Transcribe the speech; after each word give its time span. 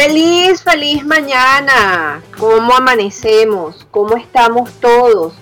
Feliz, 0.00 0.62
feliz 0.62 1.04
mañana. 1.04 2.22
¿Cómo 2.38 2.72
amanecemos? 2.72 3.84
¿Cómo 3.90 4.16
estamos 4.16 4.70
todos? 4.74 5.34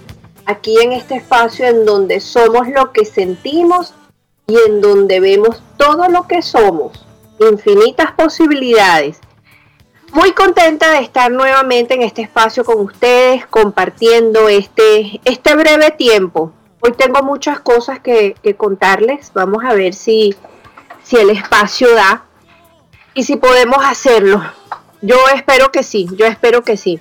Aquí 0.46 0.80
en 0.80 0.92
este 0.92 1.16
espacio 1.16 1.66
en 1.66 1.84
donde 1.84 2.20
somos 2.20 2.66
lo 2.68 2.90
que 2.90 3.04
sentimos 3.04 3.92
y 4.46 4.56
en 4.66 4.80
donde 4.80 5.20
vemos 5.20 5.62
todo 5.76 6.08
lo 6.08 6.26
que 6.26 6.40
somos. 6.40 7.06
Infinitas 7.38 8.12
posibilidades. 8.12 9.18
Muy 10.14 10.32
contenta 10.32 10.90
de 10.90 11.00
estar 11.00 11.30
nuevamente 11.30 11.92
en 11.92 12.00
este 12.00 12.22
espacio 12.22 12.64
con 12.64 12.80
ustedes, 12.80 13.44
compartiendo 13.44 14.48
este, 14.48 15.20
este 15.26 15.54
breve 15.54 15.90
tiempo. 15.90 16.50
Hoy 16.80 16.92
tengo 16.92 17.22
muchas 17.22 17.60
cosas 17.60 18.00
que, 18.00 18.34
que 18.42 18.56
contarles. 18.56 19.32
Vamos 19.34 19.62
a 19.66 19.74
ver 19.74 19.92
si, 19.92 20.34
si 21.02 21.16
el 21.18 21.28
espacio 21.28 21.94
da 21.94 22.24
y 23.16 23.22
si 23.24 23.36
podemos 23.36 23.78
hacerlo. 23.82 24.42
Yo 25.00 25.16
espero 25.34 25.72
que 25.72 25.82
sí, 25.82 26.06
yo 26.16 26.26
espero 26.26 26.62
que 26.62 26.76
sí. 26.76 27.00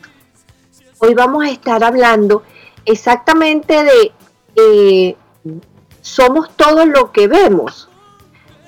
Hoy 0.99 1.13
vamos 1.13 1.43
a 1.43 1.49
estar 1.49 1.83
hablando 1.83 2.41
exactamente 2.85 3.83
de 3.83 4.13
eh, 4.55 5.17
somos 6.01 6.55
todo 6.55 6.85
lo 6.85 7.11
que 7.11 7.27
vemos 7.27 7.89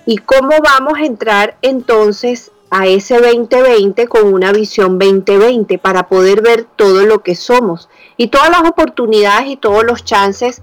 y 0.06 0.18
cómo 0.18 0.58
vamos 0.62 0.96
a 0.98 1.06
entrar 1.06 1.58
entonces 1.62 2.52
a 2.70 2.86
ese 2.86 3.18
2020 3.22 4.08
con 4.10 4.34
una 4.34 4.52
visión 4.52 5.00
2020 5.00 5.78
para 5.78 6.10
poder 6.10 6.42
ver 6.42 6.66
todo 6.66 7.06
lo 7.06 7.24
que 7.24 7.36
somos 7.36 7.88
y 8.18 8.28
todas 8.28 8.50
las 8.50 8.70
oportunidades 8.70 9.48
y 9.48 9.56
todos 9.56 9.86
los 9.86 10.04
chances 10.04 10.62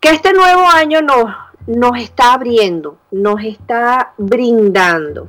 que 0.00 0.08
este 0.08 0.32
nuevo 0.32 0.62
año 0.68 1.02
nos, 1.02 1.34
nos 1.66 1.98
está 1.98 2.32
abriendo, 2.32 2.96
nos 3.10 3.44
está 3.44 4.14
brindando. 4.16 5.28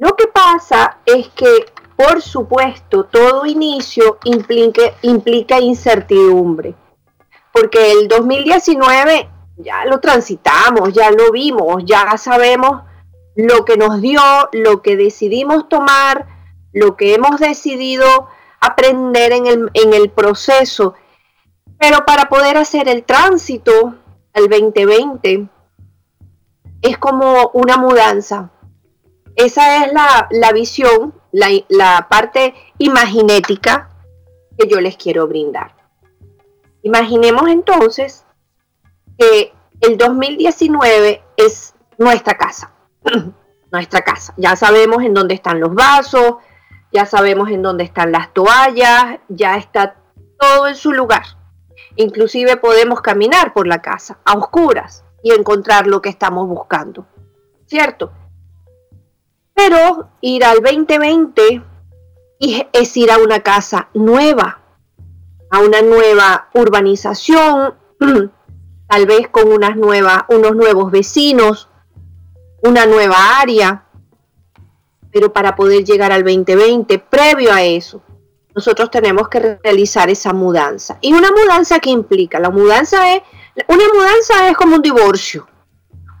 Lo 0.00 0.16
que 0.16 0.28
pasa 0.28 0.96
es 1.04 1.28
que, 1.28 1.66
por 1.94 2.22
supuesto, 2.22 3.04
todo 3.04 3.44
inicio 3.44 4.18
implica, 4.24 5.60
incertidumbre, 5.60 6.74
porque 7.52 7.92
el 7.92 8.08
2019 8.08 9.28
ya 9.58 9.84
lo 9.84 10.00
transitamos, 10.00 10.94
ya 10.94 11.10
lo 11.10 11.30
vimos, 11.30 11.82
ya 11.84 12.16
sabemos 12.16 12.80
lo 13.36 13.66
que 13.66 13.76
nos 13.76 14.00
dio, 14.00 14.22
lo 14.52 14.80
que 14.80 14.96
decidimos 14.96 15.68
tomar, 15.68 16.26
lo 16.72 16.96
que 16.96 17.12
hemos 17.12 17.38
decidido 17.38 18.28
aprender 18.58 19.32
en 19.32 19.46
el, 19.46 19.70
en 19.74 19.92
el 19.92 20.08
proceso. 20.08 20.94
Pero 21.78 22.06
para 22.06 22.30
poder 22.30 22.56
hacer 22.56 22.88
el 22.88 23.04
tránsito 23.04 23.96
al 24.32 24.48
2020 24.48 25.46
es 26.80 26.96
como 26.96 27.50
una 27.52 27.76
mudanza, 27.76 28.50
esa 29.36 29.84
es 29.84 29.92
la, 29.92 30.52
visión, 30.52 31.14
la, 31.32 31.48
la 31.68 32.08
parte 32.08 32.54
imaginética 32.78 33.90
que 34.58 34.68
yo 34.68 34.80
les 34.80 34.96
quiero 34.96 35.26
brindar. 35.26 35.74
Imaginemos 36.82 37.48
entonces 37.48 38.24
que 39.18 39.52
el 39.80 39.96
2019 39.96 41.22
es 41.36 41.74
nuestra 41.98 42.36
casa, 42.36 42.72
nuestra 43.72 44.02
casa. 44.02 44.34
Ya 44.36 44.56
sabemos 44.56 45.02
en 45.02 45.14
dónde 45.14 45.34
están 45.34 45.60
los 45.60 45.74
vasos, 45.74 46.36
ya 46.92 47.06
sabemos 47.06 47.50
en 47.50 47.62
dónde 47.62 47.84
están 47.84 48.12
las 48.12 48.32
toallas, 48.32 49.18
ya 49.28 49.56
está 49.56 49.96
todo 50.38 50.68
en 50.68 50.74
su 50.74 50.92
lugar. 50.92 51.22
Inclusive 51.96 52.56
podemos 52.56 53.00
caminar 53.00 53.52
por 53.52 53.66
la 53.66 53.82
casa 53.82 54.18
a 54.24 54.34
oscuras 54.34 55.04
y 55.22 55.32
encontrar 55.32 55.86
lo 55.86 56.00
que 56.00 56.08
estamos 56.08 56.48
buscando. 56.48 57.06
¿Cierto? 57.66 58.12
Pero 59.62 60.08
ir 60.22 60.42
al 60.42 60.62
2020 60.62 61.62
es 62.72 62.96
ir 62.96 63.10
a 63.10 63.18
una 63.18 63.40
casa 63.40 63.90
nueva, 63.92 64.58
a 65.50 65.58
una 65.58 65.82
nueva 65.82 66.48
urbanización, 66.54 67.74
tal 68.88 69.06
vez 69.06 69.28
con 69.28 69.52
unas 69.52 69.76
nuevas, 69.76 70.22
unos 70.28 70.56
nuevos 70.56 70.90
vecinos, 70.90 71.68
una 72.62 72.86
nueva 72.86 73.38
área. 73.38 73.84
Pero 75.12 75.30
para 75.30 75.54
poder 75.54 75.84
llegar 75.84 76.10
al 76.10 76.24
2020, 76.24 76.98
previo 76.98 77.52
a 77.52 77.62
eso, 77.62 78.02
nosotros 78.54 78.90
tenemos 78.90 79.28
que 79.28 79.58
realizar 79.62 80.08
esa 80.08 80.32
mudanza. 80.32 80.96
¿Y 81.02 81.12
una 81.12 81.30
mudanza 81.32 81.80
qué 81.80 81.90
implica? 81.90 82.40
La 82.40 82.48
mudanza 82.48 83.14
es, 83.14 83.22
una 83.68 83.84
mudanza 83.92 84.48
es 84.48 84.56
como 84.56 84.76
un 84.76 84.82
divorcio. 84.82 85.46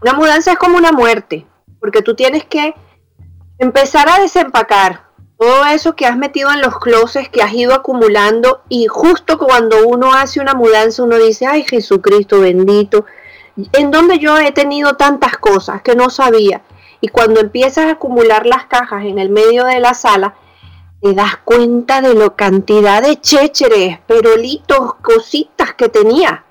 Una 0.02 0.12
mudanza 0.12 0.52
es 0.52 0.58
como 0.58 0.76
una 0.76 0.92
muerte, 0.92 1.46
porque 1.80 2.02
tú 2.02 2.14
tienes 2.14 2.44
que 2.44 2.74
empezar 3.60 4.08
a 4.08 4.18
desempacar 4.18 5.10
todo 5.38 5.64
eso 5.66 5.94
que 5.94 6.06
has 6.06 6.16
metido 6.16 6.50
en 6.50 6.62
los 6.62 6.78
closets, 6.78 7.28
que 7.28 7.42
has 7.42 7.52
ido 7.52 7.74
acumulando 7.74 8.62
y 8.68 8.86
justo 8.86 9.38
cuando 9.38 9.86
uno 9.86 10.14
hace 10.14 10.40
una 10.40 10.54
mudanza 10.54 11.02
uno 11.02 11.16
dice, 11.16 11.46
ay 11.46 11.64
Jesucristo 11.64 12.40
bendito, 12.40 13.04
en 13.72 13.90
donde 13.90 14.18
yo 14.18 14.38
he 14.38 14.52
tenido 14.52 14.94
tantas 14.94 15.36
cosas 15.36 15.82
que 15.82 15.94
no 15.94 16.08
sabía. 16.08 16.62
Y 17.02 17.08
cuando 17.08 17.40
empiezas 17.40 17.86
a 17.86 17.92
acumular 17.92 18.46
las 18.46 18.64
cajas 18.64 19.04
en 19.04 19.18
el 19.18 19.28
medio 19.28 19.64
de 19.64 19.80
la 19.80 19.94
sala, 19.94 20.34
te 21.02 21.14
das 21.14 21.36
cuenta 21.44 22.00
de 22.00 22.14
la 22.14 22.30
cantidad 22.30 23.02
de 23.02 23.20
chécheres, 23.20 23.98
perolitos, 24.00 24.94
cositas 24.96 25.74
que 25.74 25.88
tenía. 25.88 26.44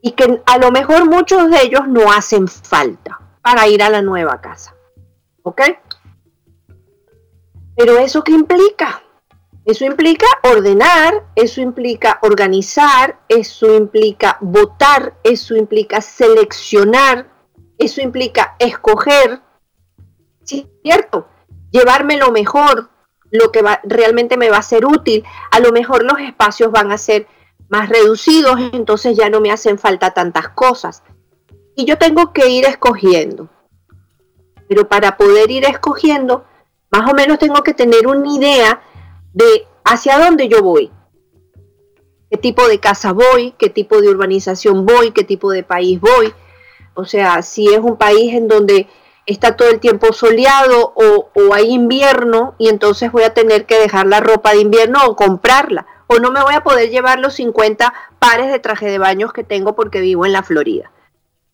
Y 0.00 0.12
que 0.12 0.40
a 0.46 0.58
lo 0.58 0.70
mejor 0.70 1.08
muchos 1.08 1.50
de 1.50 1.62
ellos 1.62 1.88
no 1.88 2.12
hacen 2.12 2.46
falta 2.46 3.20
para 3.42 3.66
ir 3.66 3.82
a 3.82 3.90
la 3.90 4.02
nueva 4.02 4.40
casa. 4.40 4.74
¿Ok? 5.42 5.62
Pero 7.78 7.96
¿eso 7.96 8.24
qué 8.24 8.32
implica? 8.32 9.04
Eso 9.64 9.84
implica 9.84 10.26
ordenar, 10.42 11.28
eso 11.36 11.60
implica 11.60 12.18
organizar, 12.22 13.20
eso 13.28 13.72
implica 13.72 14.36
votar, 14.40 15.14
eso 15.22 15.54
implica 15.54 16.00
seleccionar, 16.00 17.30
eso 17.78 18.00
implica 18.00 18.56
escoger, 18.58 19.42
¿cierto? 20.42 21.28
Llevarme 21.70 22.16
lo 22.16 22.32
mejor, 22.32 22.90
lo 23.30 23.52
que 23.52 23.62
realmente 23.84 24.36
me 24.36 24.50
va 24.50 24.56
a 24.56 24.62
ser 24.62 24.84
útil. 24.84 25.22
A 25.52 25.60
lo 25.60 25.70
mejor 25.70 26.02
los 26.02 26.18
espacios 26.18 26.72
van 26.72 26.90
a 26.90 26.98
ser 26.98 27.28
más 27.68 27.88
reducidos, 27.90 28.58
entonces 28.72 29.16
ya 29.16 29.30
no 29.30 29.40
me 29.40 29.52
hacen 29.52 29.78
falta 29.78 30.12
tantas 30.12 30.48
cosas. 30.48 31.04
Y 31.76 31.84
yo 31.84 31.96
tengo 31.96 32.32
que 32.32 32.48
ir 32.48 32.64
escogiendo. 32.64 33.48
Pero 34.68 34.88
para 34.88 35.16
poder 35.16 35.52
ir 35.52 35.64
escogiendo, 35.64 36.44
más 36.90 37.10
o 37.10 37.14
menos 37.14 37.38
tengo 37.38 37.62
que 37.62 37.74
tener 37.74 38.06
una 38.06 38.32
idea 38.32 38.80
de 39.32 39.66
hacia 39.84 40.18
dónde 40.18 40.48
yo 40.48 40.62
voy. 40.62 40.90
Qué 42.30 42.36
tipo 42.36 42.68
de 42.68 42.78
casa 42.78 43.12
voy, 43.12 43.54
qué 43.58 43.70
tipo 43.70 44.00
de 44.00 44.08
urbanización 44.08 44.84
voy, 44.84 45.12
qué 45.12 45.24
tipo 45.24 45.50
de 45.50 45.62
país 45.62 46.00
voy. 46.00 46.32
O 46.94 47.04
sea, 47.04 47.42
si 47.42 47.72
es 47.72 47.78
un 47.78 47.96
país 47.96 48.34
en 48.34 48.48
donde 48.48 48.86
está 49.24 49.56
todo 49.56 49.68
el 49.68 49.80
tiempo 49.80 50.12
soleado 50.12 50.92
o, 50.94 51.54
hay 51.54 51.70
invierno 51.70 52.54
y 52.58 52.68
entonces 52.68 53.12
voy 53.12 53.22
a 53.22 53.34
tener 53.34 53.66
que 53.66 53.78
dejar 53.78 54.06
la 54.06 54.20
ropa 54.20 54.52
de 54.52 54.60
invierno 54.60 55.04
o 55.06 55.16
comprarla. 55.16 55.86
O 56.06 56.18
no 56.18 56.30
me 56.30 56.42
voy 56.42 56.54
a 56.54 56.62
poder 56.62 56.90
llevar 56.90 57.18
los 57.18 57.34
50 57.34 57.92
pares 58.18 58.50
de 58.50 58.58
traje 58.58 58.86
de 58.86 58.98
baños 58.98 59.32
que 59.32 59.44
tengo 59.44 59.74
porque 59.74 60.00
vivo 60.00 60.24
en 60.24 60.32
la 60.32 60.42
Florida. 60.42 60.90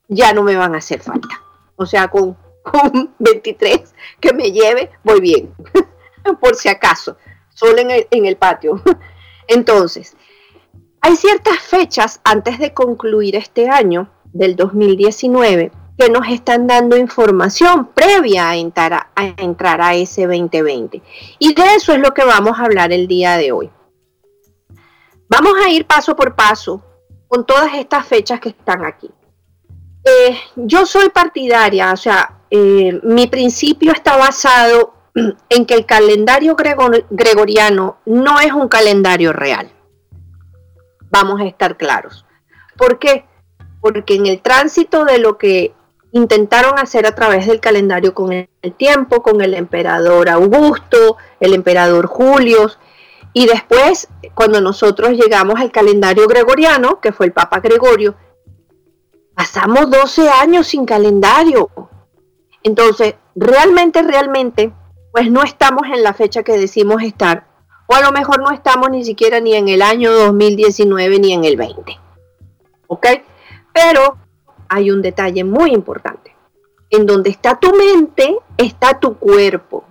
Ya 0.08 0.32
no 0.32 0.44
me 0.44 0.56
van 0.56 0.74
a 0.74 0.78
hacer 0.78 1.00
falta. 1.00 1.42
O 1.74 1.86
sea, 1.86 2.08
con, 2.08 2.36
con 2.64 3.14
23 3.18 3.94
que 4.20 4.32
me 4.32 4.50
lleve, 4.50 4.90
voy 5.04 5.20
bien. 5.20 5.54
Por 6.40 6.56
si 6.56 6.68
acaso. 6.68 7.16
Solo 7.50 7.78
en 7.78 7.90
el, 7.90 8.08
en 8.10 8.26
el 8.26 8.36
patio. 8.36 8.82
Entonces, 9.46 10.16
hay 11.00 11.16
ciertas 11.16 11.60
fechas 11.60 12.20
antes 12.24 12.58
de 12.58 12.72
concluir 12.72 13.36
este 13.36 13.68
año 13.68 14.10
del 14.32 14.56
2019 14.56 15.70
que 15.98 16.08
nos 16.10 16.26
están 16.28 16.66
dando 16.66 16.96
información 16.96 17.86
previa 17.94 18.48
a 18.48 18.56
entrar 18.56 18.92
a, 19.14 19.26
entrar 19.36 19.80
a 19.80 19.94
ese 19.94 20.26
2020. 20.26 21.02
Y 21.38 21.54
de 21.54 21.74
eso 21.76 21.92
es 21.92 22.00
lo 22.00 22.12
que 22.14 22.24
vamos 22.24 22.58
a 22.58 22.64
hablar 22.64 22.92
el 22.92 23.06
día 23.06 23.36
de 23.36 23.52
hoy. 23.52 23.70
Vamos 25.28 25.52
a 25.64 25.68
ir 25.68 25.86
paso 25.86 26.16
por 26.16 26.34
paso 26.34 26.82
con 27.28 27.46
todas 27.46 27.74
estas 27.74 28.06
fechas 28.06 28.40
que 28.40 28.48
están 28.48 28.84
aquí. 28.84 29.10
Eh, 30.04 30.36
yo 30.56 30.84
soy 30.84 31.08
partidaria, 31.10 31.92
o 31.92 31.96
sea, 31.96 32.40
eh, 32.56 33.00
mi 33.02 33.26
principio 33.26 33.90
está 33.90 34.16
basado 34.16 34.94
en 35.48 35.66
que 35.66 35.74
el 35.74 35.86
calendario 35.86 36.54
gregoriano 37.10 37.96
no 38.06 38.38
es 38.38 38.52
un 38.52 38.68
calendario 38.68 39.32
real. 39.32 39.72
Vamos 41.10 41.40
a 41.40 41.46
estar 41.46 41.76
claros. 41.76 42.24
¿Por 42.76 43.00
qué? 43.00 43.24
Porque 43.80 44.14
en 44.14 44.26
el 44.26 44.40
tránsito 44.40 45.04
de 45.04 45.18
lo 45.18 45.36
que 45.36 45.74
intentaron 46.12 46.78
hacer 46.78 47.08
a 47.08 47.14
través 47.16 47.48
del 47.48 47.58
calendario 47.58 48.14
con 48.14 48.32
el 48.32 48.72
tiempo, 48.76 49.20
con 49.20 49.40
el 49.40 49.54
emperador 49.54 50.28
Augusto, 50.28 51.16
el 51.40 51.54
emperador 51.54 52.06
Julio, 52.06 52.70
y 53.32 53.46
después, 53.46 54.06
cuando 54.32 54.60
nosotros 54.60 55.10
llegamos 55.10 55.58
al 55.60 55.72
calendario 55.72 56.28
gregoriano, 56.28 57.00
que 57.00 57.10
fue 57.10 57.26
el 57.26 57.32
Papa 57.32 57.58
Gregorio, 57.58 58.14
pasamos 59.34 59.90
12 59.90 60.28
años 60.30 60.68
sin 60.68 60.86
calendario. 60.86 61.68
Entonces, 62.64 63.14
realmente, 63.36 64.02
realmente, 64.02 64.72
pues 65.12 65.30
no 65.30 65.44
estamos 65.44 65.86
en 65.86 66.02
la 66.02 66.14
fecha 66.14 66.42
que 66.42 66.58
decimos 66.58 67.02
estar, 67.02 67.46
o 67.86 67.94
a 67.94 68.00
lo 68.00 68.10
mejor 68.10 68.40
no 68.40 68.50
estamos 68.50 68.90
ni 68.90 69.04
siquiera 69.04 69.38
ni 69.38 69.54
en 69.54 69.68
el 69.68 69.82
año 69.82 70.12
2019 70.12 71.18
ni 71.20 71.32
en 71.32 71.44
el 71.44 71.56
20. 71.56 71.98
¿Ok? 72.88 73.06
Pero 73.72 74.16
hay 74.68 74.90
un 74.90 75.02
detalle 75.02 75.44
muy 75.44 75.72
importante. 75.72 76.34
En 76.90 77.06
donde 77.06 77.30
está 77.30 77.60
tu 77.60 77.72
mente, 77.74 78.38
está 78.56 78.98
tu 78.98 79.18
cuerpo. 79.18 79.84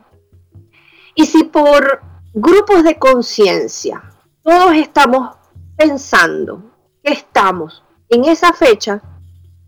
Y 1.15 1.25
si 1.25 1.43
por 1.43 2.01
grupos 2.33 2.83
de 2.83 2.97
conciencia 2.97 4.03
todos 4.41 4.73
estamos 4.75 5.37
pensando 5.77 6.63
que 7.03 7.13
estamos 7.13 7.83
en 8.09 8.25
esa 8.25 8.51
fecha, 8.53 9.01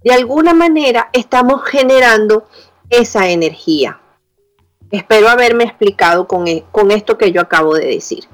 de 0.04 0.13
alguna 0.13 0.54
manera 0.54 1.10
estamos 1.13 1.63
generando 1.63 2.48
esa 2.90 3.30
energía. 3.30 4.00
Espero 4.92 5.30
haberme 5.30 5.64
explicado 5.64 6.28
con, 6.28 6.48
e, 6.48 6.64
con 6.72 6.92
esto 6.92 7.18
que 7.18 7.32
yo 7.32 7.42
acabo 7.42 7.74
de 7.74 7.88
decir. 7.88 8.26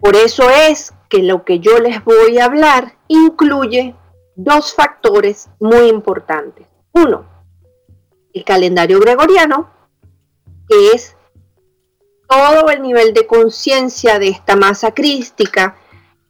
Por 0.00 0.16
eso 0.16 0.50
es 0.50 0.92
que 1.08 1.22
lo 1.22 1.44
que 1.44 1.60
yo 1.60 1.78
les 1.78 2.04
voy 2.04 2.38
a 2.38 2.46
hablar 2.46 2.96
incluye 3.08 3.94
dos 4.34 4.74
factores 4.74 5.48
muy 5.60 5.88
importantes. 5.88 6.66
Uno, 6.92 7.26
el 8.32 8.44
calendario 8.44 9.00
gregoriano, 9.00 9.70
que 10.68 10.90
es 10.90 11.16
todo 12.28 12.68
el 12.70 12.82
nivel 12.82 13.14
de 13.14 13.26
conciencia 13.26 14.18
de 14.18 14.28
esta 14.28 14.56
masa 14.56 14.92
crística 14.92 15.76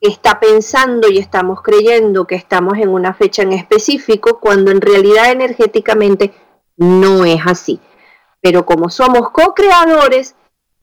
que 0.00 0.11
está 0.11 0.38
pensando 0.38 1.09
y 1.09 1.19
estamos 1.19 1.62
creyendo 1.62 2.26
que 2.26 2.35
estamos 2.35 2.79
en 2.79 2.91
una 2.91 3.15
fecha 3.15 3.43
en 3.43 3.53
específico, 3.53 4.38
cuando 4.38 4.71
en 4.71 4.81
realidad 4.81 5.31
energéticamente 5.32 6.35
no 6.76 7.25
es 7.25 7.41
así. 7.47 7.81
Pero 8.41 8.67
como 8.67 8.91
somos 8.91 9.31
co-creadores, 9.31 10.37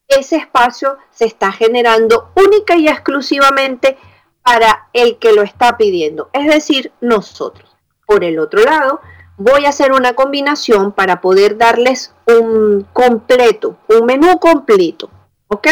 ese 0.08 0.38
espacio 0.38 0.98
se 1.10 1.26
está 1.26 1.52
generando 1.52 2.32
única 2.36 2.76
y 2.76 2.88
exclusivamente 2.88 3.98
para 4.44 4.90
el 4.94 5.18
que 5.18 5.34
lo 5.34 5.44
está 5.44 5.78
pidiendo, 5.78 6.30
es 6.34 6.48
decir, 6.48 6.92
nosotros. 7.00 7.76
Por 8.06 8.24
el 8.24 8.40
otro 8.40 8.64
lado, 8.64 9.00
voy 9.38 9.66
a 9.66 9.70
hacer 9.70 9.92
una 9.92 10.14
combinación 10.14 10.92
para 10.92 11.22
poder 11.22 11.58
darles 11.58 12.14
un 12.28 12.88
completo, 12.92 13.78
un 13.88 14.06
menú 14.06 14.40
completo, 14.40 15.10
¿ok? 15.48 15.68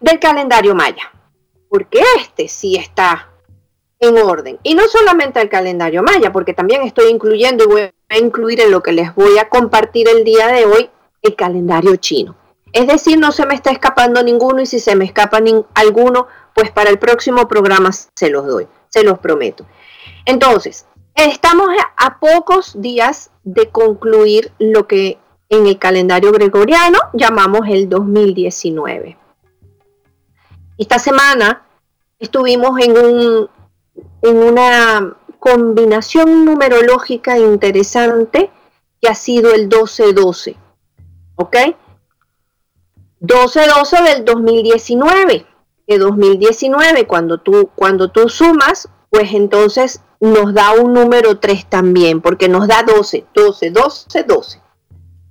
Del 0.00 0.20
calendario 0.20 0.74
maya, 0.74 1.10
porque 1.68 2.02
este 2.18 2.48
sí 2.48 2.76
está 2.76 3.30
en 3.98 4.18
orden. 4.18 4.58
Y 4.62 4.74
no 4.74 4.86
solamente 4.88 5.40
el 5.40 5.48
calendario 5.48 6.02
maya, 6.02 6.32
porque 6.32 6.52
también 6.52 6.82
estoy 6.82 7.10
incluyendo 7.10 7.64
y 7.64 7.66
voy 7.66 7.92
a 8.08 8.18
incluir 8.18 8.60
en 8.60 8.70
lo 8.70 8.82
que 8.82 8.92
les 8.92 9.14
voy 9.14 9.38
a 9.38 9.48
compartir 9.48 10.08
el 10.08 10.24
día 10.24 10.48
de 10.48 10.64
hoy 10.64 10.90
el 11.22 11.34
calendario 11.34 11.96
chino. 11.96 12.36
Es 12.72 12.86
decir, 12.86 13.18
no 13.18 13.32
se 13.32 13.46
me 13.46 13.54
está 13.54 13.70
escapando 13.70 14.22
ninguno 14.22 14.60
y 14.60 14.66
si 14.66 14.80
se 14.80 14.96
me 14.96 15.04
escapa 15.04 15.40
alguno, 15.74 16.26
pues 16.54 16.70
para 16.70 16.90
el 16.90 16.98
próximo 16.98 17.48
programa 17.48 17.90
se 17.92 18.30
los 18.30 18.46
doy, 18.46 18.68
se 18.88 19.02
los 19.02 19.18
prometo. 19.18 19.66
Entonces, 20.24 20.86
estamos 21.14 21.68
a 21.96 22.18
pocos 22.18 22.80
días 22.80 23.30
de 23.44 23.70
concluir 23.70 24.52
lo 24.58 24.86
que 24.86 25.18
en 25.48 25.66
el 25.66 25.78
calendario 25.78 26.32
gregoriano 26.32 26.98
llamamos 27.12 27.62
el 27.68 27.88
2019. 27.88 29.16
Esta 30.78 30.98
semana 30.98 31.64
estuvimos 32.18 32.78
en, 32.80 32.98
un, 32.98 33.50
en 34.22 34.36
una 34.36 35.16
combinación 35.46 36.44
numerológica 36.44 37.38
interesante 37.38 38.50
que 39.00 39.08
ha 39.08 39.14
sido 39.14 39.54
el 39.54 39.68
12-12. 39.68 40.56
¿Ok? 41.36 41.56
12-12 43.20 44.02
del 44.02 44.24
2019 44.24 45.46
de 45.86 45.98
2019, 45.98 47.06
cuando 47.06 47.38
tú, 47.38 47.70
cuando 47.76 48.10
tú 48.10 48.28
sumas, 48.28 48.88
pues 49.08 49.32
entonces 49.34 50.02
nos 50.18 50.52
da 50.52 50.72
un 50.72 50.92
número 50.92 51.38
3 51.38 51.66
también, 51.66 52.20
porque 52.20 52.48
nos 52.48 52.66
da 52.66 52.82
12, 52.82 53.26
12, 53.32 53.70
12, 53.70 54.24
12, 54.24 54.62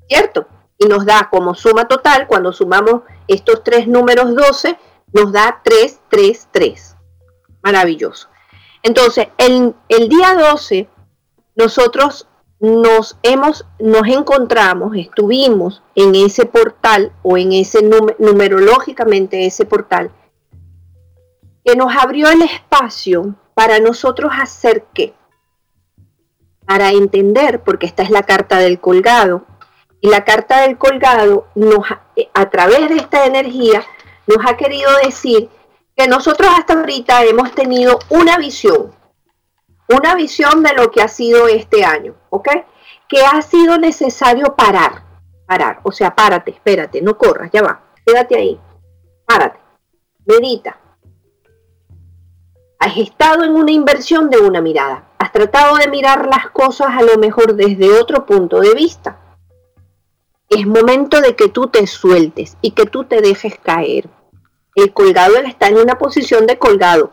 ¿cierto? 0.08 0.48
Y 0.78 0.86
nos 0.86 1.06
da 1.06 1.28
como 1.30 1.56
suma 1.56 1.90
total, 1.90 2.28
cuando 2.28 2.54
sumamos 2.54 3.02
estos 3.28 3.64
tres 3.64 3.88
números 3.88 4.34
12, 4.34 4.78
nos 5.12 5.34
da 5.34 5.60
3, 5.62 6.00
3, 6.10 6.48
3. 6.52 6.96
Maravilloso. 7.62 8.30
Entonces, 8.86 9.30
el, 9.40 9.74
el 9.90 10.10
día 10.10 10.36
12, 10.36 10.88
nosotros 11.56 12.28
nos 12.60 13.18
hemos, 13.24 13.66
nos 13.80 14.08
encontramos, 14.08 14.96
estuvimos 14.96 15.82
en 15.96 16.14
ese 16.14 16.46
portal 16.46 17.12
o 17.24 17.36
en 17.36 17.52
ese 17.54 17.80
numerológicamente 18.20 19.44
ese 19.44 19.66
portal 19.66 20.12
que 21.66 21.76
nos 21.76 21.96
abrió 21.96 22.30
el 22.30 22.44
espacio 22.44 23.34
para 23.56 23.80
nosotros 23.80 24.32
hacer 24.40 24.86
qué? 24.94 25.16
Para 26.68 26.92
entender, 26.92 27.64
porque 27.64 27.88
esta 27.88 28.04
es 28.04 28.12
la 28.12 28.22
carta 28.22 28.60
del 28.60 28.80
colgado, 28.80 29.48
y 30.00 30.10
la 30.10 30.24
carta 30.26 30.62
del 30.62 30.78
colgado 30.78 31.48
nos, 31.56 31.88
a 32.36 32.50
través 32.52 32.88
de 32.90 32.98
esta 32.98 33.26
energía 33.26 33.84
nos 34.28 34.46
ha 34.46 34.56
querido 34.58 34.92
decir 35.04 35.50
que 35.96 36.08
nosotros 36.08 36.50
hasta 36.58 36.74
ahorita 36.74 37.24
hemos 37.24 37.52
tenido 37.54 38.00
una 38.10 38.38
visión, 38.38 38.94
una 39.90 40.16
visión 40.16 40.64
de 40.64 40.74
lo 40.74 40.92
que 40.92 41.02
ha 41.02 41.08
sido 41.08 41.48
este 41.48 41.86
año, 41.86 42.16
¿ok? 42.30 42.50
Que 43.08 43.24
ha 43.24 43.42
sido 43.42 43.78
necesario 43.78 44.56
parar, 44.56 45.04
parar, 45.46 45.80
o 45.84 45.92
sea, 45.92 46.16
párate, 46.16 46.52
espérate, 46.52 47.02
no 47.02 47.18
corras, 47.18 47.50
ya 47.52 47.62
va, 47.62 47.84
quédate 48.06 48.36
ahí, 48.36 48.60
párate, 49.26 49.60
medita, 50.26 50.80
Has 52.86 52.98
estado 52.98 53.44
en 53.46 53.56
una 53.56 53.72
inversión 53.72 54.30
de 54.30 54.38
una 54.38 54.62
mirada. 54.62 55.10
Has 55.18 55.32
tratado 55.32 55.78
de 55.78 55.88
mirar 55.88 56.28
las 56.28 56.50
cosas 56.52 56.90
a 56.90 57.02
lo 57.02 57.18
mejor 57.18 57.56
desde 57.56 57.92
otro 58.00 58.26
punto 58.26 58.60
de 58.60 58.76
vista. 58.76 59.18
Es 60.50 60.68
momento 60.68 61.22
de 61.22 61.36
que 61.36 61.50
tú 61.50 61.68
te 61.68 61.88
sueltes 61.88 62.58
y 62.62 62.72
que 62.72 62.86
tú 62.86 63.06
te 63.06 63.22
dejes 63.22 63.58
caer. 63.58 64.10
El 64.76 64.94
colgado 64.94 65.38
está 65.38 65.68
en 65.68 65.78
una 65.78 65.98
posición 65.98 66.46
de 66.46 66.60
colgado. 66.60 67.12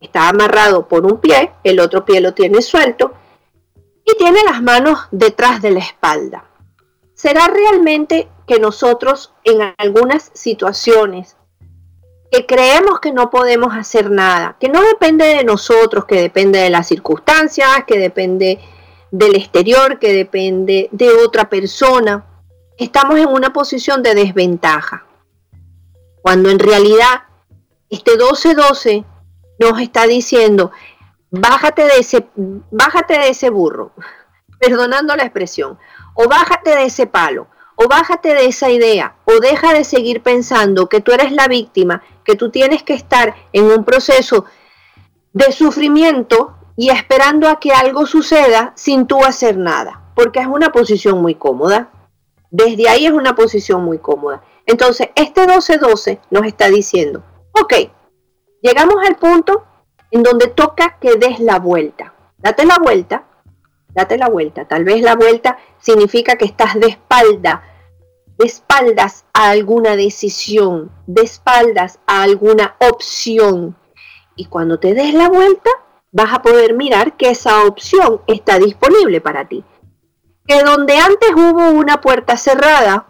Está 0.00 0.28
amarrado 0.28 0.88
por 0.88 1.04
un 1.04 1.20
pie, 1.20 1.52
el 1.64 1.80
otro 1.80 2.04
pie 2.04 2.20
lo 2.20 2.34
tiene 2.34 2.62
suelto 2.62 3.12
y 4.04 4.16
tiene 4.16 4.42
las 4.44 4.62
manos 4.62 5.00
detrás 5.10 5.60
de 5.60 5.72
la 5.72 5.80
espalda. 5.80 6.44
¿Será 7.14 7.48
realmente 7.48 8.28
que 8.46 8.58
nosotros 8.58 9.32
en 9.44 9.74
algunas 9.78 10.30
situaciones 10.34 11.36
que 12.30 12.46
creemos 12.46 13.00
que 13.00 13.12
no 13.12 13.30
podemos 13.30 13.74
hacer 13.74 14.10
nada, 14.10 14.56
que 14.60 14.68
no 14.68 14.82
depende 14.82 15.24
de 15.24 15.44
nosotros, 15.44 16.04
que 16.06 16.20
depende 16.20 16.58
de 16.58 16.70
las 16.70 16.88
circunstancias, 16.88 17.84
que 17.86 17.98
depende 17.98 18.60
del 19.10 19.36
exterior, 19.36 19.98
que 19.98 20.12
depende 20.12 20.88
de 20.92 21.10
otra 21.10 21.48
persona, 21.48 22.26
estamos 22.76 23.18
en 23.18 23.28
una 23.28 23.52
posición 23.52 24.02
de 24.02 24.14
desventaja. 24.14 25.05
Cuando 26.26 26.50
en 26.50 26.58
realidad 26.58 27.22
este 27.88 28.18
12-12 28.18 29.04
nos 29.60 29.80
está 29.80 30.08
diciendo, 30.08 30.72
bájate 31.30 31.84
de 31.84 31.98
ese, 32.00 32.26
bájate 32.34 33.16
de 33.16 33.28
ese 33.28 33.48
burro, 33.48 33.92
perdonando 34.58 35.14
la 35.14 35.22
expresión, 35.22 35.78
o 36.14 36.26
bájate 36.28 36.70
de 36.70 36.86
ese 36.86 37.06
palo, 37.06 37.46
o 37.76 37.86
bájate 37.86 38.34
de 38.34 38.46
esa 38.46 38.70
idea, 38.70 39.14
o 39.24 39.38
deja 39.38 39.72
de 39.72 39.84
seguir 39.84 40.20
pensando 40.20 40.88
que 40.88 41.00
tú 41.00 41.12
eres 41.12 41.30
la 41.30 41.46
víctima, 41.46 42.02
que 42.24 42.34
tú 42.34 42.50
tienes 42.50 42.82
que 42.82 42.94
estar 42.94 43.36
en 43.52 43.66
un 43.66 43.84
proceso 43.84 44.46
de 45.32 45.52
sufrimiento 45.52 46.56
y 46.76 46.88
esperando 46.90 47.48
a 47.48 47.60
que 47.60 47.70
algo 47.70 48.04
suceda 48.04 48.72
sin 48.74 49.06
tú 49.06 49.24
hacer 49.24 49.58
nada, 49.58 50.10
porque 50.16 50.40
es 50.40 50.48
una 50.48 50.72
posición 50.72 51.22
muy 51.22 51.36
cómoda. 51.36 51.92
Desde 52.50 52.88
ahí 52.88 53.06
es 53.06 53.12
una 53.12 53.36
posición 53.36 53.84
muy 53.84 53.98
cómoda. 53.98 54.42
Entonces, 54.66 55.08
este 55.14 55.46
12-12 55.46 56.20
nos 56.30 56.44
está 56.44 56.68
diciendo, 56.68 57.22
ok, 57.52 57.74
llegamos 58.60 58.96
al 59.06 59.16
punto 59.16 59.64
en 60.10 60.22
donde 60.22 60.48
toca 60.48 60.98
que 61.00 61.16
des 61.16 61.40
la 61.40 61.58
vuelta. 61.58 62.12
Date 62.38 62.66
la 62.66 62.78
vuelta 62.78 63.26
date 63.96 64.18
la 64.18 64.28
vuelta. 64.28 64.66
Tal 64.66 64.84
vez 64.84 65.02
la 65.02 65.16
vuelta 65.16 65.56
significa 65.80 66.36
que 66.36 66.44
estás 66.44 66.74
de 66.74 66.86
espalda, 66.86 67.62
de 68.38 68.46
espaldas 68.46 69.24
a 69.32 69.50
alguna 69.50 69.96
decisión, 69.96 70.92
de 71.06 71.22
espaldas 71.22 71.98
a 72.06 72.22
alguna 72.22 72.76
opción. 72.78 73.74
Y 74.36 74.44
cuando 74.44 74.78
te 74.78 74.92
des 74.92 75.14
la 75.14 75.30
vuelta, 75.30 75.70
vas 76.12 76.34
a 76.34 76.42
poder 76.42 76.74
mirar 76.74 77.16
que 77.16 77.30
esa 77.30 77.64
opción 77.64 78.20
está 78.26 78.58
disponible 78.58 79.22
para 79.22 79.48
ti. 79.48 79.64
Que 80.46 80.62
donde 80.62 80.98
antes 80.98 81.30
hubo 81.34 81.70
una 81.70 82.00
puerta 82.02 82.36
cerrada 82.36 83.06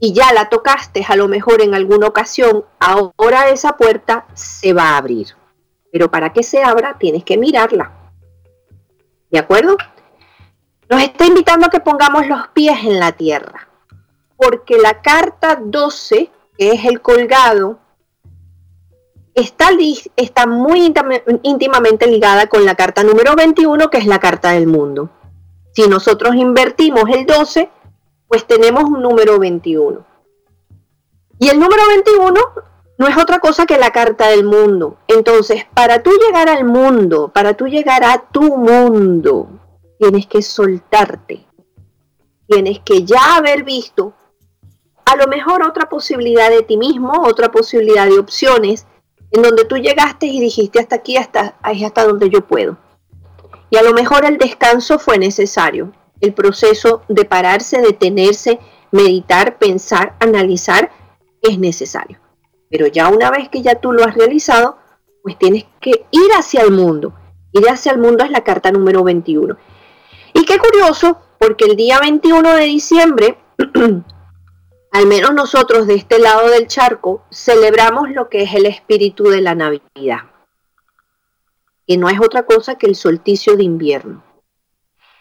y 0.00 0.12
ya 0.12 0.32
la 0.32 0.48
tocaste 0.48 1.04
a 1.08 1.16
lo 1.16 1.28
mejor 1.28 1.60
en 1.62 1.74
alguna 1.74 2.06
ocasión, 2.06 2.64
ahora 2.78 3.48
esa 3.48 3.76
puerta 3.76 4.26
se 4.34 4.72
va 4.72 4.90
a 4.90 4.96
abrir. 4.98 5.28
Pero 5.90 6.10
para 6.10 6.32
que 6.32 6.42
se 6.42 6.62
abra 6.62 6.96
tienes 6.98 7.24
que 7.24 7.36
mirarla. 7.36 7.92
¿De 9.30 9.38
acuerdo? 9.38 9.76
Nos 10.88 11.02
está 11.02 11.26
invitando 11.26 11.66
a 11.66 11.70
que 11.70 11.80
pongamos 11.80 12.26
los 12.26 12.48
pies 12.48 12.78
en 12.84 12.98
la 12.98 13.12
tierra, 13.12 13.68
porque 14.36 14.78
la 14.78 15.02
carta 15.02 15.58
12, 15.62 16.30
que 16.56 16.72
es 16.72 16.84
el 16.86 17.02
colgado, 17.02 17.78
está, 19.34 19.68
está 20.16 20.46
muy 20.46 20.94
íntimamente 21.42 22.06
ligada 22.06 22.46
con 22.46 22.64
la 22.64 22.74
carta 22.74 23.02
número 23.02 23.34
21, 23.36 23.90
que 23.90 23.98
es 23.98 24.06
la 24.06 24.18
carta 24.18 24.52
del 24.52 24.66
mundo. 24.66 25.10
Si 25.72 25.86
nosotros 25.86 26.34
invertimos 26.34 27.04
el 27.10 27.26
12, 27.26 27.70
pues 28.28 28.46
tenemos 28.46 28.84
un 28.84 29.02
número 29.02 29.38
21. 29.38 30.06
Y 31.40 31.48
el 31.48 31.58
número 31.58 31.82
21 31.88 32.40
no 32.98 33.06
es 33.06 33.16
otra 33.16 33.38
cosa 33.38 33.64
que 33.64 33.78
la 33.78 33.90
carta 33.90 34.28
del 34.28 34.44
mundo. 34.44 34.98
Entonces, 35.08 35.64
para 35.74 36.02
tú 36.02 36.10
llegar 36.10 36.48
al 36.48 36.64
mundo, 36.64 37.30
para 37.32 37.54
tú 37.54 37.66
llegar 37.66 38.04
a 38.04 38.28
tu 38.30 38.56
mundo, 38.56 39.48
tienes 39.98 40.26
que 40.26 40.42
soltarte. 40.42 41.46
Tienes 42.46 42.80
que 42.80 43.04
ya 43.04 43.36
haber 43.36 43.64
visto 43.64 44.14
a 45.04 45.16
lo 45.16 45.26
mejor 45.26 45.62
otra 45.62 45.88
posibilidad 45.88 46.50
de 46.50 46.62
ti 46.62 46.76
mismo, 46.76 47.22
otra 47.24 47.50
posibilidad 47.50 48.06
de 48.06 48.18
opciones, 48.18 48.86
en 49.30 49.42
donde 49.42 49.64
tú 49.64 49.76
llegaste 49.76 50.26
y 50.26 50.38
dijiste 50.38 50.80
hasta 50.80 50.96
aquí, 50.96 51.16
hasta, 51.16 51.56
ahí 51.62 51.84
hasta 51.84 52.04
donde 52.04 52.28
yo 52.28 52.46
puedo. 52.46 52.76
Y 53.70 53.76
a 53.76 53.82
lo 53.82 53.92
mejor 53.92 54.24
el 54.24 54.38
descanso 54.38 54.98
fue 54.98 55.18
necesario, 55.18 55.92
el 56.20 56.34
proceso 56.34 57.02
de 57.08 57.24
pararse, 57.24 57.80
detenerse, 57.80 58.58
meditar, 58.90 59.58
pensar, 59.58 60.16
analizar, 60.20 60.90
es 61.42 61.58
necesario. 61.58 62.18
Pero 62.70 62.86
ya 62.86 63.08
una 63.08 63.30
vez 63.30 63.48
que 63.48 63.62
ya 63.62 63.76
tú 63.76 63.92
lo 63.92 64.04
has 64.04 64.14
realizado, 64.14 64.78
pues 65.22 65.38
tienes 65.38 65.66
que 65.80 66.06
ir 66.10 66.30
hacia 66.36 66.62
el 66.62 66.72
mundo. 66.72 67.14
Ir 67.52 67.68
hacia 67.68 67.92
el 67.92 67.98
mundo 67.98 68.24
es 68.24 68.30
la 68.30 68.44
carta 68.44 68.70
número 68.70 69.02
21. 69.04 69.56
Y 70.34 70.44
qué 70.44 70.58
curioso, 70.58 71.18
porque 71.38 71.64
el 71.64 71.76
día 71.76 71.98
21 72.00 72.54
de 72.54 72.64
diciembre, 72.64 73.38
al 74.92 75.06
menos 75.06 75.32
nosotros 75.34 75.86
de 75.86 75.94
este 75.94 76.18
lado 76.18 76.48
del 76.48 76.66
charco, 76.66 77.22
celebramos 77.30 78.10
lo 78.10 78.28
que 78.28 78.42
es 78.42 78.54
el 78.54 78.66
espíritu 78.66 79.24
de 79.24 79.40
la 79.40 79.54
Navidad, 79.54 80.24
que 81.86 81.96
no 81.96 82.08
es 82.08 82.20
otra 82.20 82.44
cosa 82.44 82.76
que 82.76 82.86
el 82.86 82.94
solsticio 82.94 83.56
de 83.56 83.64
invierno. 83.64 84.27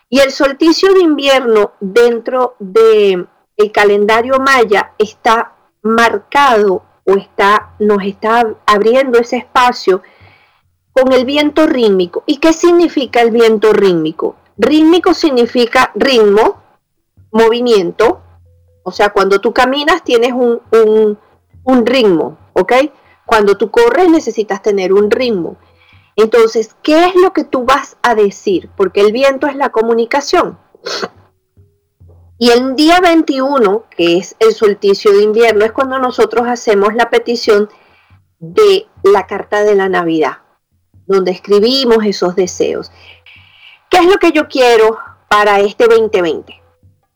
Y 0.10 0.20
el 0.20 0.32
solsticio 0.32 0.94
de 0.94 1.02
invierno 1.02 1.74
dentro 1.80 2.56
del 2.60 3.28
el 3.58 3.72
calendario 3.72 4.40
maya 4.40 4.94
está 4.98 5.56
marcado 5.82 6.84
o 7.06 7.14
está, 7.14 7.74
nos 7.80 8.04
está 8.04 8.56
abriendo 8.66 9.20
ese 9.20 9.38
espacio 9.38 10.04
con 10.92 11.12
el 11.12 11.26
viento 11.26 11.66
rítmico. 11.66 12.24
¿Y 12.26 12.38
qué 12.38 12.54
significa 12.54 13.22
el 13.22 13.32
viento 13.32 13.74
rítmico? 13.74 14.36
Rítmico 14.58 15.14
significa 15.14 15.92
ritmo, 15.96 16.62
movimiento, 17.32 18.22
o 18.84 18.92
sea, 18.92 19.10
cuando 19.10 19.42
tú 19.42 19.54
caminas 19.54 20.04
tienes 20.04 20.32
un, 20.32 20.62
un, 21.66 21.86
ritmo, 21.86 22.38
¿ok? 22.54 22.74
Cuando 23.26 23.58
tú 23.58 23.70
corres 23.70 24.10
necesitas 24.10 24.62
tener 24.62 24.94
un 24.94 25.12
ritmo. 25.12 25.58
Entonces, 26.18 26.76
¿qué 26.84 27.06
es 27.06 27.16
lo 27.16 27.32
que 27.32 27.46
tú 27.46 27.64
vas 27.64 27.96
a 28.02 28.16
decir? 28.16 28.70
Porque 28.76 29.02
el 29.02 29.14
viento 29.14 29.48
es 29.48 29.56
la 29.56 29.70
comunicación. 29.70 30.60
Y 32.40 32.50
el 32.50 32.76
día 32.76 33.00
21, 33.00 33.86
que 33.96 34.18
es 34.18 34.36
el 34.40 34.54
solsticio 34.54 35.14
de 35.14 35.24
invierno, 35.24 35.64
es 35.64 35.72
cuando 35.72 35.98
nosotros 36.00 36.48
hacemos 36.48 36.94
la 36.94 37.10
petición 37.10 37.70
de 38.40 38.88
la 39.04 39.26
carta 39.26 39.64
de 39.64 39.76
la 39.76 39.90
Navidad, 39.90 40.40
donde 41.06 41.32
escribimos 41.32 42.04
esos 42.04 42.36
deseos. 42.36 42.92
¿qué 43.90 43.98
es 43.98 44.06
lo 44.06 44.18
que 44.18 44.32
yo 44.32 44.48
quiero 44.48 44.98
para 45.28 45.60
este 45.60 45.88
2020? 45.88 46.62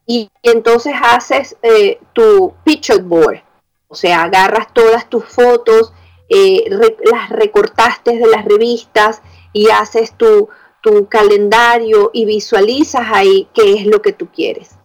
Y, 0.06 0.30
entonces 0.44 0.94
haces 1.02 1.56
eh, 1.62 2.00
tu 2.14 2.54
picture 2.64 3.02
board, 3.02 3.42
o 3.88 3.96
sea, 3.96 4.24
agarras 4.24 4.74
todas 4.74 5.10
tus 5.10 5.26
fotos, 5.26 5.94
eh, 6.34 6.64
las 7.04 7.30
recortaste 7.30 8.18
de 8.18 8.28
las 8.28 8.46
revistas 8.46 9.22
y 9.52 9.70
haces 9.70 10.14
tu, 10.14 10.48
tu 10.82 11.08
calendario 11.08 12.10
y 12.14 12.26
visualizas 12.26 13.08
ahí 13.12 13.50
qué 13.54 13.74
es 13.74 13.86
lo 13.86 14.02
que 14.02 14.14
tú 14.14 14.28
quieres, 14.28 14.78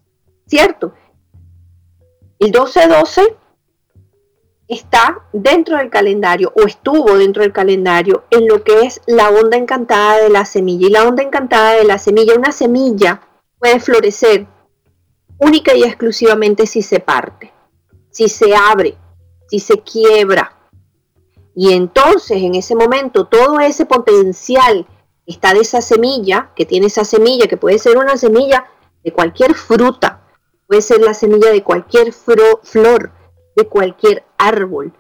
¿cierto? 0.47 0.93
El 2.39 2.53
12-12 2.53 3.37
está 4.69 5.23
dentro 5.33 5.77
del 5.77 5.91
calendario 5.91 6.53
o 6.57 6.67
estuvo 6.67 7.17
dentro 7.17 7.43
del 7.43 7.53
calendario 7.53 8.25
en 8.31 8.49
lo 8.49 8.65
que 8.65 8.81
es 8.81 9.01
la 9.07 9.31
onda 9.31 9.57
encantada 9.57 10.19
de 10.19 10.31
la 10.31 10.45
semilla. 10.45 10.87
Y 10.89 10.91
la 10.91 11.07
onda 11.07 11.23
encantada 11.23 11.75
de 11.75 11.85
la 11.85 11.99
semilla, 11.99 12.35
una 12.35 12.53
semilla 12.53 13.21
puede 13.59 13.79
florecer 13.81 14.47
única 15.39 15.75
y 15.75 15.85
exclusivamente 15.85 16.67
si 16.67 16.83
se 16.83 17.01
parte, 17.01 17.53
si 18.11 18.29
se 18.29 18.57
abre, 18.57 18.97
si 19.49 19.61
se 19.61 19.81
quiebra. 19.81 20.56
Y 21.59 21.73
entonces 21.73 22.43
en 22.43 22.55
ese 22.55 22.77
momento 22.77 23.29
todo 23.29 23.61
ese 23.61 23.87
potencial 23.87 24.87
está 25.25 25.55
de 25.55 25.61
esa 25.61 25.81
semilla, 25.81 26.53
que 26.55 26.67
tiene 26.67 26.89
esa 26.89 27.03
semilla, 27.03 27.47
que 27.47 27.57
puede 27.57 27.79
ser 27.79 27.97
una 27.97 28.19
semilla 28.19 28.67
de 29.03 29.11
cualquier 29.11 29.55
fruta, 29.55 30.23
puede 30.67 30.83
ser 30.83 31.01
la 31.01 31.15
semilla 31.15 31.51
de 31.51 31.65
cualquier 31.65 32.13
flor, 32.13 33.11
de 33.57 33.67
cualquier 33.67 34.23
árbol. 34.37 34.93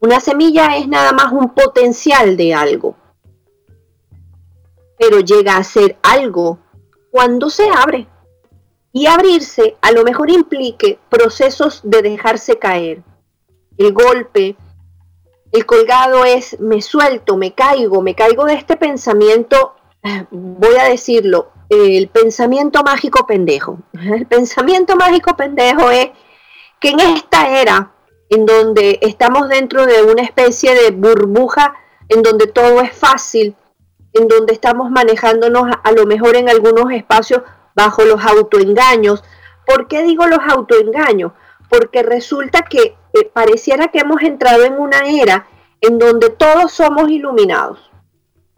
Una 0.00 0.20
semilla 0.20 0.76
es 0.76 0.86
nada 0.86 1.12
más 1.12 1.32
un 1.32 1.52
potencial 1.52 2.36
de 2.36 2.54
algo, 2.54 2.94
pero 4.96 5.18
llega 5.18 5.56
a 5.56 5.64
ser 5.64 5.98
algo 6.04 6.60
cuando 7.10 7.50
se 7.50 7.68
abre. 7.70 8.06
Y 8.92 9.06
abrirse 9.06 9.76
a 9.80 9.90
lo 9.90 10.04
mejor 10.04 10.30
implique 10.30 11.00
procesos 11.08 11.80
de 11.82 12.02
dejarse 12.02 12.56
caer. 12.56 13.02
El 13.76 13.92
golpe, 13.92 14.56
el 15.52 15.66
colgado 15.66 16.24
es 16.24 16.58
me 16.60 16.82
suelto, 16.82 17.36
me 17.36 17.54
caigo, 17.54 18.02
me 18.02 18.14
caigo 18.14 18.44
de 18.44 18.54
este 18.54 18.76
pensamiento, 18.76 19.74
voy 20.30 20.76
a 20.76 20.84
decirlo, 20.84 21.50
el 21.68 22.08
pensamiento 22.08 22.82
mágico 22.82 23.26
pendejo. 23.26 23.78
El 23.92 24.26
pensamiento 24.26 24.96
mágico 24.96 25.36
pendejo 25.36 25.90
es 25.90 26.10
que 26.80 26.90
en 26.90 27.00
esta 27.00 27.60
era, 27.60 27.92
en 28.30 28.46
donde 28.46 28.98
estamos 29.02 29.48
dentro 29.48 29.86
de 29.86 30.02
una 30.02 30.22
especie 30.22 30.74
de 30.74 30.90
burbuja, 30.90 31.74
en 32.08 32.22
donde 32.22 32.46
todo 32.46 32.80
es 32.80 32.92
fácil, 32.92 33.54
en 34.12 34.28
donde 34.28 34.52
estamos 34.52 34.90
manejándonos 34.90 35.64
a, 35.82 35.92
lo 35.92 36.06
mejor 36.06 36.36
en 36.36 36.48
algunos 36.48 36.90
espacios 36.92 37.42
bajo 37.74 38.04
los 38.04 38.24
autoengaños. 38.24 39.22
¿Por 39.66 39.88
qué 39.88 40.02
digo 40.02 40.26
los 40.26 40.40
autoengaños? 40.48 41.32
Porque 41.68 42.02
resulta 42.02 42.62
que 42.62 42.96
pareciera 43.24 43.88
que 43.88 44.00
hemos 44.00 44.22
entrado 44.22 44.64
en 44.64 44.78
una 44.78 45.00
era 45.08 45.46
en 45.80 45.98
donde 45.98 46.30
todos 46.30 46.72
somos 46.72 47.10
iluminados. 47.10 47.90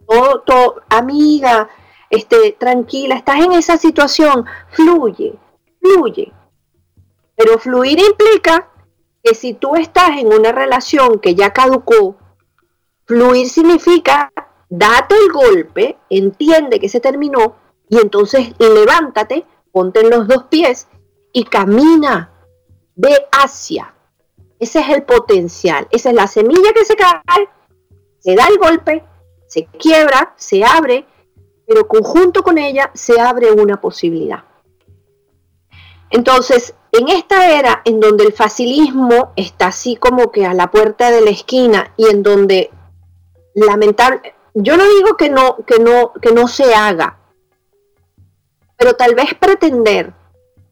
Todo, 0.07 0.81
amiga, 0.89 1.69
este, 2.09 2.55
tranquila, 2.59 3.15
estás 3.15 3.39
en 3.39 3.53
esa 3.53 3.77
situación, 3.77 4.45
fluye, 4.69 5.39
fluye. 5.79 6.33
Pero 7.35 7.57
fluir 7.57 7.99
implica 7.99 8.69
que 9.23 9.33
si 9.35 9.53
tú 9.53 9.75
estás 9.75 10.17
en 10.17 10.33
una 10.33 10.51
relación 10.51 11.19
que 11.19 11.35
ya 11.35 11.53
caducó, 11.53 12.17
fluir 13.05 13.47
significa 13.47 14.31
date 14.69 15.15
el 15.15 15.31
golpe, 15.31 15.97
entiende 16.09 16.79
que 16.79 16.89
se 16.89 16.99
terminó 16.99 17.55
y 17.89 17.99
entonces 17.99 18.53
levántate, 18.57 19.45
ponte 19.71 20.01
en 20.01 20.09
los 20.09 20.27
dos 20.27 20.43
pies 20.45 20.87
y 21.33 21.43
camina, 21.43 22.31
ve 22.95 23.27
hacia. 23.31 23.93
Ese 24.61 24.79
es 24.79 24.89
el 24.89 25.01
potencial, 25.01 25.87
esa 25.89 26.09
es 26.09 26.15
la 26.15 26.27
semilla 26.27 26.71
que 26.71 26.85
se 26.85 26.95
cae, 26.95 27.49
se 28.19 28.35
da 28.35 28.45
el 28.45 28.59
golpe, 28.59 29.03
se 29.47 29.65
quiebra, 29.65 30.35
se 30.37 30.63
abre, 30.63 31.03
pero 31.65 31.87
conjunto 31.87 32.43
con 32.43 32.59
ella 32.59 32.91
se 32.93 33.19
abre 33.19 33.51
una 33.51 33.81
posibilidad. 33.81 34.43
Entonces, 36.11 36.75
en 36.91 37.09
esta 37.09 37.57
era 37.57 37.81
en 37.85 37.99
donde 37.99 38.23
el 38.23 38.33
facilismo 38.33 39.33
está 39.35 39.67
así 39.67 39.95
como 39.95 40.31
que 40.31 40.45
a 40.45 40.53
la 40.53 40.69
puerta 40.69 41.09
de 41.09 41.21
la 41.21 41.31
esquina 41.31 41.95
y 41.97 42.05
en 42.11 42.21
donde 42.21 42.69
lamentable, 43.55 44.35
yo 44.53 44.77
no 44.77 44.83
digo 44.87 45.17
que 45.17 45.31
no, 45.31 45.65
que 45.65 45.79
no, 45.79 46.13
que 46.21 46.33
no 46.33 46.47
se 46.47 46.75
haga, 46.75 47.17
pero 48.77 48.93
tal 48.93 49.15
vez 49.15 49.33
pretender 49.33 50.13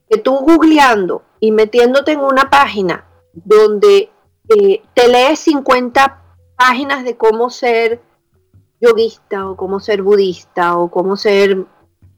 que 0.08 0.20
tú 0.20 0.36
googleando 0.42 1.24
y 1.40 1.52
metiéndote 1.52 2.12
en 2.12 2.20
una 2.20 2.52
página 2.52 3.09
donde 3.34 4.12
eh, 4.50 4.82
te 4.94 5.08
lees 5.08 5.40
50 5.40 6.24
páginas 6.56 7.04
de 7.04 7.16
cómo 7.18 7.50
ser 7.50 8.02
yoguista 8.82 9.50
o 9.50 9.56
cómo 9.56 9.80
ser 9.80 10.02
budista 10.02 10.78
o 10.78 10.90
cómo 10.90 11.18
ser 11.18 11.66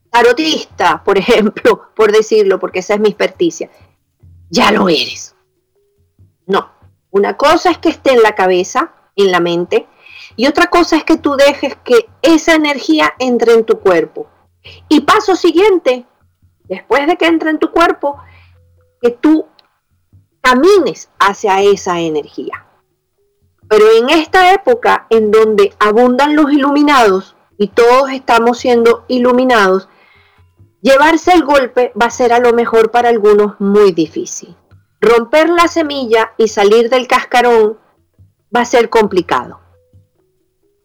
tarotista, 0.09 1.03
por 1.03 1.17
ejemplo, 1.19 1.89
por 1.95 2.11
decirlo, 2.11 2.59
porque 2.59 2.79
esa 2.79 2.95
es 2.95 2.99
mi 2.99 3.09
experticia, 3.09 3.69
ya 4.49 4.71
lo 4.71 4.89
eres. 4.89 5.35
No, 6.45 6.71
una 7.11 7.37
cosa 7.37 7.71
es 7.71 7.77
que 7.77 7.89
esté 7.89 8.13
en 8.13 8.23
la 8.23 8.35
cabeza, 8.35 8.93
en 9.15 9.31
la 9.31 9.39
mente, 9.39 9.87
y 10.35 10.47
otra 10.47 10.67
cosa 10.67 10.95
es 10.97 11.03
que 11.03 11.17
tú 11.17 11.35
dejes 11.35 11.75
que 11.83 12.09
esa 12.21 12.55
energía 12.55 13.13
entre 13.19 13.53
en 13.53 13.65
tu 13.65 13.79
cuerpo. 13.79 14.27
Y 14.87 15.01
paso 15.01 15.35
siguiente, 15.35 16.05
después 16.65 17.07
de 17.07 17.17
que 17.17 17.27
entre 17.27 17.49
en 17.49 17.59
tu 17.59 17.71
cuerpo, 17.71 18.17
que 19.01 19.11
tú 19.11 19.45
camines 20.41 21.09
hacia 21.19 21.61
esa 21.61 21.99
energía. 21.99 22.65
Pero 23.69 23.85
en 23.91 24.09
esta 24.09 24.53
época 24.53 25.07
en 25.09 25.31
donde 25.31 25.73
abundan 25.79 26.35
los 26.35 26.51
iluminados 26.51 27.35
y 27.57 27.67
todos 27.67 28.11
estamos 28.11 28.57
siendo 28.57 29.05
iluminados, 29.07 29.87
llevarse 30.81 31.33
el 31.33 31.43
golpe 31.43 31.93
va 31.99 32.07
a 32.07 32.11
ser 32.11 32.33
a 32.33 32.39
lo 32.39 32.53
mejor 32.53 32.91
para 32.91 33.09
algunos 33.09 33.59
muy 33.59 33.91
difícil. 33.91 34.55
Romper 34.99 35.49
la 35.49 35.67
semilla 35.67 36.33
y 36.37 36.47
salir 36.47 36.89
del 36.89 37.07
cascarón 37.07 37.79
va 38.55 38.61
a 38.61 38.65
ser 38.65 38.89
complicado 38.89 39.61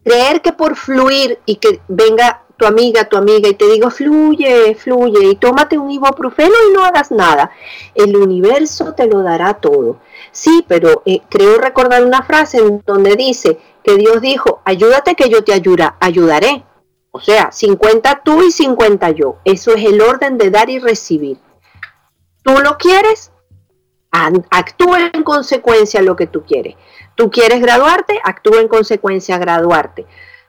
creer 0.07 0.41
que 0.41 0.53
por 0.53 0.77
fluir 0.77 1.41
y 1.47 1.57
que 1.57 1.81
venga 1.89 2.46
tu 2.57 2.67
amiga, 2.67 3.05
tu 3.05 3.17
amiga 3.17 3.49
y 3.49 3.55
te 3.55 3.67
diga 3.67 3.91
fluye, 3.91 4.75
fluye 4.75 5.25
y 5.25 5.37
tómate 5.37 5.79
un 5.79 5.91
ibuprofeno 5.91 6.55
y 6.69 6.73
no 6.73 6.85
hagas 6.85 7.11
nada, 7.11 7.51
el 7.95 8.17
universo 8.17 8.95
te 8.95 9.07
lo 9.07 9.23
dará 9.23 9.55
todo. 9.55 9.99
Sí, 10.33 10.65
pero 10.67 11.03
eh, 11.05 11.21
creo 11.29 11.59
recordar 11.59 12.05
una 12.05 12.23
frase 12.23 12.59
en 12.59 12.83
donde 12.87 13.17
dice 13.17 13.59
que 13.83 13.97
Dios 13.97 14.21
dijo, 14.21 14.61
ayúdate 14.65 15.15
que 15.15 15.29
yo 15.29 15.45
te 15.45 15.53
ayuda, 15.53 15.97
ayudaré. 16.01 16.65
O 17.11 17.21
sea, 17.21 17.51
50 17.51 18.23
tú 18.25 18.43
y 18.43 18.51
50 18.51 19.11
yo. 19.13 19.37
Eso 19.45 19.73
es 19.75 19.85
el 19.85 20.03
orden 20.03 20.37
de 20.37 20.51
dar 20.51 20.69
y 20.69 20.79
recibir. 20.79 21.39
Tú 22.43 22.53
lo 22.63 22.77
quieres, 22.77 23.33
actúa 24.51 25.11
en 25.13 25.23
consecuencia 25.23 26.03
lo 26.03 26.17
que 26.17 26.27
tú 26.27 26.45
quieres. 26.45 26.75
Tú 27.15 27.31
quieres 27.31 27.61
graduarte, 27.61 28.21
actúa 28.23 28.61
en 28.61 28.69
consecuencia 28.69 29.39
graduarte. 29.39 30.07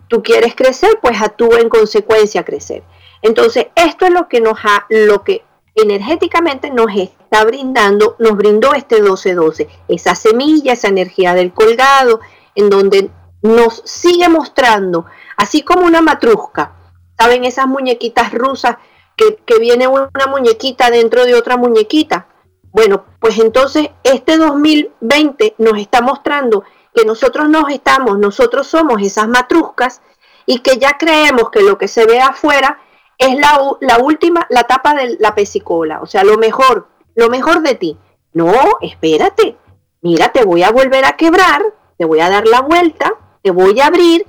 Tú 0.08 0.24
quieres 0.24 0.56
crecer, 0.56 1.00
pues 1.02 1.22
actúa 1.22 1.60
en 1.60 1.70
consecuencia 1.70 2.44
crecer. 2.44 2.84
Entonces, 3.22 3.68
esto 3.76 4.06
es 4.06 4.12
lo 4.12 4.28
que 4.28 4.42
nos 4.42 4.58
ha, 4.64 4.86
lo 4.90 5.24
que 5.24 5.44
energéticamente 5.76 6.72
nos 6.72 6.88
está 6.96 7.44
brindando, 7.46 8.16
nos 8.20 8.36
brindó 8.36 8.74
este 8.74 9.02
12-12, 9.02 9.68
esa 9.88 10.16
semilla, 10.16 10.74
esa 10.74 10.88
energía 10.88 11.34
del 11.34 11.54
colgado, 11.54 12.20
en 12.56 12.70
donde 12.70 13.12
nos 13.42 13.84
sigue 13.86 14.28
mostrando, 14.30 15.06
así 15.36 15.62
como 15.62 15.86
una 15.86 16.02
matrusca, 16.02 16.74
¿saben? 17.18 17.46
Esas 17.46 17.68
muñequitas 17.68 18.34
rusas 18.34 18.78
que, 19.16 19.38
que 19.46 19.60
viene 19.60 19.88
una 19.88 20.28
muñequita 20.28 20.90
dentro 20.90 21.26
de 21.26 21.36
otra 21.36 21.58
muñequita. 21.58 22.28
Bueno, 22.72 23.06
pues 23.20 23.40
entonces 23.40 23.90
este 24.04 24.38
2020 24.38 25.56
nos 25.58 25.80
está 25.80 26.02
mostrando 26.02 26.64
que 26.98 27.06
nosotros 27.06 27.48
nos 27.48 27.70
estamos, 27.70 28.18
nosotros 28.18 28.66
somos 28.66 29.00
esas 29.04 29.28
matruscas 29.28 30.02
y 30.48 30.60
que 30.60 30.78
ya 30.78 30.98
creemos 30.98 31.52
que 31.52 31.62
lo 31.62 31.78
que 31.78 31.88
se 31.88 32.08
ve 32.08 32.20
afuera 32.20 32.80
es 33.20 33.38
la, 33.38 34.00
última, 34.00 34.48
la 34.50 34.64
tapa 34.64 34.96
de 34.96 35.16
la 35.20 35.36
pesicola, 35.36 36.02
o 36.02 36.08
sea, 36.08 36.24
lo 36.24 36.38
mejor, 36.38 36.88
lo 37.14 37.30
mejor 37.30 37.62
de 37.62 37.76
ti. 37.76 37.98
No, 38.34 38.52
espérate, 38.82 39.58
mira, 40.02 40.30
te 40.30 40.44
voy 40.44 40.64
a 40.64 40.72
volver 40.72 41.06
a 41.06 41.16
quebrar, 41.16 41.64
te 42.00 42.06
voy 42.06 42.20
a 42.20 42.30
dar 42.30 42.48
la 42.48 42.62
vuelta, 42.62 43.14
te 43.44 43.52
voy 43.52 43.80
a 43.80 43.88
abrir 43.88 44.26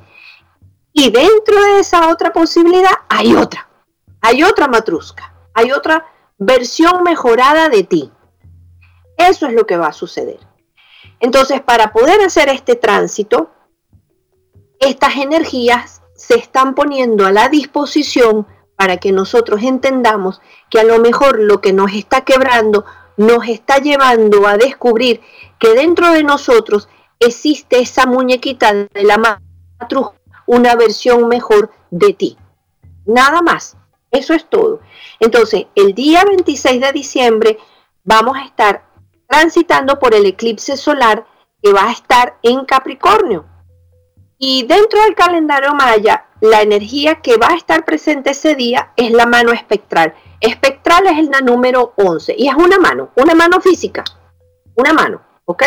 y 0.92 1.11
dentro 1.11 1.62
de 1.62 1.81
esa 1.81 2.11
otra 2.11 2.35
posibilidad 2.35 2.92
hay 3.09 3.35
otra, 3.35 3.66
hay 4.20 4.42
otra 4.42 4.68
matrusca, 4.68 5.33
hay 5.54 5.72
otra 5.72 6.04
versión 6.37 7.02
mejorada 7.02 7.70
de 7.70 7.85
ti. 7.85 8.12
Eso 9.16 9.46
es 9.46 9.54
lo 9.54 9.66
que 9.66 9.78
va 9.78 9.88
a 9.88 9.92
suceder. 9.92 10.48
Entonces, 11.20 11.61
para 11.61 11.92
poder 11.92 12.20
hacer 12.20 12.48
este 12.48 12.76
tránsito, 12.76 13.50
estas 14.81 15.16
energías 15.16 16.02
se 16.14 16.37
están 16.37 16.74
poniendo 16.74 17.26
a 17.26 17.33
la 17.33 17.48
disposición 17.48 18.46
para 18.76 18.98
que 18.98 19.12
nosotros 19.12 19.62
entendamos 19.62 20.40
que 20.70 20.81
a 20.81 20.85
lo 20.85 20.98
mejor 20.98 21.40
lo 21.40 21.61
que 21.61 21.72
nos 21.72 21.92
está 21.92 22.20
quebrando 22.22 22.85
nos 23.16 23.48
está 23.48 23.78
llevando 23.78 24.46
a 24.46 24.57
descubrir 24.57 25.20
que 25.59 25.74
dentro 25.74 26.12
de 26.12 26.22
nosotros 26.22 26.88
existe 27.18 27.81
esa 27.81 28.07
muñequita 28.07 28.72
de 28.72 29.02
la 29.02 29.18
matruz, 29.18 30.11
una 30.46 30.76
versión 30.76 31.26
mejor 31.26 31.72
de 31.90 32.12
ti. 32.12 32.38
Nada 33.04 33.42
más. 33.42 33.76
Eso 34.11 34.35
es 34.35 34.48
todo. 34.48 34.81
Entonces, 35.20 35.66
el 35.74 35.94
día 35.94 36.24
26 36.24 36.81
de 36.81 36.92
diciembre 36.92 37.59
vamos 38.04 38.37
a 38.37 38.44
estar 38.44 38.88
transitando 39.29 39.99
por 39.99 40.14
el 40.14 40.27
eclipse 40.27 40.77
solar 40.77 41.27
que 41.62 41.73
va 41.73 41.88
a 41.88 41.93
estar 41.93 42.38
en 42.43 42.64
Capricornio. 42.64 43.45
Y 44.38 44.67
dentro 44.67 45.03
del 45.03 45.14
calendario 45.14 45.75
maya, 45.75 46.27
la 46.41 46.62
energía 46.62 47.17
que 47.17 47.37
va 47.37 47.49
a 47.49 47.57
estar 47.57 47.85
presente 47.85 48.31
ese 48.31 48.55
día 48.55 48.93
es 48.97 49.11
la 49.11 49.27
mano 49.27 49.53
espectral. 49.53 50.14
Espectral 50.41 51.07
es 51.09 51.19
el 51.19 51.45
número 51.45 51.93
11 51.97 52.35
y 52.38 52.49
es 52.49 52.55
una 52.55 52.79
mano, 52.79 53.11
una 53.17 53.35
mano 53.35 53.61
física, 53.61 54.05
una 54.77 54.93
mano, 54.93 55.21
¿ok? 55.45 55.64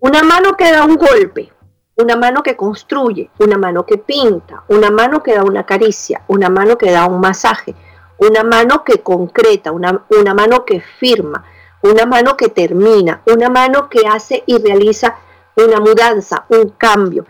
Una 0.00 0.22
mano 0.24 0.56
que 0.56 0.70
da 0.72 0.84
un 0.84 0.96
golpe, 0.96 1.52
una 1.96 2.16
mano 2.16 2.42
que 2.42 2.56
construye, 2.56 3.30
una 3.38 3.56
mano 3.56 3.86
que 3.86 3.98
pinta, 3.98 4.64
una 4.68 4.90
mano 4.90 5.22
que 5.22 5.34
da 5.34 5.44
una 5.44 5.64
caricia, 5.64 6.22
una 6.26 6.50
mano 6.50 6.76
que 6.76 6.90
da 6.90 7.06
un 7.06 7.20
masaje, 7.20 7.74
una 8.18 8.42
mano 8.42 8.82
que 8.82 9.02
concreta, 9.02 9.70
una, 9.70 10.04
una 10.10 10.34
mano 10.34 10.64
que 10.64 10.80
firma, 10.80 11.44
una 11.82 12.06
mano 12.06 12.36
que 12.36 12.48
termina, 12.48 13.22
una 13.26 13.48
mano 13.48 13.88
que 13.88 14.06
hace 14.06 14.42
y 14.46 14.58
realiza 14.58 15.16
una 15.56 15.80
mudanza, 15.80 16.46
un 16.48 16.70
cambio, 16.70 17.26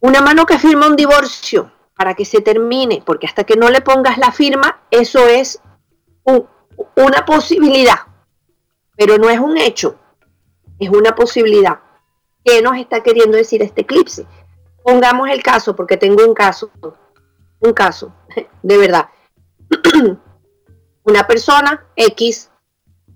una 0.00 0.20
mano 0.20 0.46
que 0.46 0.58
firma 0.58 0.86
un 0.86 0.96
divorcio 0.96 1.70
para 1.96 2.14
que 2.14 2.24
se 2.24 2.40
termine, 2.40 3.02
porque 3.04 3.26
hasta 3.26 3.44
que 3.44 3.56
no 3.56 3.68
le 3.68 3.82
pongas 3.82 4.18
la 4.18 4.32
firma, 4.32 4.80
eso 4.90 5.26
es 5.26 5.60
una 6.24 7.24
posibilidad, 7.26 7.98
pero 8.96 9.18
no 9.18 9.28
es 9.28 9.38
un 9.38 9.58
hecho, 9.58 9.98
es 10.78 10.88
una 10.88 11.14
posibilidad. 11.14 11.80
¿Qué 12.42 12.62
nos 12.62 12.78
está 12.78 13.02
queriendo 13.02 13.36
decir 13.36 13.62
este 13.62 13.82
eclipse? 13.82 14.26
Pongamos 14.82 15.28
el 15.28 15.42
caso, 15.42 15.76
porque 15.76 15.98
tengo 15.98 16.24
un 16.24 16.32
caso, 16.32 16.70
un 17.60 17.72
caso, 17.74 18.14
de 18.62 18.78
verdad. 18.78 19.10
una 21.04 21.26
persona 21.26 21.86
X 21.96 22.49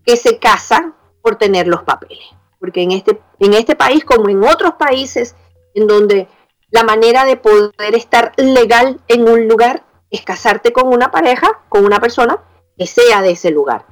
que 0.05 0.17
se 0.17 0.39
casa 0.39 0.95
por 1.23 1.37
tener 1.37 1.67
los 1.67 1.83
papeles. 1.83 2.25
Porque 2.59 2.83
en 2.83 2.93
este, 2.93 3.21
en 3.39 3.55
este 3.55 3.77
país, 3.77 4.05
como 4.05 4.29
en 4.29 4.45
otros 4.45 4.75
países, 4.75 5.35
en 5.75 5.87
donde 5.87 6.29
la 6.71 6.83
manera 6.83 7.25
de 7.25 7.37
poder 7.37 7.95
estar 7.95 8.33
legal 8.37 9.01
en 9.09 9.29
un 9.29 9.49
lugar 9.49 9.85
es 10.11 10.23
casarte 10.23 10.73
con 10.73 10.89
una 10.89 11.11
pareja, 11.11 11.63
con 11.69 11.85
una 11.85 12.01
persona 12.01 12.39
que 12.77 12.87
sea 12.87 13.23
de 13.23 13.33
ese 13.33 13.51
lugar 13.51 13.87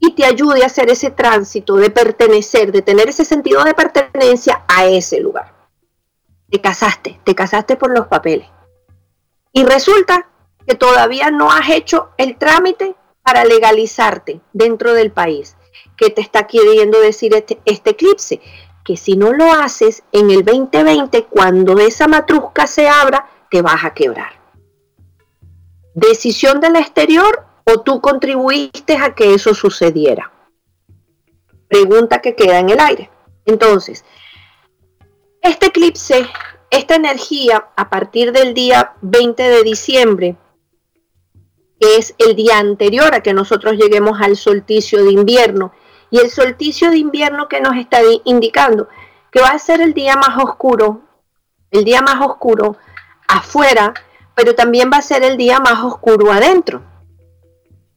y 0.00 0.12
te 0.12 0.24
ayude 0.24 0.62
a 0.62 0.66
hacer 0.66 0.90
ese 0.90 1.10
tránsito 1.10 1.76
de 1.76 1.90
pertenecer, 1.90 2.72
de 2.72 2.82
tener 2.82 3.08
ese 3.08 3.24
sentido 3.24 3.64
de 3.64 3.74
pertenencia 3.74 4.64
a 4.68 4.86
ese 4.86 5.20
lugar. 5.20 5.54
Te 6.50 6.60
casaste, 6.60 7.20
te 7.24 7.34
casaste 7.34 7.76
por 7.76 7.90
los 7.90 8.06
papeles. 8.06 8.48
Y 9.52 9.64
resulta 9.64 10.30
que 10.66 10.74
todavía 10.74 11.30
no 11.30 11.50
has 11.50 11.70
hecho 11.70 12.10
el 12.16 12.36
trámite 12.38 12.94
para 13.22 13.44
legalizarte 13.44 14.40
dentro 14.52 14.94
del 14.94 15.10
país. 15.10 15.56
¿Qué 15.98 16.10
te 16.10 16.20
está 16.20 16.46
queriendo 16.46 17.00
decir 17.00 17.34
este, 17.34 17.60
este 17.64 17.90
eclipse? 17.90 18.40
Que 18.84 18.96
si 18.96 19.16
no 19.16 19.32
lo 19.32 19.52
haces 19.52 20.04
en 20.12 20.30
el 20.30 20.44
2020, 20.44 21.24
cuando 21.24 21.78
esa 21.78 22.06
matrusca 22.06 22.66
se 22.68 22.88
abra, 22.88 23.28
te 23.50 23.60
vas 23.60 23.84
a 23.84 23.92
quebrar. 23.92 24.32
Decisión 25.94 26.60
del 26.60 26.76
exterior 26.76 27.44
o 27.64 27.80
tú 27.80 28.00
contribuiste 28.00 28.96
a 28.96 29.14
que 29.14 29.34
eso 29.34 29.54
sucediera? 29.54 30.32
Pregunta 31.68 32.20
que 32.20 32.34
queda 32.34 32.60
en 32.60 32.70
el 32.70 32.80
aire. 32.80 33.10
Entonces, 33.44 34.04
este 35.42 35.66
eclipse, 35.66 36.26
esta 36.70 36.94
energía 36.94 37.68
a 37.76 37.90
partir 37.90 38.32
del 38.32 38.54
día 38.54 38.94
20 39.02 39.42
de 39.42 39.62
diciembre, 39.64 40.36
que 41.80 41.96
es 41.96 42.14
el 42.18 42.34
día 42.36 42.58
anterior 42.58 43.14
a 43.14 43.22
que 43.22 43.34
nosotros 43.34 43.76
lleguemos 43.76 44.20
al 44.20 44.36
solsticio 44.36 45.04
de 45.04 45.12
invierno, 45.12 45.72
y 46.10 46.18
el 46.18 46.30
solsticio 46.30 46.90
de 46.90 46.98
invierno 46.98 47.48
que 47.48 47.60
nos 47.60 47.76
está 47.76 47.98
indicando 48.24 48.88
que 49.30 49.40
va 49.40 49.48
a 49.48 49.58
ser 49.58 49.80
el 49.80 49.94
día 49.94 50.16
más 50.16 50.42
oscuro, 50.42 51.02
el 51.70 51.84
día 51.84 52.00
más 52.00 52.24
oscuro 52.26 52.76
afuera, 53.26 53.92
pero 54.34 54.54
también 54.54 54.90
va 54.92 54.98
a 54.98 55.02
ser 55.02 55.22
el 55.22 55.36
día 55.36 55.60
más 55.60 55.82
oscuro 55.84 56.32
adentro 56.32 56.82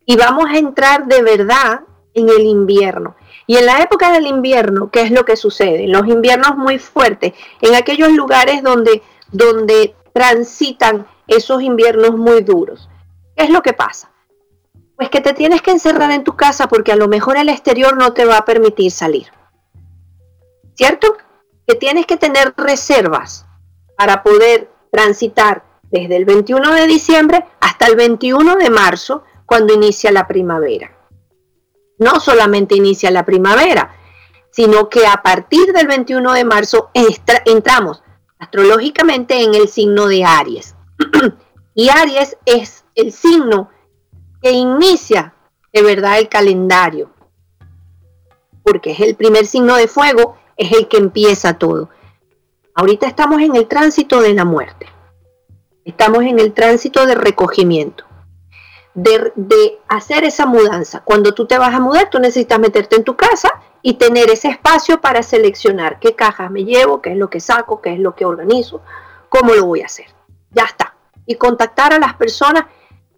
y 0.06 0.18
vamos 0.18 0.46
a 0.50 0.58
entrar 0.58 1.06
de 1.06 1.22
verdad 1.22 1.82
en 2.14 2.30
el 2.30 2.42
invierno. 2.42 3.16
Y 3.48 3.58
en 3.58 3.66
la 3.66 3.82
época 3.82 4.12
del 4.12 4.28
invierno, 4.28 4.90
¿qué 4.92 5.02
es 5.02 5.12
lo 5.12 5.26
que 5.26 5.36
sucede? 5.36 5.86
En 5.86 5.92
los 5.92 6.08
inviernos 6.08 6.58
muy 6.58 6.80
fuertes, 6.80 7.34
en 7.62 7.76
aquellos 7.76 8.12
lugares 8.12 8.64
donde, 8.64 9.02
donde 9.32 9.96
transitan 10.14 11.08
esos 11.28 11.62
inviernos 11.62 12.18
muy 12.18 12.42
duros. 12.42 12.90
¿Qué 13.36 13.46
es 13.46 13.50
lo 13.50 13.62
que 13.62 13.74
pasa? 13.74 14.11
Pues 15.02 15.10
que 15.10 15.22
te 15.22 15.34
tienes 15.34 15.64
que 15.64 15.72
encerrar 15.72 16.12
en 16.12 16.24
tu 16.24 16.36
casa 16.36 16.68
porque 16.68 16.92
a 16.92 16.96
lo 16.96 17.08
mejor 17.08 17.36
el 17.36 17.50
exterior 17.50 17.98
no 17.98 18.14
te 18.14 18.24
va 18.24 18.38
a 18.38 18.46
permitir 18.46 18.92
salir. 18.92 19.30
¿Cierto? 20.76 21.18
Que 21.66 21.74
tienes 21.74 22.06
que 22.06 22.18
tener 22.18 22.54
reservas 22.56 23.48
para 23.98 24.22
poder 24.22 24.70
transitar 24.92 25.64
desde 25.90 26.18
el 26.18 26.26
21 26.26 26.76
de 26.76 26.86
diciembre 26.86 27.46
hasta 27.62 27.88
el 27.88 27.96
21 27.96 28.58
de 28.58 28.70
marzo 28.70 29.24
cuando 29.48 29.74
inicia 29.74 30.12
la 30.12 30.28
primavera. 30.28 30.96
No 31.98 32.20
solamente 32.20 32.76
inicia 32.76 33.10
la 33.10 33.26
primavera, 33.26 33.96
sino 34.52 34.88
que 34.88 35.08
a 35.08 35.24
partir 35.24 35.74
del 35.74 35.88
21 35.88 36.32
de 36.32 36.46
marzo 36.46 36.92
entramos 36.94 38.04
astrológicamente 38.38 39.42
en 39.42 39.56
el 39.56 39.68
signo 39.68 40.06
de 40.06 40.26
Aries. 40.26 40.76
y 41.74 41.90
Aries 41.90 42.38
es 42.46 42.86
el 42.94 43.12
signo 43.12 43.72
que 44.42 44.52
inicia 44.52 45.34
de 45.74 45.82
verdad 45.82 46.20
el 46.20 46.30
calendario, 46.30 47.12
porque 48.64 48.92
es 48.92 49.00
el 49.00 49.16
primer 49.16 49.46
signo 49.46 49.76
de 49.76 49.88
fuego, 49.88 50.38
es 50.58 50.72
el 50.72 50.88
que 50.88 50.98
empieza 50.98 51.58
todo. 51.58 51.90
Ahorita 52.74 53.08
estamos 53.08 53.42
en 53.42 53.56
el 53.56 53.68
tránsito 53.68 54.22
de 54.22 54.34
la 54.34 54.46
muerte, 54.46 54.88
estamos 55.86 56.24
en 56.24 56.40
el 56.40 56.54
tránsito 56.54 57.06
de 57.06 57.16
recogimiento 57.16 58.06
de, 58.94 59.80
hacer 59.88 60.24
esa 60.24 60.46
mudanza. 60.46 61.02
Cuando 61.04 61.34
tú 61.34 61.46
te 61.46 61.58
vas 61.58 61.74
a 61.74 61.80
mudar, 61.80 62.10
tú 62.10 62.20
necesitas 62.20 62.60
meterte 62.60 62.96
en 62.96 63.04
tu 63.04 63.16
casa 63.16 63.50
y 63.82 63.96
tener 63.96 64.30
ese 64.30 64.50
espacio 64.50 65.02
para 65.02 65.24
seleccionar 65.24 66.00
qué 66.00 66.16
cajas 66.16 66.52
me 66.52 66.64
llevo, 66.64 67.02
qué 67.02 67.12
es 67.12 67.18
lo 67.18 67.30
que 67.30 67.40
saco, 67.40 67.82
qué 67.82 67.94
es 67.94 68.00
lo 68.00 68.16
que 68.16 68.26
organizo, 68.26 68.82
cómo 69.30 69.54
lo 69.54 69.66
voy 69.66 69.82
a 69.82 69.86
hacer. 69.86 70.08
Ya 70.52 70.64
está. 70.64 70.96
Y 71.26 71.36
contactar 71.36 71.94
a 71.94 72.00
las 72.00 72.16
personas 72.16 72.66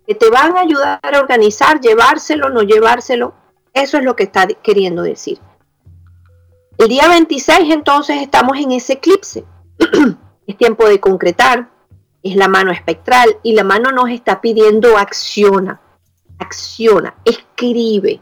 que 0.06 0.16
te 0.16 0.30
van 0.30 0.58
a 0.58 0.62
ayudar 0.62 1.00
a 1.02 1.20
organizar, 1.20 1.80
llevárselo, 1.80 2.50
no 2.50 2.62
llevárselo. 2.64 3.34
Eso 3.74 3.98
es 3.98 4.04
lo 4.04 4.16
que 4.16 4.24
está 4.24 4.48
queriendo 4.48 5.02
decir. 5.02 5.40
El 6.78 6.88
día 6.90 7.08
26 7.08 7.74
entonces 7.74 8.22
estamos 8.22 8.58
en 8.58 8.72
ese 8.72 8.94
eclipse. 8.94 9.46
es 10.48 10.58
tiempo 10.58 10.88
de 10.88 11.00
concretar, 11.00 11.70
es 12.22 12.36
la 12.36 12.48
mano 12.48 12.72
espectral 12.72 13.38
y 13.44 13.54
la 13.54 13.64
mano 13.64 13.92
nos 13.92 14.10
está 14.10 14.42
pidiendo 14.42 14.98
acciona, 14.98 15.82
acciona, 16.40 17.16
escribe, 17.26 18.22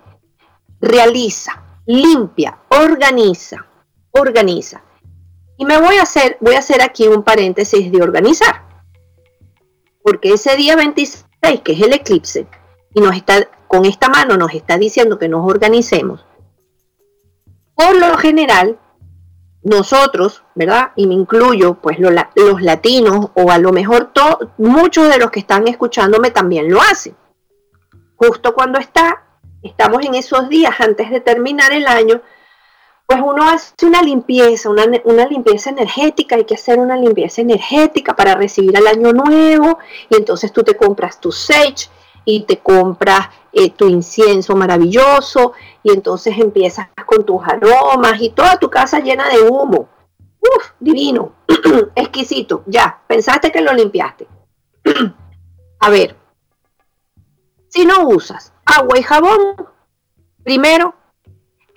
realiza, 0.79 1.63
limpia, 1.85 2.59
organiza, 2.69 3.67
organiza. 4.11 4.83
Y 5.57 5.65
me 5.65 5.79
voy 5.79 5.97
a 5.97 6.03
hacer, 6.03 6.37
voy 6.41 6.55
a 6.55 6.59
hacer 6.59 6.81
aquí 6.81 7.07
un 7.07 7.23
paréntesis 7.23 7.91
de 7.91 8.01
organizar. 8.01 8.67
Porque 10.03 10.33
ese 10.33 10.55
día 10.55 10.75
26, 10.75 11.25
que 11.63 11.73
es 11.73 11.82
el 11.82 11.93
eclipse, 11.93 12.47
y 12.93 13.01
nos 13.01 13.15
está, 13.15 13.49
con 13.67 13.86
esta 13.86 14.10
mano 14.10 14.38
nos 14.38 14.54
está 14.54 14.77
diciendo 14.77 15.17
que 15.17 15.27
nos 15.27 15.45
organicemos, 15.49 16.25
por 17.75 17.95
lo 17.97 18.17
general, 18.17 18.77
nosotros, 19.63 20.43
¿verdad? 20.56 20.91
Y 20.95 21.08
me 21.08 21.13
incluyo, 21.13 21.75
pues 21.75 21.99
los 21.99 22.62
latinos 22.62 23.30
o 23.34 23.51
a 23.51 23.58
lo 23.58 23.71
mejor 23.71 24.12
muchos 24.58 25.08
de 25.10 25.17
los 25.17 25.32
que 25.32 25.39
están 25.39 25.67
escuchándome 25.67 26.32
también 26.32 26.71
lo 26.71 26.82
hacen. 26.82 27.15
Justo 28.15 28.54
cuando 28.54 28.80
está, 28.80 29.23
estamos 29.62 30.04
en 30.06 30.15
esos 30.15 30.49
días 30.49 30.80
antes 30.80 31.10
de 31.10 31.21
terminar 31.21 31.71
el 31.73 31.88
año, 31.88 32.21
pues 33.05 33.19
uno 33.23 33.43
hace 33.43 33.85
una 33.85 34.01
limpieza, 34.01 34.69
una, 34.69 34.85
una, 35.03 35.25
limpieza 35.25 35.69
energética, 35.69 36.35
hay 36.35 36.45
que 36.45 36.55
hacer 36.55 36.79
una 36.79 36.95
limpieza 36.95 37.41
energética 37.41 38.15
para 38.15 38.35
recibir 38.35 38.75
el 38.77 38.87
año 38.87 39.11
nuevo 39.11 39.79
y 40.09 40.15
entonces 40.15 40.51
tú 40.53 40.63
te 40.63 40.75
compras 40.75 41.19
tu 41.19 41.31
sage 41.31 41.89
y 42.25 42.43
te 42.43 42.59
compras 42.59 43.29
eh, 43.51 43.71
tu 43.71 43.87
incienso 43.87 44.55
maravilloso 44.55 45.53
y 45.83 45.91
entonces 45.91 46.37
empiezas 46.37 46.87
con 47.05 47.25
tus 47.25 47.41
aromas 47.43 48.21
y 48.21 48.29
toda 48.29 48.57
tu 48.57 48.69
casa 48.69 48.99
llena 48.99 49.27
de 49.29 49.41
humo. 49.41 49.89
Uf, 50.39 50.71
divino, 50.79 51.33
exquisito. 51.95 52.63
Ya, 52.65 53.01
pensaste 53.07 53.51
que 53.51 53.61
lo 53.61 53.73
limpiaste. 53.73 54.27
A 55.79 55.89
ver, 55.89 56.15
si 57.67 57.85
no 57.85 58.07
usas 58.07 58.53
agua 58.65 58.97
y 58.97 59.03
jabón, 59.03 59.55
primero, 60.43 60.95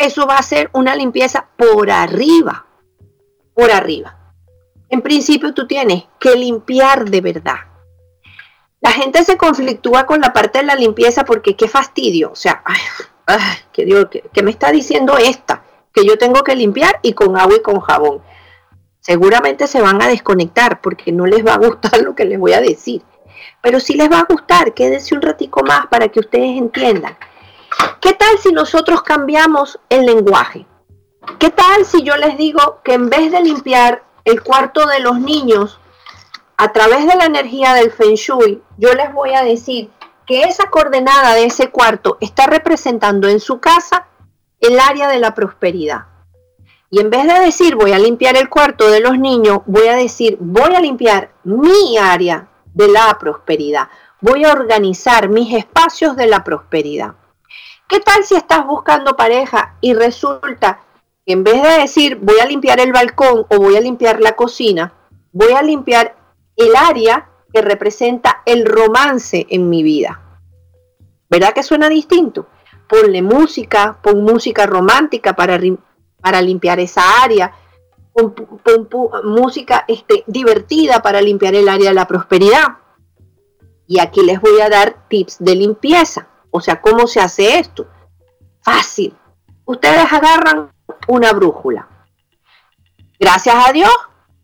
eso 0.04 0.26
va 0.26 0.38
a 0.38 0.42
ser 0.42 0.70
una 0.72 0.94
limpieza 0.94 1.48
por 1.56 1.90
arriba, 1.90 2.66
por 3.54 3.70
arriba. 3.70 4.18
En 4.88 5.02
principio 5.02 5.54
tú 5.54 5.66
tienes 5.66 6.04
que 6.20 6.34
limpiar 6.36 7.08
de 7.10 7.20
verdad 7.20 7.74
la 8.84 8.92
gente 8.92 9.24
se 9.24 9.38
conflictúa 9.38 10.04
con 10.04 10.20
la 10.20 10.34
parte 10.34 10.58
de 10.58 10.66
la 10.66 10.74
limpieza 10.74 11.24
porque 11.24 11.56
qué 11.56 11.68
fastidio. 11.68 12.32
O 12.32 12.36
sea, 12.36 12.62
que 13.72 13.86
Dios, 13.86 14.08
¿qué, 14.10 14.42
me 14.42 14.50
está 14.50 14.70
diciendo 14.72 15.16
esta? 15.16 15.64
Que 15.90 16.04
yo 16.04 16.18
tengo 16.18 16.44
que 16.44 16.54
limpiar 16.54 17.00
y 17.00 17.14
con 17.14 17.38
agua 17.38 17.56
y 17.56 17.62
con 17.62 17.80
jabón. 17.80 18.20
Seguramente 19.00 19.68
se 19.68 19.80
van 19.80 20.02
a 20.02 20.08
desconectar 20.08 20.82
porque 20.82 21.12
no 21.12 21.24
les 21.24 21.46
va 21.46 21.54
a 21.54 21.58
gustar 21.58 21.98
lo 22.04 22.14
que 22.14 22.26
les 22.26 22.38
voy 22.38 22.52
a 22.52 22.60
decir. 22.60 23.00
Pero 23.62 23.80
si 23.80 23.94
les 23.94 24.12
va 24.12 24.18
a 24.18 24.26
gustar, 24.28 24.74
quédense 24.74 25.14
un 25.14 25.22
ratico 25.22 25.64
más 25.64 25.86
para 25.86 26.08
que 26.08 26.20
ustedes 26.20 26.58
entiendan. 26.58 27.16
¿Qué 28.00 28.12
tal 28.12 28.38
si 28.38 28.52
nosotros 28.52 29.02
cambiamos 29.02 29.78
el 29.88 30.06
lenguaje? 30.06 30.66
¿Qué 31.38 31.50
tal 31.50 31.84
si 31.84 32.02
yo 32.02 32.16
les 32.16 32.36
digo 32.36 32.80
que 32.84 32.94
en 32.94 33.08
vez 33.08 33.32
de 33.32 33.42
limpiar 33.42 34.04
el 34.24 34.42
cuarto 34.42 34.86
de 34.86 35.00
los 35.00 35.18
niños 35.18 35.80
a 36.56 36.72
través 36.72 37.06
de 37.06 37.16
la 37.16 37.24
energía 37.24 37.74
del 37.74 37.90
Feng 37.90 38.14
Shui, 38.14 38.62
yo 38.76 38.94
les 38.94 39.12
voy 39.12 39.34
a 39.34 39.42
decir 39.42 39.90
que 40.26 40.42
esa 40.42 40.70
coordenada 40.70 41.34
de 41.34 41.46
ese 41.46 41.70
cuarto 41.70 42.18
está 42.20 42.46
representando 42.46 43.28
en 43.28 43.40
su 43.40 43.60
casa 43.60 44.06
el 44.60 44.78
área 44.80 45.08
de 45.08 45.18
la 45.18 45.34
prosperidad. 45.34 46.06
Y 46.90 47.00
en 47.00 47.10
vez 47.10 47.26
de 47.26 47.40
decir 47.40 47.74
voy 47.74 47.92
a 47.92 47.98
limpiar 47.98 48.36
el 48.36 48.48
cuarto 48.48 48.90
de 48.90 49.00
los 49.00 49.18
niños, 49.18 49.60
voy 49.66 49.88
a 49.88 49.96
decir 49.96 50.36
voy 50.40 50.74
a 50.74 50.80
limpiar 50.80 51.32
mi 51.42 51.98
área 51.98 52.48
de 52.72 52.88
la 52.88 53.18
prosperidad. 53.18 53.88
Voy 54.20 54.44
a 54.44 54.52
organizar 54.52 55.28
mis 55.28 55.52
espacios 55.54 56.16
de 56.16 56.26
la 56.26 56.44
prosperidad. 56.44 57.14
¿Qué 57.88 58.00
tal 58.00 58.24
si 58.24 58.34
estás 58.34 58.66
buscando 58.66 59.14
pareja 59.14 59.76
y 59.80 59.92
resulta 59.92 60.80
que 61.26 61.32
en 61.34 61.44
vez 61.44 61.62
de 61.62 61.80
decir 61.80 62.16
voy 62.16 62.38
a 62.40 62.46
limpiar 62.46 62.80
el 62.80 62.92
balcón 62.92 63.46
o 63.48 63.56
voy 63.58 63.76
a 63.76 63.80
limpiar 63.80 64.20
la 64.20 64.36
cocina, 64.36 64.94
voy 65.32 65.52
a 65.52 65.62
limpiar 65.62 66.16
el 66.56 66.74
área 66.76 67.30
que 67.52 67.60
representa 67.60 68.42
el 68.46 68.64
romance 68.64 69.46
en 69.50 69.68
mi 69.68 69.82
vida. 69.82 70.40
¿Verdad 71.28 71.52
que 71.52 71.62
suena 71.62 71.88
distinto? 71.88 72.46
Ponle 72.88 73.20
música, 73.20 73.98
pon 74.02 74.22
música 74.22 74.66
romántica 74.66 75.34
para, 75.34 75.60
para 76.20 76.40
limpiar 76.40 76.80
esa 76.80 77.22
área, 77.22 77.52
pon, 78.14 78.34
música 79.24 79.84
este, 79.88 80.24
divertida 80.26 81.02
para 81.02 81.20
limpiar 81.20 81.54
el 81.54 81.68
área 81.68 81.90
de 81.90 81.94
la 81.94 82.06
prosperidad. 82.06 82.78
Y 83.86 84.00
aquí 84.00 84.22
les 84.22 84.40
voy 84.40 84.60
a 84.60 84.70
dar 84.70 85.06
tips 85.08 85.36
de 85.38 85.54
limpieza. 85.54 86.28
O 86.56 86.60
sea, 86.60 86.80
¿cómo 86.80 87.08
se 87.08 87.18
hace 87.18 87.58
esto? 87.58 87.88
Fácil. 88.62 89.12
Ustedes 89.64 90.12
agarran 90.12 90.70
una 91.08 91.32
brújula. 91.32 91.88
Gracias 93.18 93.56
a 93.56 93.72
Dios, 93.72 93.90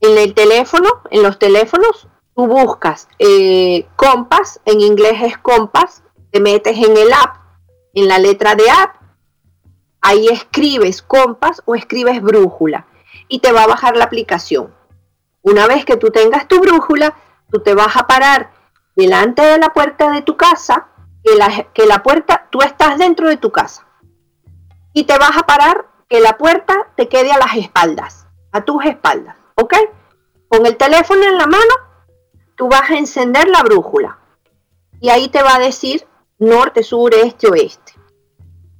en 0.01 0.19
el 0.19 0.35
teléfono, 0.35 0.89
en 1.13 1.23
los 1.23 1.39
teléfonos, 1.39 2.09
tú 2.35 2.49
buscas 2.49 3.07
eh, 3.21 3.87
Compass, 3.95 4.61
en 4.65 4.81
inglés 4.81 5.23
es 5.23 5.39
Compass, 5.39 6.03
te 6.33 6.41
metes 6.41 6.77
en 6.79 6.97
el 6.97 7.13
app, 7.13 7.37
en 7.95 8.09
la 8.09 8.19
letra 8.19 8.57
de 8.57 8.69
app, 8.69 8.97
ahí 10.01 10.27
escribes 10.27 11.03
Compass 11.03 11.63
o 11.65 11.77
escribes 11.77 12.21
brújula 12.21 12.89
y 13.29 13.39
te 13.39 13.53
va 13.53 13.63
a 13.63 13.69
bajar 13.69 13.97
la 13.97 14.07
aplicación. 14.07 14.75
Una 15.43 15.69
vez 15.69 15.85
que 15.85 15.97
tú 15.97 16.11
tengas 16.11 16.49
tu 16.49 16.59
brújula, 16.59 17.15
tú 17.53 17.61
te 17.61 17.73
vas 17.75 17.97
a 17.97 18.09
parar 18.09 18.51
delante 18.97 19.43
de 19.43 19.59
la 19.59 19.69
puerta 19.69 20.11
de 20.11 20.23
tu 20.23 20.37
casa, 20.37 20.90
que 21.25 21.35
la, 21.37 21.69
que 21.73 21.87
la 21.87 22.03
puerta, 22.03 22.49
tú 22.51 22.61
estás 22.63 22.99
dentro 22.99 23.29
de 23.29 23.37
tu 23.37 23.51
casa, 23.51 23.87
y 24.93 25.05
te 25.05 25.19
vas 25.19 25.37
a 25.37 25.47
parar 25.47 25.87
que 26.09 26.21
la 26.21 26.37
puerta 26.37 26.89
te 26.97 27.09
quede 27.09 27.31
a 27.33 27.39
las 27.39 27.55
espaldas, 27.57 28.27
a 28.53 28.65
tus 28.65 28.85
espaldas, 28.85 29.37
¿ok? 29.55 29.75
Con 30.49 30.67
el 30.67 30.77
teléfono 30.77 31.23
en 31.23 31.39
la 31.39 31.47
mano, 31.47 31.75
tú 32.57 32.69
vas 32.69 32.91
a 32.91 32.99
encender 32.99 33.49
la 33.49 33.63
brújula 33.63 34.19
y 35.01 35.09
ahí 35.09 35.29
te 35.29 35.43
va 35.43 35.57
a 35.57 35.61
decir 35.61 36.07
norte, 36.39 36.83
sur, 36.83 37.15
este, 37.15 37.49
oeste. 37.49 37.95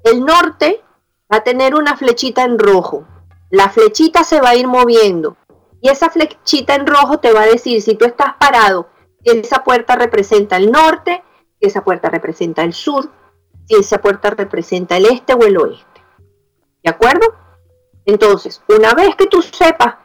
El 0.05 0.25
norte 0.25 0.83
va 1.33 1.39
a 1.39 1.45
tener 1.45 1.75
una 1.75 1.97
flechita 1.97 2.43
en 2.45 2.59
rojo. 2.59 3.07
La 3.51 3.69
flechita 3.69 4.25
se 4.25 4.41
va 4.41 4.51
a 4.51 4.55
ir 4.57 4.67
moviendo 4.67 5.37
y 5.81 5.89
esa 5.89 6.11
flechita 6.11 6.75
en 6.75 6.87
rojo 6.87 7.19
te 7.19 7.33
va 7.33 7.43
a 7.43 7.47
decir 7.47 7.81
si 7.81 7.95
tú 7.95 8.05
estás 8.05 8.35
parado, 8.39 8.89
esa 9.25 9.65
puerta 9.65 9.97
representa 9.97 10.57
el 10.57 10.71
norte, 10.71 11.23
si 11.61 11.67
esa 11.67 11.85
puerta 11.85 12.09
representa 12.09 12.63
el 12.63 12.73
sur, 12.73 13.11
si 13.69 13.77
esa 13.77 13.99
puerta 13.99 14.31
representa 14.31 14.97
el 14.97 15.07
este 15.07 15.35
o 15.35 15.43
el 15.43 15.57
oeste. 15.59 16.03
¿De 16.83 16.91
acuerdo? 16.91 17.27
Entonces, 18.07 18.63
una 18.69 18.95
vez 18.95 19.15
que 19.17 19.27
tú 19.27 19.43
sepas 19.43 19.97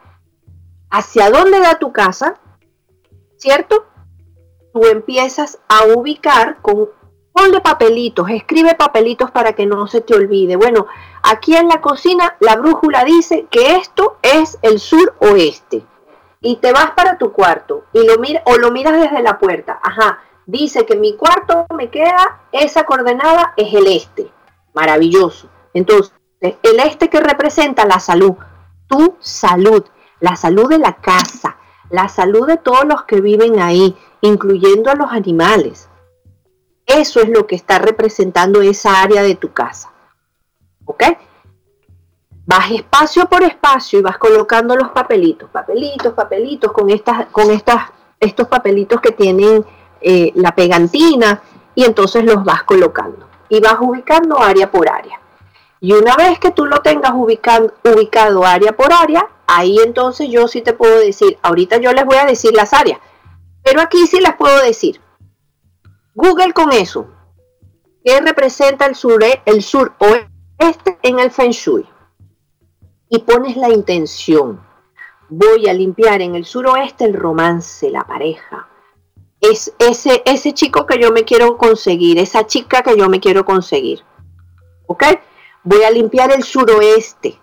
hacia 0.90 1.30
dónde 1.30 1.60
da 1.60 1.78
tu 1.78 1.92
casa, 1.92 2.38
¿cierto? 3.36 3.86
Tú 4.72 4.84
empiezas 4.86 5.58
a 5.68 5.84
ubicar 5.96 6.60
con 6.60 6.90
ponle 7.32 7.60
papelitos, 7.60 8.30
escribe 8.30 8.74
papelitos 8.74 9.30
para 9.30 9.52
que 9.52 9.66
no 9.66 9.86
se 9.86 10.00
te 10.00 10.14
olvide. 10.14 10.56
Bueno, 10.56 10.86
aquí 11.22 11.54
en 11.54 11.68
la 11.68 11.82
cocina 11.82 12.36
la 12.40 12.56
brújula 12.56 13.04
dice 13.04 13.46
que 13.50 13.76
esto 13.76 14.16
es 14.22 14.58
el 14.62 14.78
sur 14.78 15.14
oeste. 15.18 15.84
Y 16.40 16.56
te 16.56 16.72
vas 16.72 16.92
para 16.92 17.18
tu 17.18 17.32
cuarto 17.32 17.84
y 17.92 18.06
lo 18.06 18.18
mira 18.18 18.42
o 18.46 18.56
lo 18.56 18.70
miras 18.70 18.98
desde 19.00 19.22
la 19.22 19.38
puerta. 19.38 19.78
Ajá, 19.82 20.20
dice 20.46 20.86
que 20.86 20.96
mi 20.96 21.16
cuarto 21.16 21.66
me 21.76 21.90
queda 21.90 22.42
esa 22.52 22.84
coordenada 22.84 23.52
es 23.56 23.74
el 23.74 23.86
este. 23.88 24.30
Maravilloso. 24.72 25.48
Entonces, 25.74 26.12
el 26.40 26.80
este 26.80 27.10
que 27.10 27.20
representa 27.20 27.84
la 27.86 28.00
salud, 28.00 28.34
tu 28.86 29.16
salud, 29.20 29.84
la 30.20 30.36
salud 30.36 30.68
de 30.68 30.78
la 30.78 30.94
casa, 30.96 31.56
la 31.90 32.08
salud 32.08 32.46
de 32.46 32.56
todos 32.56 32.84
los 32.84 33.04
que 33.04 33.20
viven 33.20 33.60
ahí, 33.60 33.96
incluyendo 34.20 34.90
a 34.90 34.94
los 34.94 35.10
animales. 35.12 35.88
Eso 36.86 37.20
es 37.20 37.28
lo 37.28 37.46
que 37.46 37.56
está 37.56 37.78
representando 37.78 38.62
esa 38.62 39.02
área 39.02 39.22
de 39.22 39.34
tu 39.34 39.52
casa. 39.52 39.92
¿Ok? 40.84 41.02
Vas 42.46 42.70
espacio 42.70 43.28
por 43.28 43.42
espacio 43.42 43.98
y 43.98 44.02
vas 44.02 44.18
colocando 44.18 44.76
los 44.76 44.90
papelitos, 44.90 45.50
papelitos, 45.50 46.14
papelitos, 46.14 46.70
con, 46.70 46.90
estas, 46.90 47.26
con 47.26 47.50
estas, 47.50 47.90
estos 48.20 48.46
papelitos 48.46 49.00
que 49.00 49.10
tienen 49.10 49.64
eh, 50.00 50.32
la 50.34 50.54
pegantina 50.54 51.42
y 51.74 51.84
entonces 51.84 52.24
los 52.24 52.44
vas 52.44 52.62
colocando 52.64 53.26
y 53.48 53.60
vas 53.60 53.76
ubicando 53.80 54.40
área 54.40 54.70
por 54.70 54.88
área. 54.88 55.20
Y 55.80 55.92
una 55.92 56.16
vez 56.16 56.38
que 56.38 56.50
tú 56.50 56.64
lo 56.66 56.80
tengas 56.80 57.12
ubicado, 57.14 57.74
ubicado 57.84 58.44
área 58.44 58.72
por 58.72 58.92
área, 58.92 59.28
ahí 59.46 59.78
entonces 59.78 60.28
yo 60.28 60.48
sí 60.48 60.62
te 60.62 60.72
puedo 60.72 60.98
decir, 60.98 61.38
ahorita 61.42 61.76
yo 61.78 61.92
les 61.92 62.04
voy 62.04 62.16
a 62.16 62.24
decir 62.24 62.54
las 62.54 62.72
áreas, 62.72 62.98
pero 63.62 63.80
aquí 63.80 64.06
sí 64.06 64.20
les 64.20 64.34
puedo 64.36 64.62
decir. 64.62 65.00
Google 66.14 66.52
con 66.52 66.72
eso. 66.72 67.08
¿Qué 68.02 68.20
representa 68.20 68.86
el 68.86 68.94
sur, 68.94 69.22
el 69.44 69.62
sur 69.62 69.94
oeste 69.98 70.98
en 71.02 71.18
el 71.18 71.30
Feng 71.30 71.50
Shui? 71.50 71.86
Y 73.08 73.18
pones 73.20 73.56
la 73.56 73.68
intención. 73.68 74.64
Voy 75.28 75.68
a 75.68 75.72
limpiar 75.72 76.22
en 76.22 76.36
el 76.36 76.44
suroeste 76.44 77.04
el 77.04 77.14
romance, 77.14 77.90
la 77.90 78.04
pareja. 78.04 78.68
Es 79.50 79.72
ese, 79.78 80.22
ese 80.24 80.54
chico 80.54 80.86
que 80.86 80.98
yo 80.98 81.12
me 81.12 81.24
quiero 81.24 81.56
conseguir, 81.56 82.18
esa 82.18 82.46
chica 82.46 82.82
que 82.82 82.96
yo 82.96 83.08
me 83.08 83.20
quiero 83.20 83.44
conseguir. 83.44 84.02
¿Ok? 84.86 85.04
Voy 85.62 85.82
a 85.82 85.90
limpiar 85.90 86.32
el 86.32 86.42
suroeste, 86.42 87.40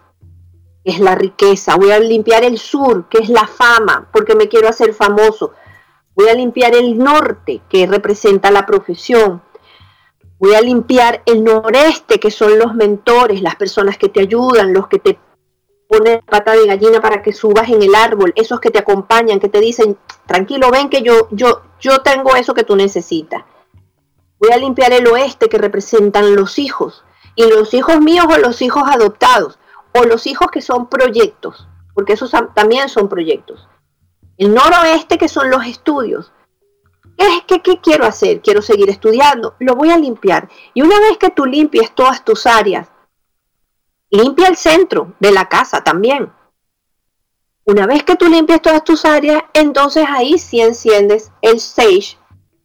que 0.83 0.91
es 0.91 0.99
la 0.99 1.15
riqueza. 1.15 1.75
Voy 1.75 1.91
a 1.91 1.99
limpiar 1.99 2.43
el 2.43 2.57
sur, 2.57 3.07
que 3.09 3.19
es 3.19 3.29
la 3.29 3.47
fama, 3.47 4.07
porque 4.11 4.35
me 4.35 4.47
quiero 4.47 4.69
hacer 4.69 4.93
famoso. 4.93 5.53
Voy 6.15 6.29
a 6.29 6.33
limpiar 6.33 6.75
el 6.75 6.97
norte, 6.97 7.61
que 7.69 7.87
representa 7.87 8.51
la 8.51 8.65
profesión. 8.65 9.41
Voy 10.39 10.55
a 10.55 10.61
limpiar 10.61 11.21
el 11.25 11.43
noreste, 11.43 12.19
que 12.19 12.31
son 12.31 12.59
los 12.59 12.75
mentores, 12.75 13.41
las 13.41 13.55
personas 13.55 13.97
que 13.97 14.09
te 14.09 14.19
ayudan, 14.19 14.73
los 14.73 14.87
que 14.87 14.99
te 14.99 15.17
ponen 15.93 16.21
pata 16.21 16.53
de 16.53 16.65
gallina 16.65 16.99
para 16.99 17.21
que 17.21 17.33
subas 17.33 17.69
en 17.69 17.83
el 17.83 17.93
árbol, 17.93 18.33
esos 18.35 18.59
que 18.59 18.71
te 18.71 18.79
acompañan, 18.79 19.39
que 19.39 19.49
te 19.49 19.59
dicen, 19.59 19.97
tranquilo, 20.25 20.71
ven 20.71 20.89
que 20.89 21.03
yo, 21.03 21.27
yo, 21.29 21.61
yo 21.79 22.01
tengo 22.01 22.35
eso 22.35 22.55
que 22.55 22.63
tú 22.63 22.75
necesitas. 22.75 23.43
Voy 24.39 24.51
a 24.51 24.57
limpiar 24.57 24.91
el 24.91 25.07
oeste, 25.07 25.49
que 25.49 25.57
representan 25.59 26.35
los 26.35 26.57
hijos 26.57 27.03
y 27.35 27.47
los 27.47 27.73
hijos 27.75 27.99
míos 27.99 28.25
o 28.27 28.37
los 28.39 28.61
hijos 28.61 28.83
adoptados, 28.87 29.59
o 29.93 30.03
los 30.05 30.25
hijos 30.25 30.47
que 30.51 30.61
son 30.61 30.87
proyectos, 30.87 31.67
porque 31.93 32.13
esos 32.13 32.31
también 32.55 32.89
son 32.89 33.07
proyectos. 33.07 33.67
El 34.37 34.53
noroeste, 34.53 35.19
que 35.19 35.27
son 35.27 35.51
los 35.51 35.65
estudios. 35.67 36.31
¿Qué, 37.47 37.61
qué 37.61 37.79
quiero 37.79 38.05
hacer? 38.05 38.41
Quiero 38.41 38.63
seguir 38.63 38.89
estudiando. 38.89 39.53
Lo 39.59 39.75
voy 39.75 39.91
a 39.91 39.97
limpiar. 39.97 40.49
Y 40.73 40.81
una 40.81 40.99
vez 40.99 41.19
que 41.19 41.29
tú 41.29 41.45
limpies 41.45 41.93
todas 41.93 42.25
tus 42.25 42.47
áreas, 42.47 42.87
limpia 44.13 44.47
el 44.47 44.55
centro 44.55 45.15
de 45.19 45.31
la 45.31 45.49
casa 45.49 45.83
también. 45.83 46.31
Una 47.65 47.87
vez 47.87 48.03
que 48.03 48.15
tú 48.15 48.27
limpies 48.27 48.61
todas 48.61 48.83
tus 48.83 49.05
áreas, 49.05 49.43
entonces 49.53 50.05
ahí 50.07 50.37
sí 50.37 50.61
enciendes 50.61 51.31
el 51.41 51.59
sage, 51.59 52.17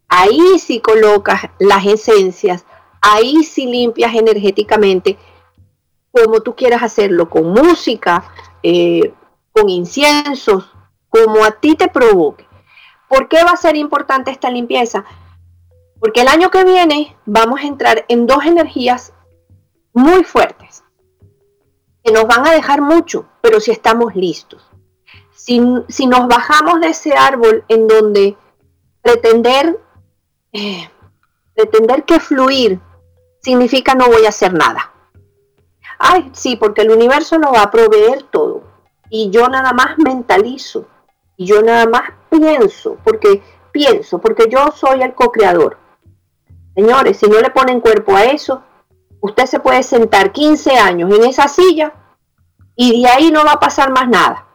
ahí 0.09 0.59
sí 0.59 0.81
colocas 0.81 1.43
las 1.59 1.87
esencias, 1.87 2.67
ahí 3.01 3.45
sí 3.45 3.67
limpias 3.67 4.15
energéticamente 4.15 5.17
como 6.13 6.41
tú 6.41 6.55
quieras 6.55 6.83
hacerlo, 6.83 7.31
con 7.31 7.51
música, 7.51 8.31
eh, 8.63 9.15
con 9.53 9.71
inciensos, 9.71 10.71
como 11.09 11.45
a 11.45 11.53
ti 11.53 11.77
te 11.77 11.89
provoque. 11.89 12.47
¿Por 13.09 13.29
qué 13.29 13.43
va 13.43 13.53
a 13.53 13.57
ser 13.57 13.77
importante 13.77 14.31
esta 14.31 14.51
limpieza? 14.51 15.05
Porque 15.99 16.21
el 16.21 16.29
año 16.29 16.51
que 16.51 16.65
viene 16.65 17.17
vamos 17.25 17.61
a 17.61 17.67
entrar 17.67 18.05
en 18.09 18.27
dos 18.27 18.45
energías 18.45 19.15
muy 19.95 20.25
fuertes, 20.25 20.85
que 22.03 22.13
nos 22.13 22.27
van 22.27 22.47
a 22.47 22.53
dejar 22.53 22.81
mucho, 22.81 23.27
pero 23.41 23.61
si 23.61 23.71
estamos 23.71 24.15
listos. 24.15 24.65
Si, 25.35 25.61
nos 25.61 26.29
bajamos 26.29 26.81
de 26.81 26.89
ese 26.89 27.15
árbol 27.15 27.65
en 27.69 27.87
donde 27.87 28.37
pretender, 29.01 29.79
eh, 30.53 30.91
pretender 31.55 32.05
que 32.05 32.21
fluir 32.21 32.81
significa 33.41 33.95
no 33.95 34.09
voy 34.09 34.27
a 34.27 34.31
hacer 34.31 34.53
nada. 34.53 34.93
Ay, 35.99 36.31
sí, 36.33 36.57
porque 36.57 36.83
el 36.83 36.91
universo 36.91 37.39
nos 37.39 37.53
va 37.55 37.63
a 37.63 37.71
proveer 37.71 38.25
todo. 38.25 38.63
Y 39.11 39.31
yo 39.31 39.49
nada 39.49 39.73
más 39.73 39.97
mentalizo. 39.99 40.87
Y 41.37 41.47
yo 41.47 41.63
nada 41.63 41.87
más 41.87 42.11
pienso, 42.31 42.99
porque 43.05 43.43
pienso, 43.73 44.19
porque 44.19 44.49
yo 44.51 44.73
soy 44.73 45.03
el 45.03 45.15
co-creador. 45.15 45.79
Señores, 46.75 47.17
si 47.17 47.27
no 47.27 47.41
le 47.41 47.51
ponen 47.51 47.81
cuerpo 47.81 48.15
a 48.15 48.25
eso, 48.25 48.63
usted 49.21 49.47
se 49.47 49.61
puede 49.61 49.83
sentar 49.83 50.33
15 50.33 50.79
años 50.79 51.13
en 51.15 51.25
esa 51.25 51.49
silla 51.49 51.95
y 52.77 53.03
de 53.03 53.09
ahí 53.09 53.31
no 53.31 53.45
va 53.45 53.53
a 53.53 53.61
pasar 53.61 53.91
más 53.91 54.09
nada. 54.09 54.47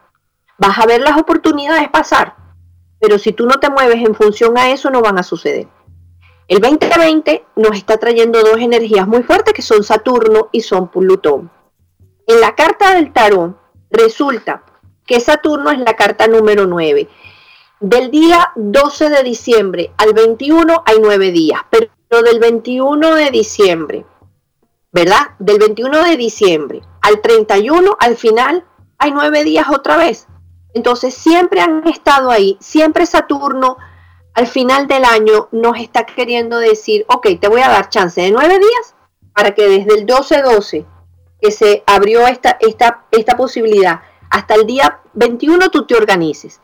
Vas 0.58 0.78
a 0.78 0.86
ver 0.86 1.00
las 1.00 1.18
oportunidades 1.18 1.88
pasar, 1.90 2.36
pero 3.00 3.18
si 3.18 3.32
tú 3.32 3.46
no 3.46 3.60
te 3.60 3.70
mueves 3.70 4.04
en 4.04 4.14
función 4.14 4.56
a 4.56 4.70
eso, 4.70 4.90
no 4.90 5.02
van 5.02 5.18
a 5.18 5.22
suceder. 5.22 5.68
El 6.46 6.60
2020 6.60 7.44
nos 7.56 7.76
está 7.76 7.96
trayendo 7.96 8.42
dos 8.42 8.58
energías 8.58 9.08
muy 9.08 9.22
fuertes 9.22 9.54
que 9.54 9.62
son 9.62 9.82
Saturno 9.82 10.48
y 10.52 10.60
son 10.60 10.88
Plutón. 10.88 11.50
En 12.26 12.40
la 12.40 12.54
carta 12.54 12.94
del 12.94 13.12
tarot 13.12 13.56
resulta 13.90 14.62
que 15.06 15.20
Saturno 15.20 15.70
es 15.70 15.78
la 15.78 15.96
carta 15.96 16.26
número 16.26 16.66
9. 16.66 17.08
Del 17.80 18.10
día 18.10 18.52
12 18.56 19.10
de 19.10 19.22
diciembre 19.22 19.92
al 19.96 20.14
21 20.14 20.82
hay 20.86 20.96
nueve 21.00 21.30
días, 21.30 21.60
pero 21.70 22.22
del 22.22 22.38
21 22.38 23.14
de 23.14 23.30
diciembre, 23.30 24.06
¿verdad? 24.94 25.32
Del 25.40 25.58
21 25.58 26.04
de 26.04 26.16
diciembre 26.16 26.80
al 27.02 27.20
31, 27.20 27.96
al 27.98 28.16
final, 28.16 28.64
hay 28.96 29.10
nueve 29.10 29.42
días 29.42 29.66
otra 29.68 29.96
vez. 29.96 30.28
Entonces 30.72 31.14
siempre 31.14 31.60
han 31.60 31.86
estado 31.88 32.30
ahí, 32.30 32.56
siempre 32.60 33.04
Saturno 33.04 33.76
al 34.34 34.46
final 34.46 34.86
del 34.86 35.04
año 35.04 35.48
nos 35.52 35.78
está 35.78 36.06
queriendo 36.06 36.58
decir, 36.58 37.04
ok, 37.08 37.26
te 37.40 37.48
voy 37.48 37.60
a 37.60 37.68
dar 37.68 37.88
chance 37.88 38.20
de 38.20 38.30
nueve 38.30 38.58
días 38.58 38.94
para 39.32 39.52
que 39.54 39.68
desde 39.68 39.98
el 39.98 40.06
12-12 40.06 40.86
que 41.40 41.50
se 41.50 41.84
abrió 41.86 42.26
esta, 42.26 42.56
esta, 42.60 43.04
esta 43.10 43.36
posibilidad 43.36 44.00
hasta 44.30 44.54
el 44.54 44.66
día 44.66 45.00
21 45.12 45.70
tú 45.70 45.86
te 45.86 45.96
organices. 45.96 46.60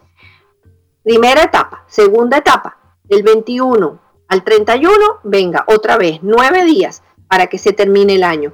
Primera 1.03 1.43
etapa, 1.43 1.85
segunda 1.89 2.39
etapa, 2.39 2.77
del 3.05 3.23
21 3.23 4.01
al 4.29 4.45
31, 4.45 4.97
venga, 5.25 5.65
otra 5.67 5.97
vez, 5.97 6.21
nueve 6.23 6.65
días 6.65 7.03
para 7.31 7.47
que 7.47 7.59
se 7.59 7.73
termine 7.73 8.17
el 8.17 8.25
año. 8.25 8.53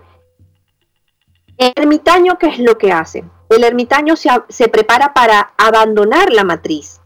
El 1.56 1.72
ermitaño, 1.74 2.36
¿qué 2.38 2.48
es 2.48 2.58
lo 2.58 2.76
que 2.76 2.92
hace? 2.92 3.24
El 3.48 3.64
ermitaño 3.64 4.16
se, 4.16 4.28
se 4.50 4.68
prepara 4.68 5.14
para 5.14 5.54
abandonar 5.56 6.30
la 6.30 6.44
matriz, 6.44 7.00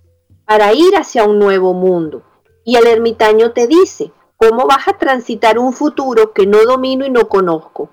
para 0.45 0.73
ir 0.73 0.97
hacia 0.97 1.23
un 1.23 1.39
nuevo 1.39 1.73
mundo. 1.73 2.25
Y 2.65 2.75
el 2.75 2.89
ermitaño 2.89 3.53
te 3.53 3.69
dice, 3.69 4.11
¿cómo 4.37 4.67
vas 4.67 4.89
a 4.89 4.99
transitar 4.99 5.61
un 5.61 5.73
futuro 5.73 6.33
que 6.33 6.45
no 6.45 6.65
domino 6.65 7.07
y 7.07 7.11
no 7.11 7.29
conozco? 7.29 7.89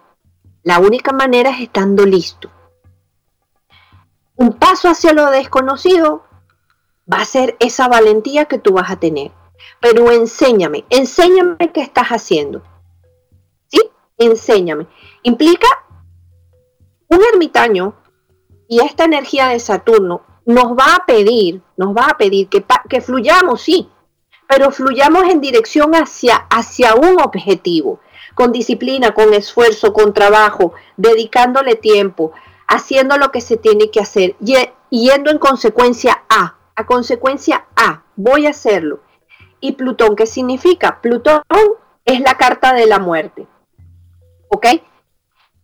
La 0.63 0.79
única 0.79 1.11
manera 1.11 1.51
es 1.51 1.61
estando 1.61 2.03
listo. 2.03 2.49
Un 4.37 4.53
paso 4.53 4.89
hacia 4.89 5.13
lo 5.13 5.29
desconocido 5.29 6.23
va 7.11 7.21
a 7.21 7.25
ser 7.25 7.55
esa 7.59 7.87
valentía 7.87 8.45
que 8.45 8.57
tú 8.57 8.73
vas 8.73 8.89
a 8.89 8.99
tener. 8.99 9.31
Pero 9.79 10.11
enséñame, 10.11 10.83
enséñame 10.89 11.71
qué 11.71 11.81
estás 11.81 12.07
haciendo. 12.07 12.63
Enséñame. 14.17 14.87
Implica 15.23 15.67
un 17.09 17.19
ermitaño 17.33 17.95
y 18.67 18.81
esta 18.81 19.05
energía 19.05 19.47
de 19.47 19.59
Saturno 19.59 20.21
nos 20.45 20.77
va 20.77 20.95
a 20.95 21.05
pedir, 21.05 21.61
nos 21.75 21.95
va 21.95 22.07
a 22.07 22.17
pedir 22.17 22.47
que, 22.47 22.65
que 22.89 23.01
fluyamos, 23.01 23.61
sí, 23.61 23.89
pero 24.47 24.71
fluyamos 24.71 25.23
en 25.25 25.41
dirección 25.41 25.93
hacia, 25.93 26.35
hacia 26.49 26.95
un 26.95 27.19
objetivo, 27.21 27.99
con 28.33 28.51
disciplina, 28.51 29.13
con 29.13 29.33
esfuerzo, 29.33 29.93
con 29.93 30.13
trabajo, 30.13 30.73
dedicándole 30.95 31.75
tiempo, 31.75 32.31
haciendo 32.67 33.17
lo 33.17 33.31
que 33.31 33.41
se 33.41 33.57
tiene 33.57 33.91
que 33.91 33.99
hacer, 33.99 34.35
yendo 34.89 35.31
en 35.31 35.37
consecuencia 35.37 36.23
a, 36.29 36.57
a 36.75 36.85
consecuencia 36.85 37.65
a, 37.75 38.03
voy 38.15 38.45
a 38.45 38.51
hacerlo. 38.51 39.01
¿Y 39.59 39.73
Plutón 39.73 40.15
qué 40.15 40.25
significa? 40.25 41.01
Plutón 41.01 41.41
es 42.05 42.21
la 42.21 42.37
carta 42.37 42.73
de 42.73 42.85
la 42.85 42.99
muerte. 42.99 43.47
¿Ok? 44.49 44.67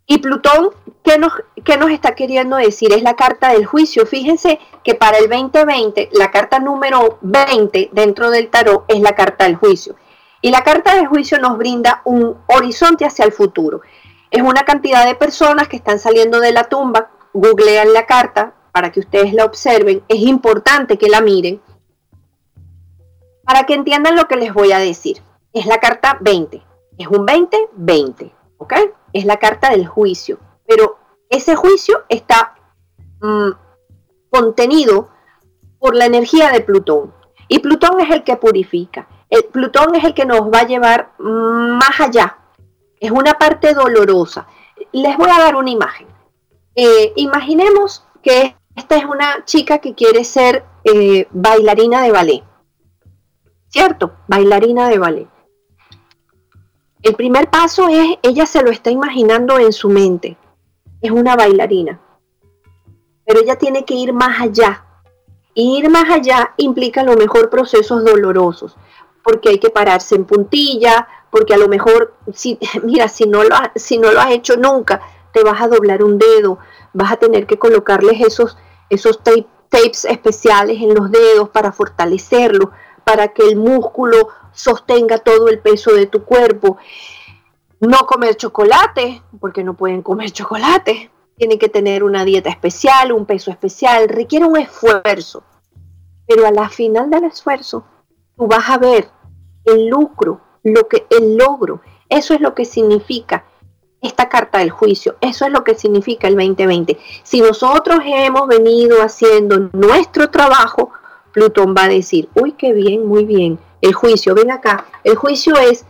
Y 0.06 0.18
Plutón, 0.18 0.72
¿qué 1.04 1.18
nos, 1.18 1.32
nos 1.80 1.92
está 1.92 2.14
queriendo 2.14 2.58
decir? 2.58 2.92
Es 2.94 3.04
la 3.04 3.16
carta 3.16 3.54
del 3.54 3.66
juicio. 3.66 4.06
Fíjense 4.06 4.60
que 4.84 4.96
para 4.96 5.18
el 5.18 5.30
2020, 5.30 6.10
la 6.14 6.30
carta 6.30 6.60
número 6.60 7.20
20 7.22 7.90
dentro 7.94 8.30
del 8.30 8.50
tarot 8.50 8.84
es 8.90 9.00
la 9.00 9.16
carta 9.16 9.46
del 9.46 9.56
juicio. 9.56 9.96
Y 10.42 10.52
la 10.52 10.64
carta 10.64 10.96
del 10.96 11.08
juicio 11.08 11.40
nos 11.40 11.58
brinda 11.58 12.02
un 12.04 12.38
horizonte 12.48 13.06
hacia 13.06 13.24
el 13.24 13.32
futuro. 13.32 13.82
Es 14.30 14.42
una 14.42 14.64
cantidad 14.64 15.06
de 15.06 15.16
personas 15.16 15.70
que 15.70 15.78
están 15.78 16.00
saliendo 16.00 16.42
de 16.42 16.52
la 16.52 16.66
tumba, 16.66 17.12
googlean 17.34 17.94
la 17.94 18.06
carta 18.06 18.54
para 18.74 18.92
que 18.92 19.00
ustedes 19.00 19.34
la 19.34 19.46
observen. 19.46 20.04
Es 20.10 20.20
importante 20.20 20.98
que 20.98 21.08
la 21.08 21.22
miren 21.22 21.62
para 23.46 23.64
que 23.64 23.74
entiendan 23.74 24.16
lo 24.16 24.28
que 24.28 24.36
les 24.36 24.54
voy 24.54 24.72
a 24.72 24.80
decir. 24.80 25.22
Es 25.54 25.66
la 25.66 25.78
carta 25.78 26.18
20. 26.22 26.62
Es 26.98 27.08
un 27.08 27.26
20-20. 27.26 28.32
Es 29.14 29.26
la 29.26 29.38
carta 29.38 29.70
del 29.70 29.88
juicio, 29.88 30.40
pero 30.68 30.98
ese 31.30 31.56
juicio 31.56 32.04
está 32.10 32.56
mm, 33.22 33.52
contenido 34.30 35.10
por 35.80 35.96
la 35.96 36.06
energía 36.06 36.52
de 36.52 36.62
Plutón. 36.62 37.14
Y 37.48 37.60
Plutón 37.60 38.00
es 38.00 38.10
el 38.10 38.24
que 38.24 38.38
purifica. 38.38 39.08
El 39.30 39.46
Plutón 39.46 39.96
es 39.96 40.04
el 40.04 40.14
que 40.14 40.26
nos 40.26 40.42
va 40.42 40.60
a 40.60 40.68
llevar 40.68 41.12
más 41.18 42.00
allá. 42.00 42.38
Es 43.00 43.12
una 43.12 43.34
parte 43.34 43.74
dolorosa. 43.74 44.48
Les 44.92 45.18
voy 45.18 45.30
a 45.30 45.40
dar 45.40 45.56
una 45.56 45.70
imagen. 45.70 46.08
Eh, 46.76 47.14
imaginemos 47.16 48.06
que 48.22 48.56
esta 48.76 48.96
es 48.96 49.06
una 49.06 49.44
chica 49.46 49.80
que 49.80 49.94
quiere 49.94 50.24
ser 50.24 50.66
eh, 50.84 51.28
bailarina 51.32 52.02
de 52.02 52.12
ballet. 52.12 52.44
¿Cierto? 53.68 54.14
Bailarina 54.28 54.88
de 54.90 55.00
ballet. 55.00 55.28
El 57.04 57.16
primer 57.16 57.50
paso 57.50 57.90
es, 57.90 58.18
ella 58.22 58.46
se 58.46 58.64
lo 58.64 58.72
está 58.72 58.90
imaginando 58.90 59.60
en 59.60 59.74
su 59.74 59.90
mente. 59.90 60.38
Es 61.02 61.12
una 61.12 61.36
bailarina. 61.36 62.00
Pero 63.26 63.42
ella 63.42 63.58
tiene 63.58 63.84
que 63.84 63.94
ir 63.94 64.14
más 64.14 64.40
allá. 64.40 64.86
Ir 65.54 65.90
más 65.90 66.10
allá 66.10 66.54
implica 66.56 67.02
a 67.02 67.04
lo 67.04 67.18
mejor 67.18 67.50
procesos 67.50 68.06
dolorosos, 68.06 68.78
porque 69.22 69.50
hay 69.50 69.60
que 69.60 69.70
pararse 69.70 70.16
en 70.16 70.24
puntilla, 70.24 71.08
porque 71.30 71.54
a 71.54 71.58
lo 71.58 71.68
mejor, 71.68 72.16
si, 72.34 72.58
mira, 72.84 73.10
si 73.10 73.26
no, 73.26 73.44
lo, 73.44 73.56
si 73.76 73.98
no 73.98 74.14
lo 74.14 74.22
has 74.22 74.32
hecho 74.32 74.56
nunca, 74.56 75.02
te 75.34 75.44
vas 75.44 75.62
a 75.62 75.68
doblar 75.68 76.04
un 76.04 76.18
dedo, 76.18 76.58
vas 76.94 77.12
a 77.12 77.18
tener 77.18 77.46
que 77.48 77.60
colocarles 77.60 78.22
esos, 78.22 78.58
esos 78.90 79.20
tapes 79.22 80.06
especiales 80.06 80.82
en 80.82 80.96
los 80.96 81.12
dedos 81.12 81.50
para 81.50 81.74
fortalecerlo, 81.74 82.72
para 83.04 83.28
que 83.28 83.44
el 83.44 83.58
músculo 83.58 84.30
sostenga 84.54 85.18
todo 85.18 85.50
el 85.50 85.60
peso 85.60 85.94
de 85.94 86.06
tu 86.08 86.24
cuerpo. 86.24 86.78
No 87.80 88.06
comer 88.06 88.36
chocolate, 88.36 89.22
porque 89.40 89.64
no 89.64 89.74
pueden 89.76 90.02
comer 90.02 90.32
chocolate. 90.32 91.12
Tienen 91.36 91.60
que 91.60 91.70
tener 91.70 92.04
una 92.04 92.26
dieta 92.26 92.50
especial, 92.50 93.12
un 93.12 93.26
peso 93.26 93.52
especial, 93.52 94.08
requiere 94.08 94.46
un 94.46 94.58
esfuerzo. 94.58 95.44
Pero 96.28 96.46
a 96.46 96.52
la 96.52 96.70
final 96.70 97.10
del 97.10 97.26
esfuerzo, 97.26 97.84
tú 98.38 98.48
vas 98.48 98.70
a 98.70 98.78
ver 98.78 99.10
el 99.66 99.88
lucro, 99.88 100.42
lo 100.64 100.88
que, 100.88 101.06
el 101.10 101.36
logro. 101.36 101.82
Eso 102.08 102.34
es 102.34 102.42
lo 102.42 102.54
que 102.54 102.66
significa 102.66 103.46
esta 104.04 104.30
carta 104.30 104.60
del 104.60 104.70
juicio. 104.70 105.16
Eso 105.22 105.46
es 105.46 105.52
lo 105.52 105.64
que 105.64 105.76
significa 105.76 106.28
el 106.28 106.36
2020. 106.36 107.00
Si 107.24 107.42
nosotros 107.42 108.00
hemos 108.06 108.48
venido 108.48 109.02
haciendo 109.02 109.70
nuestro 109.74 110.30
trabajo, 110.30 110.92
Plutón 111.32 111.74
va 111.76 111.86
a 111.86 111.90
decir, 111.90 112.30
uy, 112.36 112.52
qué 112.52 112.74
bien, 112.74 113.08
muy 113.08 113.26
bien, 113.26 113.58
el 113.84 113.94
juicio, 113.94 114.34
ven 114.34 114.50
acá, 114.50 114.86
el 115.04 115.18
juicio 115.18 115.58
es 115.58 115.86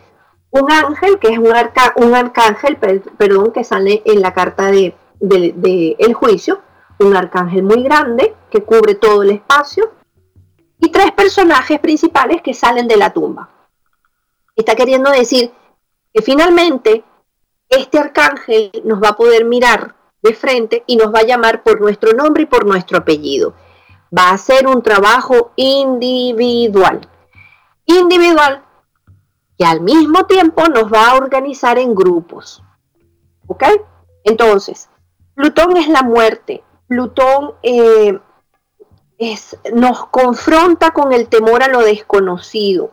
un 0.50 0.72
ángel, 0.72 1.20
que 1.20 1.28
es 1.28 1.38
un, 1.38 1.56
arca, 1.56 1.94
un 1.96 2.16
arcángel, 2.16 2.78
perdón, 2.78 3.52
que 3.52 3.64
sale 3.64 4.02
en 4.06 4.20
la 4.20 4.34
carta 4.34 4.72
de, 4.72 4.96
el 6.00 6.14
juicio, 6.16 6.60
un 6.98 7.16
arcángel 7.16 7.62
muy 7.62 7.84
grande 7.84 8.36
que 8.50 8.64
cubre 8.64 8.96
todo 8.96 9.22
el 9.22 9.30
espacio, 9.30 9.92
y 10.80 10.90
tres 10.90 11.12
personajes 11.12 11.80
principales 11.80 12.42
que 12.42 12.56
salen 12.56 12.88
de 12.88 12.98
la 12.98 13.14
tumba. 13.14 13.48
Está 14.56 14.76
queriendo 14.76 15.12
decir 15.12 15.52
que 16.12 16.24
finalmente 16.24 17.04
este 17.70 18.00
arcángel 18.00 18.72
nos 18.84 19.02
va 19.02 19.10
a 19.10 19.16
poder 19.16 19.46
mirar 19.46 19.96
de 20.24 20.34
frente 20.34 20.84
y 20.88 20.96
nos 20.96 21.14
va 21.14 21.20
a 21.20 21.28
llamar 21.28 21.62
por 21.62 21.80
nuestro 21.80 22.14
nombre 22.14 22.44
y 22.44 22.48
por 22.48 22.66
nuestro 22.66 22.98
apellido. 22.98 23.54
Va 24.16 24.32
a 24.32 24.38
ser 24.40 24.68
un 24.68 24.82
trabajo 24.82 25.52
individual 25.56 27.08
individual 27.86 28.64
que 29.58 29.66
al 29.66 29.82
mismo 29.82 30.26
tiempo 30.26 30.68
nos 30.68 30.92
va 30.92 31.10
a 31.10 31.16
organizar 31.16 31.78
en 31.78 31.94
grupos. 31.94 32.64
¿Ok? 33.48 33.64
Entonces, 34.24 34.90
Plutón 35.36 35.78
es 35.78 35.88
la 35.88 36.04
muerte. 36.04 36.64
Plutón 36.88 37.54
eh, 37.64 38.20
es, 39.18 39.58
nos 39.74 40.06
confronta 40.08 40.92
con 40.92 41.12
el 41.14 41.28
temor 41.28 41.64
a 41.64 41.68
lo 41.68 41.80
desconocido. 41.80 42.92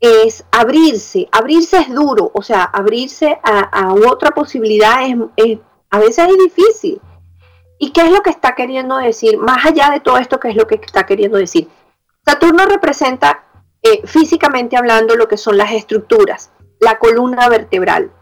Es 0.00 0.44
abrirse. 0.52 1.28
Abrirse 1.32 1.78
es 1.78 1.92
duro. 1.92 2.30
O 2.34 2.42
sea, 2.42 2.64
abrirse 2.64 3.38
a, 3.42 3.94
otra 3.94 4.30
posibilidad 4.30 4.98
es, 5.36 5.58
a 5.90 5.98
veces 5.98 6.28
es 6.28 6.38
difícil. 6.38 7.00
¿Y 7.78 7.92
qué 7.92 8.02
es 8.02 8.12
lo 8.12 8.22
que 8.22 8.30
está 8.30 8.54
queriendo 8.54 8.96
decir? 8.96 9.38
Más 9.38 9.64
allá 9.64 9.90
de 9.90 10.00
todo 10.00 10.18
esto, 10.18 10.40
¿qué 10.40 10.48
es 10.48 10.56
lo 10.56 10.66
que 10.66 10.74
está 10.74 11.06
queriendo 11.06 11.38
decir? 11.38 11.68
Saturno 12.24 12.66
representa 12.66 13.44
eh, 13.82 14.06
físicamente 14.06 14.76
hablando 14.76 15.16
lo 15.16 15.28
que 15.28 15.36
son 15.36 15.56
las 15.56 15.72
estructuras, 15.72 16.50
la 16.80 16.98
columna 16.98 17.48
vertebral. 17.48 18.12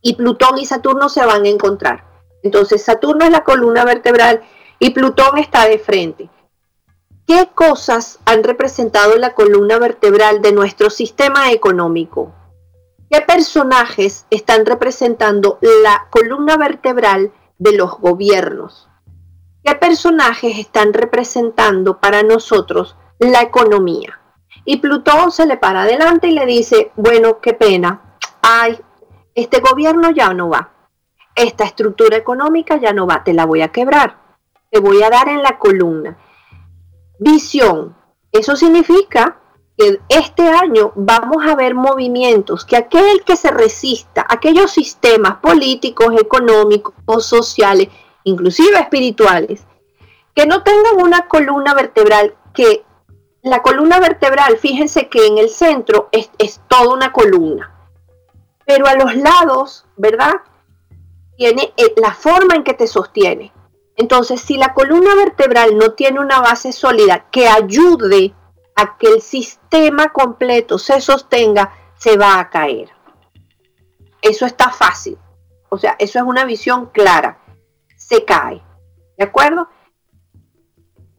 Y 0.00 0.14
Plutón 0.14 0.58
y 0.58 0.64
Saturno 0.64 1.08
se 1.08 1.24
van 1.24 1.44
a 1.44 1.48
encontrar. 1.48 2.04
Entonces 2.42 2.82
Saturno 2.82 3.24
es 3.24 3.30
la 3.30 3.44
columna 3.44 3.84
vertebral 3.84 4.42
y 4.78 4.90
Plutón 4.90 5.38
está 5.38 5.66
de 5.66 5.78
frente. 5.78 6.30
¿Qué 7.26 7.50
cosas 7.54 8.20
han 8.24 8.42
representado 8.42 9.16
la 9.16 9.34
columna 9.34 9.78
vertebral 9.78 10.40
de 10.40 10.52
nuestro 10.52 10.88
sistema 10.88 11.52
económico? 11.52 12.32
¿Qué 13.10 13.20
personajes 13.20 14.24
están 14.30 14.64
representando 14.64 15.58
la 15.60 16.08
columna 16.10 16.56
vertebral 16.56 17.32
de 17.58 17.72
los 17.72 17.98
gobiernos? 17.98 18.88
¿Qué 19.62 19.74
personajes 19.74 20.58
están 20.58 20.94
representando 20.94 21.98
para 22.00 22.22
nosotros 22.22 22.96
la 23.18 23.42
economía? 23.42 24.20
Y 24.70 24.76
Plutón 24.76 25.32
se 25.32 25.46
le 25.46 25.56
para 25.56 25.84
adelante 25.84 26.28
y 26.28 26.32
le 26.32 26.44
dice, 26.44 26.92
bueno, 26.94 27.40
qué 27.40 27.54
pena, 27.54 28.18
ay, 28.42 28.78
este 29.34 29.60
gobierno 29.60 30.10
ya 30.10 30.34
no 30.34 30.50
va, 30.50 30.74
esta 31.34 31.64
estructura 31.64 32.18
económica 32.18 32.76
ya 32.76 32.92
no 32.92 33.06
va, 33.06 33.24
te 33.24 33.32
la 33.32 33.46
voy 33.46 33.62
a 33.62 33.72
quebrar, 33.72 34.18
te 34.70 34.78
voy 34.78 35.02
a 35.02 35.08
dar 35.08 35.30
en 35.30 35.42
la 35.42 35.58
columna. 35.58 36.18
Visión, 37.18 37.96
eso 38.30 38.56
significa 38.56 39.40
que 39.74 40.00
este 40.10 40.46
año 40.46 40.92
vamos 40.96 41.46
a 41.46 41.56
ver 41.56 41.74
movimientos, 41.74 42.66
que 42.66 42.76
aquel 42.76 43.24
que 43.24 43.36
se 43.36 43.50
resista, 43.50 44.26
aquellos 44.28 44.70
sistemas 44.70 45.38
políticos, 45.38 46.08
económicos, 46.20 47.24
sociales, 47.24 47.88
inclusive 48.22 48.78
espirituales, 48.78 49.64
que 50.34 50.44
no 50.44 50.62
tengan 50.62 51.00
una 51.02 51.26
columna 51.26 51.72
vertebral, 51.72 52.34
que 52.52 52.84
la 53.42 53.62
columna 53.62 54.00
vertebral, 54.00 54.58
fíjense 54.58 55.08
que 55.08 55.26
en 55.26 55.38
el 55.38 55.48
centro 55.48 56.08
es, 56.12 56.30
es 56.38 56.60
toda 56.68 56.94
una 56.94 57.12
columna, 57.12 57.72
pero 58.66 58.86
a 58.86 58.94
los 58.94 59.14
lados, 59.14 59.86
¿verdad? 59.96 60.34
Tiene 61.36 61.72
eh, 61.76 61.94
la 61.96 62.12
forma 62.12 62.54
en 62.54 62.64
que 62.64 62.74
te 62.74 62.86
sostiene. 62.86 63.52
Entonces, 63.96 64.40
si 64.40 64.56
la 64.56 64.74
columna 64.74 65.14
vertebral 65.14 65.76
no 65.76 65.92
tiene 65.92 66.20
una 66.20 66.40
base 66.40 66.72
sólida 66.72 67.26
que 67.30 67.48
ayude 67.48 68.34
a 68.76 68.96
que 68.96 69.08
el 69.08 69.22
sistema 69.22 70.12
completo 70.12 70.78
se 70.78 71.00
sostenga, 71.00 71.72
se 71.96 72.16
va 72.16 72.38
a 72.38 72.48
caer. 72.48 72.90
Eso 74.22 74.46
está 74.46 74.70
fácil. 74.70 75.18
O 75.68 75.78
sea, 75.78 75.96
eso 75.98 76.18
es 76.18 76.24
una 76.24 76.44
visión 76.44 76.86
clara. 76.86 77.40
Se 77.96 78.24
cae. 78.24 78.62
¿De 79.16 79.24
acuerdo? 79.24 79.68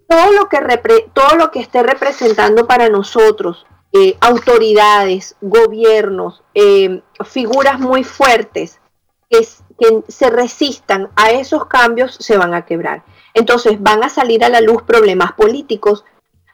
Todo 0.09 1.35
lo 1.35 1.51
que, 1.51 1.59
esté 1.59 1.83
representando 1.83 2.65
para 2.65 2.89
nosotros, 2.89 3.67
eh, 3.93 4.17
autoridades, 4.21 5.35
gobiernos, 5.39 6.41
eh, 6.55 7.03
figuras 7.23 7.79
muy 7.79 8.03
fuertes 8.03 8.81
que, 9.29 9.47
que 9.77 10.03
se 10.07 10.31
resistan 10.31 11.11
a 11.15 11.29
esos 11.29 11.67
cambios, 11.67 12.15
se 12.15 12.39
van 12.39 12.55
a 12.55 12.65
quebrar. 12.65 13.03
Entonces 13.35 13.79
van 13.79 14.03
a 14.03 14.09
salir 14.09 14.43
a 14.43 14.49
la 14.49 14.61
luz 14.61 14.81
problemas 14.81 15.33
políticos, 15.33 16.03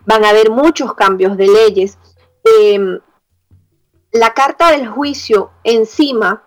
van 0.05 0.25
a 0.25 0.31
haber 0.31 0.51
muchos 0.51 0.93
cambios 0.93 1.37
de 1.37 1.47
leyes. 1.47 1.97
Em, 2.43 2.99
la 4.11 4.33
carta 4.33 4.71
del 4.71 4.89
juicio 4.89 5.51
encima 5.63 6.43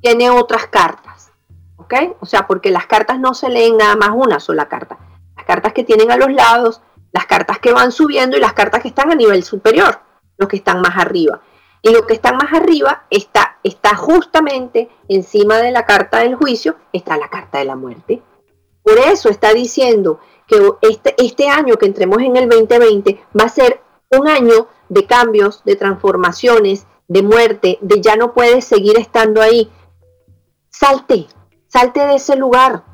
tiene 0.00 0.30
otras 0.30 0.68
cartas, 0.68 1.32
¿ok? 1.78 1.94
O 2.20 2.26
sea, 2.26 2.46
porque 2.46 2.70
las 2.70 2.86
cartas 2.86 3.18
no 3.18 3.34
se 3.34 3.48
leen 3.48 3.76
nada 3.76 3.96
más 3.96 4.10
una 4.14 4.38
sola 4.38 4.68
carta. 4.68 4.98
Las 5.36 5.46
cartas 5.46 5.72
que 5.72 5.84
tienen 5.84 6.10
a 6.10 6.16
los 6.16 6.32
lados, 6.32 6.80
las 7.12 7.26
cartas 7.26 7.58
que 7.58 7.72
van 7.72 7.92
subiendo 7.92 8.36
y 8.36 8.40
las 8.40 8.52
cartas 8.52 8.82
que 8.82 8.88
están 8.88 9.10
a 9.10 9.14
nivel 9.14 9.42
superior, 9.42 10.00
los 10.36 10.48
que 10.48 10.56
están 10.56 10.80
más 10.80 10.96
arriba. 10.96 11.40
Y 11.82 11.90
lo 11.92 12.06
que 12.06 12.14
están 12.14 12.36
más 12.36 12.52
arriba 12.52 13.04
está, 13.10 13.58
está 13.62 13.94
justamente 13.94 14.88
encima 15.08 15.58
de 15.58 15.70
la 15.70 15.84
carta 15.84 16.20
del 16.20 16.34
juicio, 16.34 16.76
está 16.92 17.16
la 17.16 17.28
carta 17.28 17.58
de 17.58 17.66
la 17.66 17.76
muerte. 17.76 18.22
Por 18.82 18.98
eso 18.98 19.28
está 19.28 19.52
diciendo 19.52 20.18
que 20.46 20.56
este, 20.82 21.14
este 21.18 21.48
año 21.48 21.76
que 21.76 21.86
entremos 21.86 22.20
en 22.20 22.36
el 22.36 22.48
2020 22.48 23.20
va 23.38 23.44
a 23.44 23.48
ser 23.48 23.80
un 24.10 24.28
año 24.28 24.68
de 24.88 25.06
cambios, 25.06 25.62
de 25.64 25.76
transformaciones, 25.76 26.86
de 27.08 27.22
muerte, 27.22 27.78
de 27.80 28.00
ya 28.00 28.16
no 28.16 28.32
puedes 28.32 28.64
seguir 28.64 28.98
estando 28.98 29.40
ahí. 29.40 29.70
Salte, 30.70 31.26
salte 31.68 32.00
de 32.06 32.16
ese 32.16 32.36
lugar. 32.36 32.84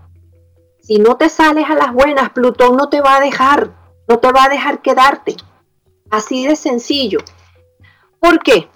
Si 0.91 0.99
no 0.99 1.17
te 1.17 1.29
sales 1.29 1.71
a 1.71 1.77
las 1.77 1.93
buenas, 1.93 2.31
Plutón 2.31 2.77
no 2.77 2.89
te 2.89 3.01
va 3.01 3.19
a 3.19 3.21
dejar, 3.21 3.71
no 4.09 4.19
te 4.19 4.33
va 4.33 4.47
a 4.47 4.49
dejar 4.49 4.83
quedarte. 4.83 5.37
Así 6.11 6.45
de 6.45 6.57
sencillo. 6.57 7.21
¿Por 8.19 8.41
qué? 8.41 8.69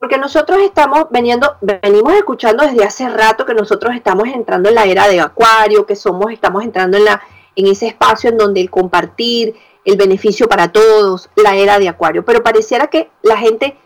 Porque 0.00 0.18
nosotros 0.18 0.58
estamos 0.62 1.04
veniendo, 1.12 1.58
venimos 1.60 2.14
escuchando 2.14 2.64
desde 2.64 2.82
hace 2.82 3.08
rato 3.08 3.46
que 3.46 3.54
nosotros 3.54 3.94
estamos 3.94 4.26
entrando 4.26 4.68
en 4.68 4.74
la 4.74 4.84
era 4.84 5.06
de 5.06 5.20
Acuario, 5.20 5.86
que 5.86 5.94
somos, 5.94 6.32
estamos 6.32 6.64
entrando 6.64 6.96
en 6.96 7.04
la 7.04 7.22
en 7.54 7.68
ese 7.68 7.86
espacio 7.86 8.30
en 8.30 8.38
donde 8.38 8.60
el 8.60 8.68
compartir, 8.68 9.54
el 9.84 9.96
beneficio 9.96 10.48
para 10.48 10.72
todos, 10.72 11.30
la 11.36 11.54
era 11.54 11.78
de 11.78 11.88
Acuario. 11.88 12.24
Pero 12.24 12.42
pareciera 12.42 12.88
que 12.88 13.12
la 13.22 13.36
gente 13.36 13.78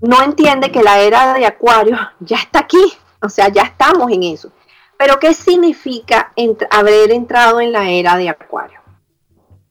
no 0.00 0.22
entiende 0.22 0.72
que 0.72 0.82
la 0.82 0.98
era 1.00 1.34
de 1.34 1.44
Acuario 1.44 1.98
ya 2.20 2.36
está 2.38 2.60
aquí, 2.60 2.94
o 3.20 3.28
sea, 3.28 3.48
ya 3.48 3.64
estamos 3.64 4.10
en 4.10 4.22
eso. 4.22 4.50
Pero 4.98 5.20
¿qué 5.20 5.32
significa 5.32 6.32
haber 6.70 7.12
entrado 7.12 7.60
en 7.60 7.70
la 7.70 7.88
era 7.88 8.16
de 8.16 8.28
Acuario? 8.28 8.80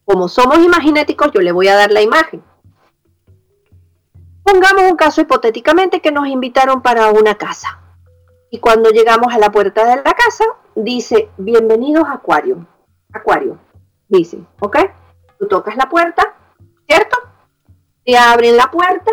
Como 0.05 0.29
somos 0.29 0.59
imaginéticos, 0.59 1.31
yo 1.33 1.41
le 1.41 1.51
voy 1.51 1.67
a 1.67 1.75
dar 1.75 1.91
la 1.91 2.01
imagen. 2.01 2.41
Pongamos 4.41 4.83
un 4.89 4.95
caso 4.95 5.19
hipotéticamente 5.19 5.99
que 5.99 6.13
nos 6.13 6.27
invitaron 6.27 6.81
para 6.81 7.09
una 7.09 7.35
casa. 7.35 7.81
Y 8.49 8.59
cuando 8.59 8.89
llegamos 8.89 9.33
a 9.33 9.37
la 9.37 9.51
puerta 9.51 9.83
de 9.83 9.97
la 9.97 10.13
casa, 10.13 10.45
dice, 10.75 11.29
bienvenidos 11.37 12.05
Acuario. 12.07 12.65
Acuario, 13.11 13.59
dice, 14.07 14.39
¿ok? 14.61 14.77
Tú 15.37 15.47
tocas 15.49 15.75
la 15.75 15.89
puerta, 15.89 16.37
¿cierto? 16.87 17.17
Te 18.05 18.17
abren 18.17 18.55
la 18.55 18.71
puerta 18.71 19.11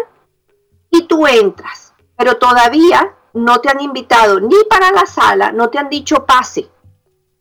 y 0.91 1.09
tú 1.09 1.27
entras. 1.27 1.93
Pero 2.17 2.37
todavía 2.37 3.17
no 3.35 3.61
te 3.61 3.69
han 3.69 3.81
invitado 3.81 4.41
ni 4.41 4.57
para 4.71 4.93
la 4.93 5.07
sala, 5.07 5.53
no 5.53 5.69
te 5.69 5.79
han 5.79 5.89
dicho 5.89 6.25
pase. 6.25 6.69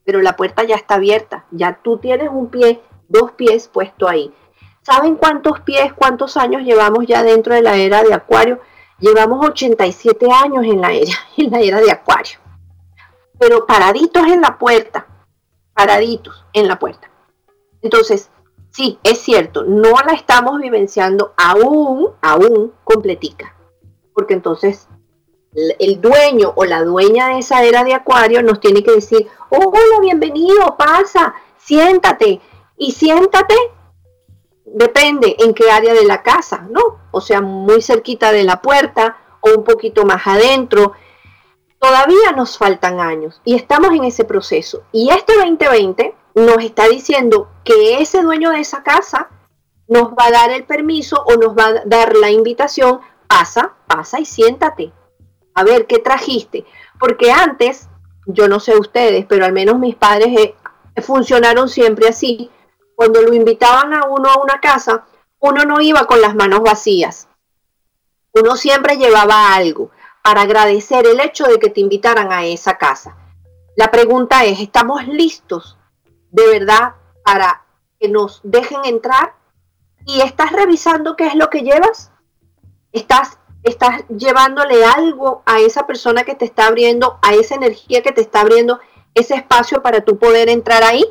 Pero 0.04 0.22
la 0.22 0.36
puerta 0.36 0.64
ya 0.64 0.76
está 0.76 0.96
abierta. 0.96 1.46
Ya 1.52 1.80
tú 1.82 1.98
tienes 1.98 2.30
un 2.30 2.50
pie, 2.50 2.82
dos 3.08 3.32
pies 3.34 3.70
puesto 3.70 4.10
ahí. 4.10 4.34
¿Saben 4.82 5.16
cuántos 5.16 5.62
pies, 5.62 5.94
cuántos 5.94 6.36
años 6.36 6.64
llevamos 6.64 7.06
ya 7.08 7.24
dentro 7.24 7.54
de 7.54 7.62
la 7.62 7.78
era 7.78 8.04
de 8.04 8.14
Acuario? 8.14 8.60
Llevamos 9.00 9.46
87 9.46 10.28
años 10.30 10.66
en 10.66 10.82
la 10.82 10.92
era, 10.92 11.14
en 11.38 11.52
la 11.52 11.62
era 11.62 11.80
de 11.80 11.92
Acuario. 11.92 12.40
Pero 13.40 13.66
paraditos 13.66 14.24
en 14.28 14.42
la 14.42 14.58
puerta, 14.58 15.08
paraditos 15.74 16.46
en 16.54 16.68
la 16.68 16.80
puerta. 16.80 17.10
Entonces, 17.82 18.30
sí, 18.72 19.00
es 19.04 19.20
cierto, 19.20 19.64
no 19.64 19.92
la 20.06 20.14
estamos 20.14 20.60
vivenciando 20.60 21.34
aún, 21.38 22.10
aún 22.22 22.74
completica. 22.84 23.56
Porque 24.14 24.34
entonces 24.34 24.88
el 25.56 26.02
dueño 26.02 26.54
o 26.56 26.66
la 26.66 26.84
dueña 26.84 27.30
de 27.30 27.40
esa 27.40 27.64
era 27.64 27.84
de 27.84 27.94
Acuario 27.94 28.42
nos 28.42 28.60
tiene 28.60 28.84
que 28.84 28.92
decir, 28.92 29.28
hola, 29.50 30.00
bienvenido, 30.02 30.76
pasa, 30.78 31.36
siéntate. 31.58 32.42
Y 32.78 32.92
siéntate 32.92 33.56
depende 34.74 35.36
en 35.40 35.54
qué 35.54 35.70
área 35.72 35.94
de 35.94 36.06
la 36.06 36.24
casa, 36.24 36.68
¿no? 36.70 36.82
O 37.12 37.22
sea, 37.22 37.42
muy 37.42 37.82
cerquita 37.82 38.32
de 38.32 38.44
la 38.44 38.62
puerta 38.62 39.18
o 39.42 39.52
un 39.58 39.64
poquito 39.64 40.04
más 40.06 40.26
adentro. 40.26 40.94
Todavía 41.80 42.32
nos 42.36 42.58
faltan 42.58 43.00
años 43.00 43.42
y 43.46 43.56
estamos 43.56 43.92
en 43.92 44.04
ese 44.04 44.24
proceso. 44.24 44.84
Y 44.92 45.10
este 45.10 45.36
2020 45.36 46.16
nos 46.36 46.58
está 46.64 46.88
diciendo 46.88 47.50
que 47.64 48.02
ese 48.02 48.22
dueño 48.22 48.52
de 48.52 48.62
esa 48.62 48.84
casa 48.84 49.30
nos 49.88 50.12
va 50.14 50.26
a 50.28 50.32
dar 50.32 50.50
el 50.52 50.64
permiso 50.64 51.24
o 51.26 51.36
nos 51.36 51.56
va 51.56 51.68
a 51.68 51.84
dar 51.86 52.16
la 52.16 52.32
invitación, 52.32 53.02
pasa, 53.28 53.74
pasa 53.86 54.20
y 54.20 54.26
siéntate. 54.26 54.92
A 55.54 55.64
ver, 55.64 55.88
¿qué 55.88 56.00
trajiste? 56.00 56.66
Porque 57.00 57.32
antes, 57.32 57.90
yo 58.26 58.48
no 58.48 58.60
sé 58.60 58.78
ustedes, 58.78 59.26
pero 59.26 59.46
al 59.46 59.54
menos 59.54 59.80
mis 59.80 59.96
padres 59.96 60.28
eh, 60.40 60.56
funcionaron 61.02 61.70
siempre 61.70 62.08
así 62.08 62.50
cuando 62.96 63.22
lo 63.22 63.34
invitaban 63.34 63.94
a 63.94 64.06
uno 64.06 64.30
a 64.30 64.42
una 64.42 64.60
casa, 64.60 65.06
uno 65.40 65.64
no 65.66 65.82
iba 65.82 66.06
con 66.06 66.22
las 66.22 66.36
manos 66.36 66.62
vacías. 66.62 67.28
Uno 68.32 68.56
siempre 68.56 68.98
llevaba 68.98 69.54
algo 69.54 69.92
para 70.24 70.42
agradecer 70.42 71.06
el 71.06 71.20
hecho 71.20 71.46
de 71.46 71.60
que 71.60 71.70
te 71.70 71.82
invitaran 71.82 72.32
a 72.32 72.46
esa 72.46 72.78
casa. 72.78 73.18
La 73.76 73.92
pregunta 73.92 74.46
es, 74.46 74.60
¿estamos 74.60 75.08
listos 75.08 75.78
de 76.32 76.48
verdad 76.48 76.96
para 77.24 77.66
que 78.00 78.08
nos 78.08 78.40
dejen 78.44 78.86
entrar? 78.86 79.36
¿Y 80.06 80.22
estás 80.22 80.52
revisando 80.52 81.16
qué 81.16 81.28
es 81.28 81.36
lo 81.36 81.50
que 81.50 81.62
llevas? 81.62 82.12
¿Estás, 82.92 83.40
estás 83.64 84.04
llevándole 84.10 84.86
algo 84.86 85.42
a 85.46 85.60
esa 85.60 85.88
persona 85.88 86.24
que 86.24 86.36
te 86.36 86.46
está 86.46 86.68
abriendo, 86.68 87.20
a 87.22 87.34
esa 87.34 87.56
energía 87.56 88.02
que 88.02 88.12
te 88.12 88.22
está 88.22 88.42
abriendo 88.42 88.80
ese 89.14 89.36
espacio 89.36 89.82
para 89.82 90.02
tú 90.02 90.18
poder 90.18 90.50
entrar 90.50 90.84
ahí? 90.84 91.06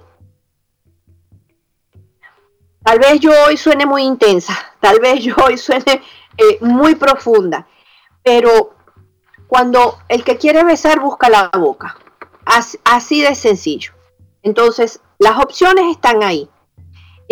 Tal 2.85 2.99
vez 2.99 3.21
yo 3.21 3.31
hoy 3.47 3.57
suene 3.57 3.87
muy 3.87 4.03
intensa, 4.03 4.57
tal 4.81 4.99
vez 5.01 5.23
yo 5.23 5.35
hoy 5.45 5.57
suene 5.57 6.03
eh, 6.37 6.59
muy 6.61 6.97
profunda, 6.97 7.67
pero 8.23 8.75
cuando 9.47 9.99
el 10.09 10.25
que 10.25 10.37
quiere 10.37 10.65
besar 10.65 10.99
busca 10.99 11.29
la 11.29 11.49
boca, 11.49 11.97
así, 12.45 13.23
de 13.23 13.35
sencillo. 13.35 13.93
Entonces, 14.43 15.01
las 15.19 15.39
opciones 15.39 15.85
están 15.91 16.23
ahí. 16.23 16.49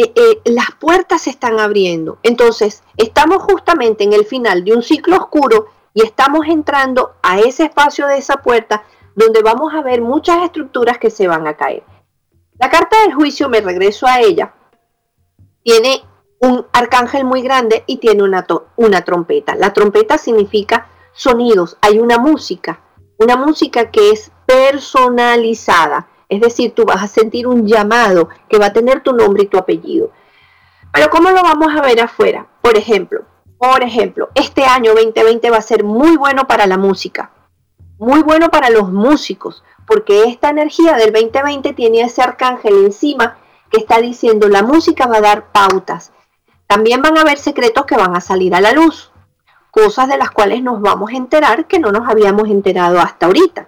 Eh, 0.03 0.12
eh, 0.16 0.40
las 0.46 0.70
puertas 0.80 1.20
se 1.20 1.28
están 1.28 1.61
abriendo. 1.61 2.18
Entonces, 2.22 2.82
estamos 2.96 3.42
justamente 3.42 4.03
en 4.03 4.14
el 4.14 4.24
final 4.24 4.64
de 4.64 4.72
un 4.72 4.82
ciclo 4.82 5.18
oscuro 5.18 5.66
y 5.92 6.03
estamos 6.03 6.46
entrando 6.46 7.16
a 7.22 7.38
ese 7.38 7.64
espacio 7.64 8.07
de 8.07 8.16
esa 8.16 8.38
puerta 8.38 8.84
donde 9.14 9.42
vamos 9.42 9.74
a 9.74 9.82
ver 9.82 10.01
muchas 10.01 10.42
estructuras 10.42 10.96
que 10.96 11.11
se 11.11 11.28
van 11.28 11.46
a 11.46 11.59
caer. 11.59 11.82
La 12.59 12.70
carta 12.70 13.03
del 13.03 13.12
juicio, 13.12 13.51
me 13.51 13.61
regreso 13.61 14.07
a 14.07 14.20
ella, 14.20 14.55
tiene 15.62 16.03
un 16.38 16.66
arcángel 16.72 17.26
muy 17.26 17.42
grande 17.42 17.84
y 17.86 17.98
tiene 17.98 18.22
una, 18.22 18.46
una 18.76 19.03
trompeta. 19.03 19.55
La 19.55 19.74
trompeta 19.74 20.16
significa 20.16 20.88
sonidos, 21.12 21.76
hay 21.82 21.98
una 21.98 22.16
música, 22.16 22.80
una 23.18 23.36
música 23.36 23.90
que 23.90 24.12
es 24.12 24.32
personalizada, 24.46 26.09
es 26.31 26.41
decir, 26.41 26.72
tú 26.74 26.85
vas 26.85 27.03
a 27.03 27.09
sentir 27.09 27.47
un 27.47 27.66
llamado 27.66 28.28
que 28.49 28.59
va 28.59 28.66
a 28.66 28.72
tener 28.72 29.03
tu 29.03 29.12
nombre 29.12 29.43
y 29.43 29.47
tu 29.47 29.59
apellido. 29.59 30.12
Pero 30.93 31.11
¿cómo 31.11 31.31
lo 31.31 31.43
vamos 31.43 31.74
a 31.76 31.83
ver 31.83 32.01
afuera? 32.01 32.47
Por 32.62 32.78
ejemplo, 32.78 33.24
por 33.59 33.83
ejemplo, 33.83 34.31
este 34.35 34.64
año 34.64 34.95
2020 34.95 35.51
va 35.51 35.59
a 35.59 35.62
ser 35.62 35.85
muy 35.85 36.16
bueno 36.16 36.47
para 36.47 36.66
la 36.66 36.78
música, 36.78 37.33
muy 37.99 38.22
bueno 38.22 38.49
para 38.49 38.70
los 38.70 38.91
músicos, 38.93 39.64
porque 39.87 40.22
esta 40.24 40.51
energía 40.51 40.95
del 40.97 41.12
2020 41.12 41.72
tiene 41.74 42.03
ese 42.03 42.22
arcángel 42.22 42.85
encima 42.85 43.37
que 43.68 43.78
está 43.78 44.01
diciendo 44.01 44.49
la 44.49 44.62
música 44.62 45.07
va 45.07 45.18
a 45.18 45.22
dar 45.22 45.51
pautas. 45.51 46.12
También 46.68 47.03
van 47.03 47.18
a 47.18 47.22
haber 47.22 47.39
secretos 47.39 47.87
que 47.87 47.97
van 47.97 48.16
a 48.16 48.20
salir 48.20 48.55
a 48.55 48.61
la 48.61 48.72
luz, 48.72 49.11
cosas 49.72 50.09
de 50.09 50.16
las 50.16 50.31
cuales 50.31 50.62
nos 50.62 50.81
vamos 50.81 51.11
a 51.11 51.16
enterar 51.16 51.66
que 51.66 51.81
no 51.81 51.91
nos 51.91 52.09
habíamos 52.09 52.49
enterado 52.49 53.01
hasta 53.01 53.26
ahorita. 53.26 53.66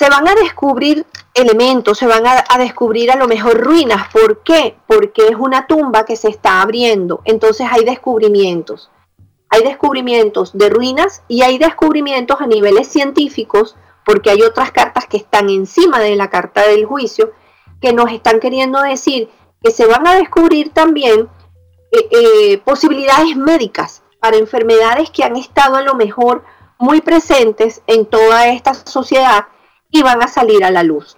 Se 0.00 0.08
van 0.08 0.26
a 0.26 0.34
descubrir 0.34 1.04
elementos, 1.34 1.98
se 1.98 2.06
van 2.06 2.24
a, 2.26 2.56
descubrir 2.56 3.10
a 3.10 3.16
lo 3.16 3.28
mejor 3.28 3.60
ruinas. 3.60 4.08
¿Por 4.10 4.42
qué? 4.42 4.74
Porque 4.86 5.26
es 5.26 5.36
una 5.38 5.66
tumba 5.66 6.06
que 6.06 6.16
se 6.16 6.30
está 6.30 6.62
abriendo. 6.62 7.20
Entonces 7.26 7.66
hay 7.70 7.84
descubrimientos. 7.84 8.90
Hay 9.50 9.62
descubrimientos 9.62 10.56
de 10.56 10.70
ruinas 10.70 11.22
y 11.28 11.42
hay 11.42 11.58
descubrimientos 11.58 12.40
a 12.40 12.46
niveles 12.46 12.88
científicos 12.88 13.76
porque 14.06 14.30
hay 14.30 14.40
otras 14.40 14.72
cartas 14.72 15.06
que 15.06 15.18
están 15.18 15.50
encima 15.50 16.00
de 16.00 16.16
la 16.16 16.30
carta 16.30 16.66
del 16.66 16.86
juicio 16.86 17.32
que 17.82 17.92
nos 17.92 18.10
están 18.10 18.40
queriendo 18.40 18.80
decir 18.80 19.28
que 19.62 19.70
se 19.70 19.84
van 19.84 20.06
a 20.06 20.14
descubrir 20.14 20.70
también 20.70 21.28
eh, 21.92 22.08
eh, 22.10 22.58
posibilidades 22.64 23.36
médicas 23.36 24.02
para 24.18 24.38
enfermedades 24.38 25.10
que 25.10 25.24
han 25.24 25.36
estado 25.36 25.76
a 25.76 25.82
lo 25.82 25.94
mejor 25.94 26.42
muy 26.78 27.02
presentes 27.02 27.82
en 27.86 28.06
toda 28.06 28.48
esta 28.48 28.72
sociedad 28.72 29.48
y 29.90 30.02
van 30.02 30.22
a 30.22 30.28
salir 30.28 30.64
a 30.64 30.70
la 30.70 30.82
luz. 30.82 31.16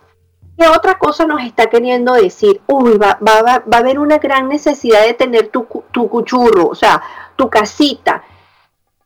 ¿Qué 0.59 0.69
otra 0.69 0.99
cosa 0.99 1.27
nos 1.27 1.43
está 1.43 1.67
queriendo 1.67 2.13
decir? 2.13 2.61
Uy, 2.67 2.97
va, 2.99 3.19
va, 3.27 3.65
a 3.71 3.79
haber 3.79 3.99
una 3.99 4.19
gran 4.19 4.49
necesidad 4.49 5.05
de 5.05 5.15
tener 5.15 5.49
tu, 5.49 5.67
tu 5.91 6.09
cuchurro, 6.09 6.69
o 6.69 6.75
sea, 6.75 7.03
tu 7.37 7.49
casita, 7.49 8.23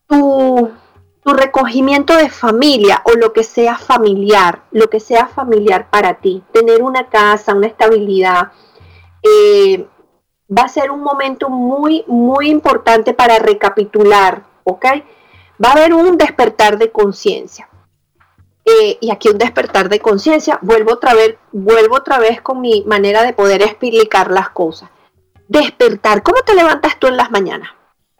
tu, 0.08 0.70
tu 1.26 1.32
recogimiento 1.32 2.16
de 2.16 2.30
familia 2.30 3.02
o 3.04 3.12
lo 3.12 3.32
que 3.32 3.42
sea 3.42 3.76
familiar, 3.78 4.62
lo 4.70 4.88
que 4.88 5.00
sea 5.00 5.26
familiar 5.26 5.88
para 5.90 6.14
ti, 6.14 6.42
tener 6.52 6.82
una 6.82 7.08
casa, 7.08 7.54
una 7.54 7.66
estabilidad, 7.66 8.52
eh, 9.22 9.88
va 10.48 10.62
a 10.62 10.68
ser 10.68 10.90
un 10.90 11.02
momento 11.02 11.48
muy, 11.48 12.04
muy 12.06 12.48
importante 12.48 13.12
para 13.12 13.38
recapitular, 13.38 14.44
¿ok? 14.64 14.86
Va 15.62 15.70
a 15.70 15.72
haber 15.72 15.94
un 15.94 16.16
despertar 16.16 16.78
de 16.78 16.92
conciencia. 16.92 17.68
Eh, 18.68 18.98
y 19.00 19.12
aquí 19.12 19.28
un 19.28 19.38
despertar 19.38 19.88
de 19.88 20.00
conciencia, 20.00 20.58
vuelvo 20.60 20.94
otra 20.94 21.14
vez, 21.14 21.36
vuelvo 21.52 21.94
otra 21.94 22.18
vez 22.18 22.40
con 22.40 22.60
mi 22.60 22.82
manera 22.84 23.22
de 23.22 23.32
poder 23.32 23.62
explicar 23.62 24.32
las 24.32 24.50
cosas. 24.50 24.90
Despertar, 25.46 26.24
¿cómo 26.24 26.42
te 26.44 26.52
levantas 26.52 26.98
tú 26.98 27.06
en 27.06 27.16
las 27.16 27.30
mañanas? 27.30 27.70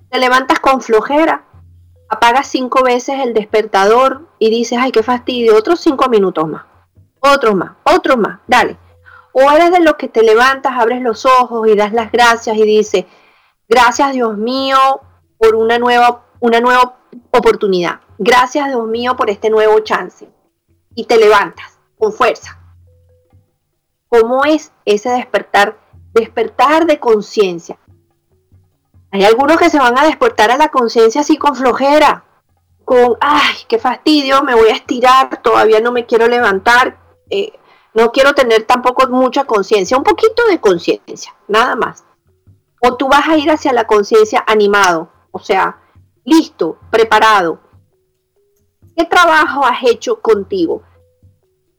Te 0.09 0.20
levantas 0.20 0.61
con 0.61 0.80
flojera, 0.82 1.47
apagas 2.09 2.47
cinco 2.47 2.84
veces 2.84 3.18
el 3.24 3.34
despertador 3.34 4.28
y 4.38 4.51
dices, 4.51 4.78
ay, 4.80 4.92
qué 4.92 5.03
fastidio, 5.03 5.57
otros 5.57 5.80
cinco 5.80 6.09
minutos 6.09 6.47
más, 6.47 6.64
otros 7.18 7.57
más, 7.57 7.72
otros 7.82 8.16
más, 8.16 8.38
dale. 8.47 8.76
O 9.32 9.51
eres 9.51 9.72
de 9.72 9.80
los 9.80 9.97
que 9.97 10.07
te 10.07 10.22
levantas, 10.22 10.74
abres 10.76 11.03
los 11.03 11.26
ojos 11.26 11.66
y 11.66 11.74
das 11.74 11.92
las 11.92 12.12
gracias 12.12 12.57
y 12.57 12.62
dices, 12.62 13.05
gracias 13.68 14.12
Dios 14.12 14.36
mío 14.36 14.78
por 15.38 15.57
una 15.57 15.80
nueva, 15.80 16.24
una 16.38 16.61
nueva 16.61 16.99
oportunidad. 17.32 17.99
Gracias 18.16 18.68
Dios 18.68 18.86
mío 18.86 19.16
por 19.16 19.28
este 19.28 19.51
nuevo 19.51 19.80
chance 19.80 20.36
y 20.97 21.05
te 21.05 21.18
levantas 21.18 21.78
con 21.97 22.12
fuerza. 22.12 22.59
¿Cómo 24.09 24.44
es 24.44 24.72
ese 24.84 25.11
despertar? 25.11 25.78
Despertar 26.12 26.86
de 26.86 26.99
conciencia. 26.99 27.78
Hay 29.12 29.24
algunos 29.24 29.59
que 29.59 29.70
se 29.70 29.78
van 29.78 29.97
a 29.97 30.05
despertar 30.05 30.51
a 30.51 30.57
la 30.57 30.70
conciencia 30.70 31.20
así 31.20 31.36
con 31.36 31.55
flojera, 31.55 32.24
con, 32.84 33.16
ay, 33.20 33.57
qué 33.68 33.78
fastidio, 33.78 34.42
me 34.42 34.55
voy 34.55 34.70
a 34.70 34.74
estirar, 34.74 35.42
todavía 35.42 35.80
no 35.80 35.92
me 35.92 36.07
quiero 36.07 36.26
levantar, 36.28 36.99
eh, 37.30 37.53
no 37.94 38.11
quiero 38.11 38.34
tener 38.34 38.64
tampoco 38.64 39.07
mucha 39.09 39.44
conciencia, 39.44 39.97
un 39.97 40.05
poquito 40.05 40.47
de 40.49 40.61
conciencia, 40.61 41.34
nada 41.47 41.76
más. 41.76 42.05
O 42.80 42.97
tú 42.97 43.09
vas 43.09 43.28
a 43.28 43.36
ir 43.36 43.51
hacia 43.51 43.72
la 43.72 43.86
conciencia 43.86 44.44
animado, 44.47 45.11
o 45.30 45.38
sea, 45.38 45.78
listo, 46.24 46.78
preparado, 46.90 47.61
¿Qué 48.97 49.05
trabajo 49.05 49.62
has 49.66 49.84
hecho 49.84 50.22
contigo? 50.22 50.82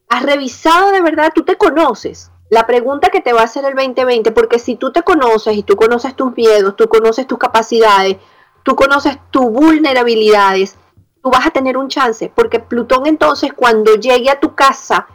¿Has 0.08 0.22
revisado 0.22 0.92
de 0.92 1.02
verdad? 1.02 1.32
¿Tú 1.34 1.44
te 1.44 1.58
conoces? 1.58 2.32
La 2.52 2.68
pregunta 2.68 3.10
que 3.10 3.22
te 3.22 3.34
va 3.34 3.42
a 3.42 3.46
hacer 3.46 3.66
el 3.66 3.74
2020, 3.74 4.32
porque 4.32 4.60
si 4.60 4.76
tú 4.76 4.92
te 4.92 5.02
conoces 5.02 5.58
y 5.58 5.64
tú 5.64 5.76
conoces 5.76 6.16
tus 6.16 6.38
miedos, 6.38 6.76
tú 6.76 6.88
conoces 6.88 7.26
tus 7.26 7.40
capacidades, 7.40 8.18
tú 8.62 8.76
conoces 8.76 9.18
tus 9.32 9.46
vulnerabilidades, 9.46 10.78
tú 11.24 11.32
vas 11.32 11.48
a 11.48 11.50
tener 11.50 11.76
un 11.76 11.88
chance, 11.88 12.32
porque 12.34 12.60
Plutón 12.60 13.08
entonces 13.08 13.52
cuando 13.52 13.96
llegue 13.96 14.30
a 14.30 14.40
tu 14.40 14.54
casa 14.54 15.08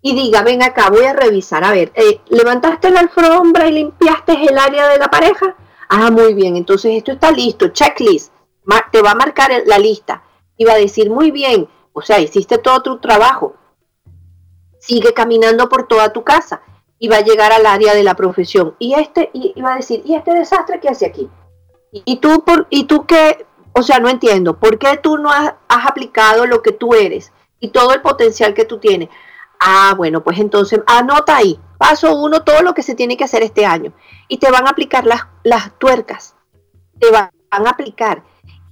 y 0.00 0.14
diga, 0.14 0.42
ven 0.42 0.62
acá, 0.62 0.88
voy 0.88 1.04
a 1.04 1.14
revisar, 1.14 1.64
a 1.64 1.72
ver, 1.72 1.90
eh, 1.96 2.20
levantaste 2.28 2.90
la 2.90 3.00
alfombra 3.00 3.66
y 3.66 3.72
limpiaste 3.72 4.34
el 4.48 4.56
área 4.56 4.88
de 4.88 4.98
la 4.98 5.10
pareja, 5.10 5.56
ah, 5.88 6.10
muy 6.12 6.32
bien, 6.32 6.56
entonces 6.56 6.92
esto 6.92 7.10
está 7.10 7.32
listo, 7.32 7.68
checklist, 7.68 8.32
te 8.92 9.02
va 9.02 9.10
a 9.10 9.16
marcar 9.16 9.50
la 9.66 9.78
lista 9.78 10.22
iba 10.56 10.72
a 10.72 10.78
decir, 10.78 11.10
muy 11.10 11.30
bien, 11.30 11.68
o 11.92 12.02
sea, 12.02 12.20
hiciste 12.20 12.58
todo 12.58 12.82
tu 12.82 12.98
trabajo, 12.98 13.54
sigue 14.78 15.14
caminando 15.14 15.68
por 15.68 15.88
toda 15.88 16.12
tu 16.12 16.24
casa 16.24 16.62
y 16.98 17.08
va 17.08 17.18
a 17.18 17.24
llegar 17.24 17.52
al 17.52 17.66
área 17.66 17.94
de 17.94 18.02
la 18.02 18.14
profesión. 18.14 18.74
Y 18.78 18.94
este 18.94 19.30
iba 19.32 19.72
a 19.72 19.76
decir, 19.76 20.02
¿y 20.04 20.14
este 20.14 20.32
desastre 20.32 20.80
qué 20.80 20.88
hace 20.88 21.06
aquí? 21.06 21.28
Y 21.92 22.16
tú, 22.16 22.42
por, 22.44 22.66
y 22.70 22.84
tú 22.84 23.06
qué, 23.06 23.46
o 23.72 23.82
sea, 23.82 24.00
no 24.00 24.08
entiendo, 24.08 24.58
¿por 24.58 24.78
qué 24.78 24.96
tú 24.96 25.16
no 25.18 25.30
has, 25.30 25.54
aplicado 25.68 26.46
lo 26.46 26.62
que 26.62 26.72
tú 26.72 26.94
eres 26.94 27.32
y 27.60 27.68
todo 27.68 27.94
el 27.94 28.02
potencial 28.02 28.54
que 28.54 28.64
tú 28.64 28.78
tienes? 28.78 29.08
Ah, 29.60 29.94
bueno, 29.96 30.24
pues 30.24 30.38
entonces 30.38 30.80
anota 30.86 31.36
ahí, 31.36 31.58
paso 31.78 32.16
uno, 32.16 32.42
todo 32.42 32.62
lo 32.62 32.74
que 32.74 32.82
se 32.82 32.94
tiene 32.94 33.16
que 33.16 33.24
hacer 33.24 33.42
este 33.42 33.64
año. 33.64 33.92
Y 34.28 34.38
te 34.38 34.50
van 34.50 34.66
a 34.66 34.70
aplicar 34.70 35.06
las, 35.06 35.28
las 35.44 35.78
tuercas, 35.78 36.34
te 36.98 37.10
van 37.10 37.30
a 37.50 37.70
aplicar 37.70 38.24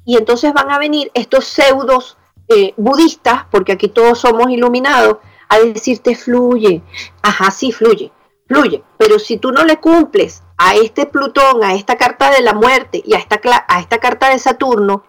y 0.05 0.17
entonces 0.17 0.53
van 0.53 0.71
a 0.71 0.79
venir 0.79 1.11
estos 1.15 1.45
pseudos 1.45 2.17
eh, 2.49 2.75
budistas, 2.77 3.45
porque 3.51 3.73
aquí 3.73 3.89
todos 3.89 4.19
somos 4.19 4.51
iluminados, 4.51 5.19
a 5.49 5.59
decirte 5.59 6.15
fluye, 6.15 6.83
ajá, 7.23 7.51
sí, 7.51 7.73
fluye, 7.73 8.11
fluye, 8.47 8.83
pero 8.99 9.19
si 9.19 9.37
tú 9.37 9.53
no 9.53 9.65
le 9.65 9.79
cumples 9.79 10.43
a 10.57 10.75
este 10.75 11.07
Plutón, 11.07 11.63
a 11.63 11.75
esta 11.75 11.97
carta 11.97 12.31
de 12.31 12.41
la 12.41 12.55
muerte 12.55 13.03
y 13.05 13.15
a 13.15 13.19
esta, 13.19 13.41
a 13.69 13.81
esta 13.81 13.99
carta 13.99 14.31
de 14.31 14.39
Saturno, 14.39 15.05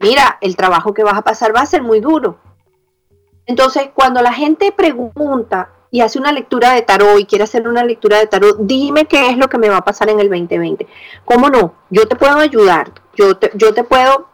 mira, 0.00 0.38
el 0.40 0.56
trabajo 0.56 0.92
que 0.92 1.04
vas 1.04 1.16
a 1.16 1.22
pasar 1.22 1.54
va 1.54 1.60
a 1.60 1.66
ser 1.66 1.82
muy 1.82 2.00
duro. 2.00 2.38
Entonces, 3.46 3.90
cuando 3.94 4.20
la 4.20 4.32
gente 4.32 4.72
pregunta 4.72 5.70
y 5.90 6.00
hace 6.00 6.18
una 6.18 6.32
lectura 6.32 6.72
de 6.72 6.82
tarot 6.82 7.18
y 7.18 7.24
quiere 7.24 7.44
hacer 7.44 7.66
una 7.66 7.82
lectura 7.82 8.18
de 8.18 8.26
tarot, 8.26 8.58
dime 8.60 9.06
qué 9.06 9.30
es 9.30 9.38
lo 9.38 9.48
que 9.48 9.56
me 9.56 9.70
va 9.70 9.78
a 9.78 9.84
pasar 9.84 10.10
en 10.10 10.20
el 10.20 10.28
2020. 10.28 10.86
¿Cómo 11.24 11.48
no? 11.48 11.74
Yo 11.88 12.06
te 12.06 12.16
puedo 12.16 12.36
ayudar, 12.36 12.92
yo 13.18 13.36
te, 13.74 13.84
puedo 13.84 14.28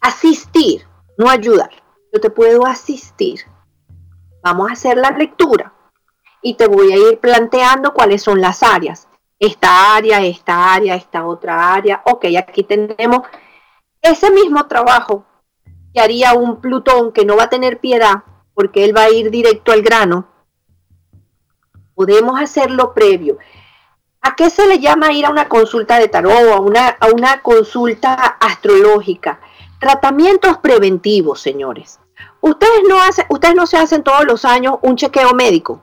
asistir, 0.00 0.84
no 1.16 1.30
ayudar, 1.30 1.70
yo 2.12 2.20
te 2.20 2.28
puedo 2.28 2.66
asistir. 2.66 3.40
Vamos 4.42 4.68
a 4.68 4.72
hacer 4.72 4.96
la 4.96 5.10
lectura 5.10 5.72
y 6.42 6.54
te 6.54 6.66
voy 6.66 6.92
a 6.92 6.96
ir 6.96 7.20
planteando 7.20 7.94
cuáles 7.94 8.22
son 8.22 8.40
las 8.40 8.62
áreas. 8.62 9.06
Esta 9.38 9.94
área, 9.94 10.20
esta 10.22 10.74
área, 10.74 10.96
esta 10.96 11.24
otra 11.24 11.72
área. 11.72 12.02
Ok, 12.04 12.26
aquí 12.36 12.64
tenemos 12.64 13.20
ese 14.02 14.30
mismo 14.30 14.66
trabajo 14.66 15.24
que 15.94 16.00
haría 16.00 16.34
un 16.34 16.60
Plutón 16.60 17.12
que 17.12 17.24
no 17.24 17.36
va 17.36 17.44
a 17.44 17.50
tener 17.50 17.78
piedad 17.78 18.24
porque 18.54 18.84
él 18.84 18.96
va 18.96 19.04
a 19.04 19.10
ir 19.10 19.30
directo 19.30 19.72
al 19.72 19.82
grano. 19.82 20.26
Podemos 21.94 22.40
hacerlo 22.40 22.92
previo. 22.92 23.38
¿A 24.22 24.36
qué 24.36 24.50
se 24.50 24.66
le 24.66 24.78
llama 24.78 25.12
ir 25.12 25.24
a 25.24 25.30
una 25.30 25.48
consulta 25.48 25.98
de 25.98 26.08
tarot 26.08 26.32
a 26.32 26.60
una, 26.60 26.88
a 26.88 27.06
una 27.08 27.40
consulta 27.40 28.12
astrológica? 28.14 29.40
Tratamientos 29.78 30.58
preventivos, 30.58 31.40
señores. 31.40 31.98
Ustedes 32.42 32.82
no, 32.86 32.96
ustedes 33.30 33.54
no 33.54 33.66
se 33.66 33.78
hacen 33.78 34.02
todos 34.02 34.26
los 34.26 34.44
años 34.44 34.76
un 34.82 34.96
chequeo 34.96 35.32
médico. 35.32 35.80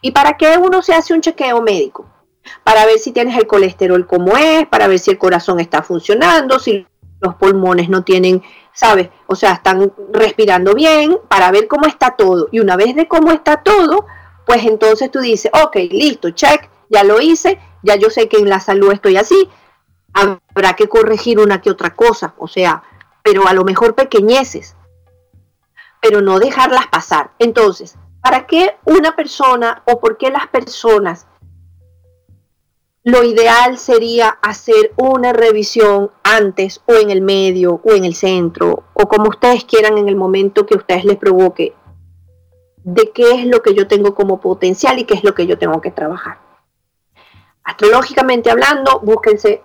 ¿Y 0.00 0.12
para 0.12 0.38
qué 0.38 0.56
uno 0.56 0.80
se 0.80 0.94
hace 0.94 1.12
un 1.12 1.20
chequeo 1.20 1.60
médico? 1.60 2.06
Para 2.64 2.86
ver 2.86 2.98
si 2.98 3.12
tienes 3.12 3.36
el 3.36 3.46
colesterol 3.46 4.06
como 4.06 4.36
es, 4.38 4.66
para 4.66 4.88
ver 4.88 4.98
si 4.98 5.10
el 5.10 5.18
corazón 5.18 5.60
está 5.60 5.82
funcionando, 5.82 6.58
si 6.58 6.86
los 7.20 7.34
pulmones 7.34 7.90
no 7.90 8.02
tienen, 8.02 8.42
¿sabes? 8.72 9.10
O 9.26 9.34
sea, 9.34 9.52
están 9.52 9.92
respirando 10.10 10.72
bien, 10.72 11.18
para 11.28 11.50
ver 11.50 11.68
cómo 11.68 11.86
está 11.86 12.12
todo. 12.12 12.48
Y 12.50 12.60
una 12.60 12.76
vez 12.76 12.96
de 12.96 13.08
cómo 13.08 13.30
está 13.30 13.62
todo, 13.62 14.06
pues 14.46 14.64
entonces 14.64 15.10
tú 15.10 15.20
dices, 15.20 15.50
ok, 15.52 15.76
listo, 15.90 16.30
check, 16.30 16.70
ya 16.88 17.04
lo 17.04 17.20
hice, 17.20 17.58
ya 17.82 17.96
yo 17.96 18.10
sé 18.10 18.28
que 18.28 18.38
en 18.38 18.48
la 18.48 18.60
salud 18.60 18.92
estoy 18.92 19.16
así, 19.16 19.48
habrá 20.12 20.74
que 20.74 20.88
corregir 20.88 21.38
una 21.38 21.60
que 21.60 21.70
otra 21.70 21.94
cosa, 21.94 22.34
o 22.38 22.48
sea, 22.48 22.82
pero 23.22 23.46
a 23.46 23.52
lo 23.52 23.64
mejor 23.64 23.94
pequeñeces, 23.94 24.76
pero 26.00 26.22
no 26.22 26.38
dejarlas 26.38 26.86
pasar. 26.88 27.32
Entonces, 27.38 27.96
¿para 28.22 28.46
qué 28.46 28.76
una 28.84 29.16
persona 29.16 29.82
o 29.86 30.00
por 30.00 30.16
qué 30.16 30.30
las 30.30 30.46
personas 30.48 31.26
lo 33.04 33.24
ideal 33.24 33.78
sería 33.78 34.28
hacer 34.42 34.92
una 34.96 35.32
revisión 35.32 36.10
antes 36.24 36.82
o 36.86 36.94
en 36.94 37.10
el 37.10 37.22
medio 37.22 37.80
o 37.82 37.92
en 37.92 38.04
el 38.04 38.14
centro 38.14 38.84
o 38.92 39.08
como 39.08 39.30
ustedes 39.30 39.64
quieran 39.64 39.96
en 39.96 40.08
el 40.08 40.16
momento 40.16 40.66
que 40.66 40.74
ustedes 40.74 41.04
les 41.06 41.16
provoque 41.16 41.74
de 42.84 43.10
qué 43.12 43.32
es 43.32 43.46
lo 43.46 43.62
que 43.62 43.74
yo 43.74 43.86
tengo 43.86 44.14
como 44.14 44.40
potencial 44.40 44.98
y 44.98 45.04
qué 45.04 45.14
es 45.14 45.24
lo 45.24 45.34
que 45.34 45.46
yo 45.46 45.58
tengo 45.58 45.80
que 45.80 45.90
trabajar. 45.90 46.47
Astrológicamente 47.68 48.50
hablando, 48.50 48.98
búsquense 49.00 49.62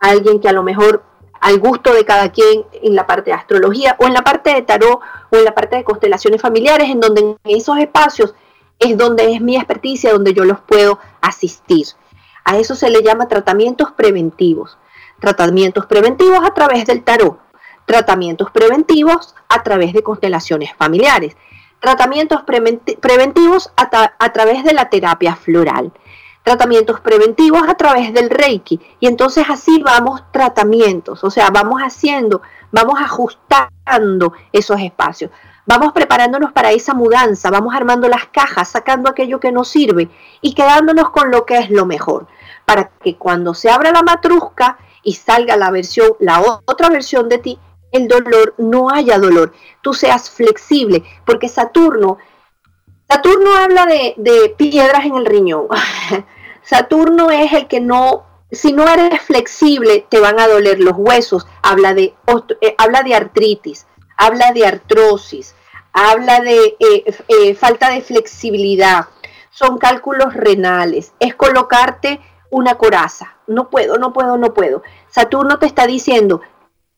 a 0.00 0.08
alguien 0.08 0.40
que 0.40 0.48
a 0.48 0.52
lo 0.54 0.62
mejor 0.62 1.02
al 1.42 1.58
gusto 1.58 1.92
de 1.92 2.06
cada 2.06 2.32
quien 2.32 2.64
en 2.72 2.94
la 2.94 3.06
parte 3.06 3.30
de 3.30 3.34
astrología 3.34 3.96
o 3.98 4.06
en 4.06 4.14
la 4.14 4.22
parte 4.22 4.54
de 4.54 4.62
tarot 4.62 4.98
o 5.28 5.36
en 5.36 5.44
la 5.44 5.54
parte 5.54 5.76
de 5.76 5.84
constelaciones 5.84 6.40
familiares, 6.40 6.88
en 6.88 7.00
donde 7.00 7.20
en 7.20 7.36
esos 7.44 7.76
espacios 7.76 8.34
es 8.78 8.96
donde 8.96 9.34
es 9.34 9.42
mi 9.42 9.56
experticia, 9.56 10.14
donde 10.14 10.32
yo 10.32 10.46
los 10.46 10.62
puedo 10.62 10.98
asistir. 11.20 11.86
A 12.44 12.56
eso 12.56 12.74
se 12.74 12.88
le 12.88 13.02
llama 13.02 13.28
tratamientos 13.28 13.92
preventivos. 13.92 14.78
Tratamientos 15.20 15.84
preventivos 15.84 16.42
a 16.42 16.54
través 16.54 16.86
del 16.86 17.04
tarot. 17.04 17.38
Tratamientos 17.84 18.50
preventivos 18.52 19.34
a 19.50 19.62
través 19.62 19.92
de 19.92 20.02
constelaciones 20.02 20.72
familiares. 20.78 21.36
Tratamientos 21.78 22.40
preventivos 23.02 23.70
a, 23.76 24.32
través 24.32 24.64
de 24.64 24.72
la 24.72 24.88
terapia 24.88 25.36
floral. 25.36 25.92
Tratamientos 26.44 27.00
preventivos 27.00 27.62
a 27.68 27.74
través 27.74 28.14
del 28.14 28.30
Reiki. 28.30 28.80
Y 29.00 29.08
entonces 29.08 29.46
así 29.48 29.82
vamos 29.82 30.22
tratamientos. 30.30 31.24
O 31.24 31.30
sea, 31.30 31.50
vamos 31.50 31.80
haciendo, 31.80 32.42
vamos 32.70 33.00
ajustando 33.00 34.32
esos 34.52 34.80
espacios. 34.80 35.32
Vamos 35.66 35.92
preparándonos 35.92 36.52
para 36.52 36.72
esa 36.72 36.92
mudanza, 36.92 37.50
vamos 37.50 37.74
armando 37.74 38.06
las 38.06 38.26
cajas, 38.26 38.68
sacando 38.68 39.08
aquello 39.08 39.40
que 39.40 39.50
nos 39.50 39.68
sirve 39.68 40.10
y 40.42 40.54
quedándonos 40.54 41.08
con 41.08 41.30
lo 41.30 41.46
que 41.46 41.56
es 41.56 41.70
lo 41.70 41.86
mejor, 41.86 42.26
para 42.66 42.90
que 43.02 43.16
cuando 43.16 43.54
se 43.54 43.70
abra 43.70 43.90
la 43.90 44.02
matrusca 44.02 44.76
y 45.02 45.14
salga 45.14 45.56
la 45.56 45.70
versión, 45.70 46.16
la 46.20 46.42
otra 46.66 46.90
versión 46.90 47.30
de 47.30 47.38
ti, 47.38 47.58
el 47.92 48.08
dolor 48.08 48.54
no 48.58 48.90
haya 48.90 49.18
dolor, 49.18 49.54
tú 49.80 49.94
seas 49.94 50.28
flexible, 50.28 51.02
porque 51.24 51.48
Saturno, 51.48 52.18
Saturno 53.08 53.56
habla 53.56 53.86
de, 53.86 54.14
de 54.18 54.54
piedras 54.58 55.06
en 55.06 55.14
el 55.14 55.24
riñón. 55.24 55.68
Saturno 56.64 57.30
es 57.30 57.52
el 57.52 57.68
que 57.68 57.80
no 57.80 58.24
si 58.54 58.72
no 58.72 58.88
eres 58.88 59.20
flexible, 59.22 60.06
te 60.08 60.20
van 60.20 60.38
a 60.38 60.48
doler 60.48 60.80
los 60.80 60.94
huesos. 60.96 61.46
Habla 61.62 61.94
de, 61.94 62.14
eh, 62.60 62.74
habla 62.78 63.02
de 63.02 63.14
artritis, 63.14 63.86
habla 64.16 64.52
de 64.52 64.66
artrosis, 64.66 65.54
habla 65.92 66.40
de 66.40 66.76
eh, 66.78 67.04
eh, 67.28 67.54
falta 67.54 67.90
de 67.90 68.00
flexibilidad, 68.00 69.06
son 69.50 69.78
cálculos 69.78 70.34
renales, 70.34 71.12
es 71.20 71.34
colocarte 71.34 72.20
una 72.50 72.76
coraza. 72.76 73.36
No 73.46 73.68
puedo, 73.70 73.98
no 73.98 74.12
puedo, 74.12 74.36
no 74.36 74.54
puedo. 74.54 74.82
Saturno 75.08 75.58
te 75.58 75.66
está 75.66 75.86
diciendo, 75.86 76.40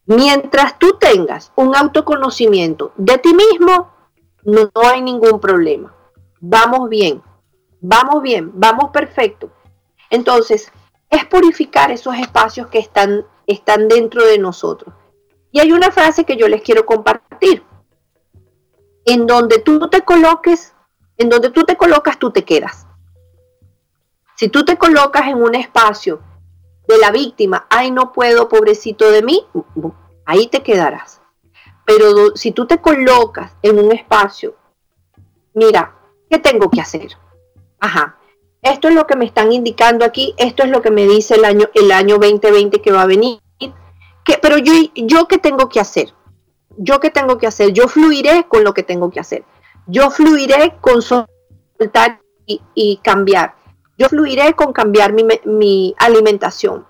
mientras 0.07 0.79
tú 0.79 0.97
tengas 0.99 1.53
un 1.57 1.75
autoconocimiento 1.75 2.93
de 2.97 3.19
ti 3.19 3.35
mismo, 3.35 3.93
no, 4.45 4.71
no 4.75 4.89
hay 4.89 5.03
ningún 5.03 5.41
problema. 5.41 5.95
Vamos 6.41 6.89
bien, 6.89 7.23
vamos 7.81 8.23
bien, 8.23 8.53
vamos 8.55 8.91
perfecto. 8.91 9.51
Entonces, 10.11 10.71
es 11.11 11.25
purificar 11.25 11.91
esos 11.91 12.17
espacios 12.17 12.69
que 12.69 12.79
están, 12.79 13.25
están 13.47 13.89
dentro 13.89 14.25
de 14.25 14.39
nosotros. 14.39 14.95
Y 15.51 15.61
hay 15.61 15.73
una 15.73 15.91
frase 15.91 16.25
que 16.25 16.37
yo 16.37 16.49
les 16.49 16.63
quiero 16.63 16.85
compartir. 16.85 17.65
En 19.05 19.27
donde 19.27 19.61
tú 19.61 19.89
te 19.89 20.03
coloques, 20.03 20.75
en 21.17 21.29
donde 21.29 21.51
tú 21.51 21.65
te 21.65 21.77
colocas, 21.77 22.19
tú 22.19 22.31
te 22.31 22.45
quedas. 22.45 22.87
Si 24.37 24.49
tú 24.49 24.65
te 24.65 24.77
colocas 24.77 25.29
en 25.29 25.41
un 25.43 25.55
espacio 25.55 26.21
de 26.89 26.99
la 26.99 27.11
víctima, 27.11 27.67
ay, 27.71 27.91
no 27.91 28.13
puedo, 28.13 28.49
pobrecito 28.49 29.11
de 29.11 29.23
mí, 29.23 29.47
ahí 30.25 30.49
te 30.49 30.63
quedarás. 30.63 31.23
Pero 31.85 32.35
si 32.35 32.53
tú 32.53 32.67
te 32.67 32.81
colocas 32.81 33.53
en 33.63 33.79
un 33.79 33.93
espacio, 33.93 34.57
mira, 35.55 35.97
¿qué 36.29 36.39
tengo 36.39 36.69
que 36.69 36.81
hacer? 36.81 37.17
Ajá, 37.81 38.19
esto 38.71 38.89
es 38.89 38.95
lo 38.95 39.07
que 39.07 39.17
me 39.17 39.25
están 39.25 39.53
indicando 39.53 40.05
aquí, 40.05 40.35
esto 40.37 40.63
es 40.63 40.71
lo 40.71 40.83
que 40.83 40.91
me 40.91 41.07
dice 41.07 41.35
el 41.35 41.45
año, 41.45 41.67
el 41.75 41.93
año 41.93 42.19
2020 42.19 42.81
que 42.81 42.93
va 42.93 43.03
a 43.03 43.07
venir, 43.07 43.41
pero 44.43 44.59
yo, 44.59 44.73
yo 44.95 45.29
qué 45.29 45.39
tengo 45.39 45.69
que 45.69 45.81
hacer? 45.81 46.13
¿Yo 46.77 47.01
qué 47.01 47.11
tengo 47.11 47.39
que 47.39 47.47
hacer? 47.47 47.73
Yo 47.73 47.89
fluiré 47.89 48.47
con 48.49 48.65
lo 48.65 48.75
que 48.75 48.83
tengo 48.83 49.11
que 49.11 49.21
hacer. 49.21 49.45
Yo 49.87 50.11
fluiré 50.11 50.77
con 50.81 51.01
soltar 51.01 52.21
y, 52.47 53.01
cambiar. 53.03 53.55
Yo 53.99 54.09
fluiré 54.09 54.53
con 54.55 54.73
cambiar 54.73 55.13
mi, 55.13 55.25
mi 55.45 55.95
alimentación. 55.99 56.87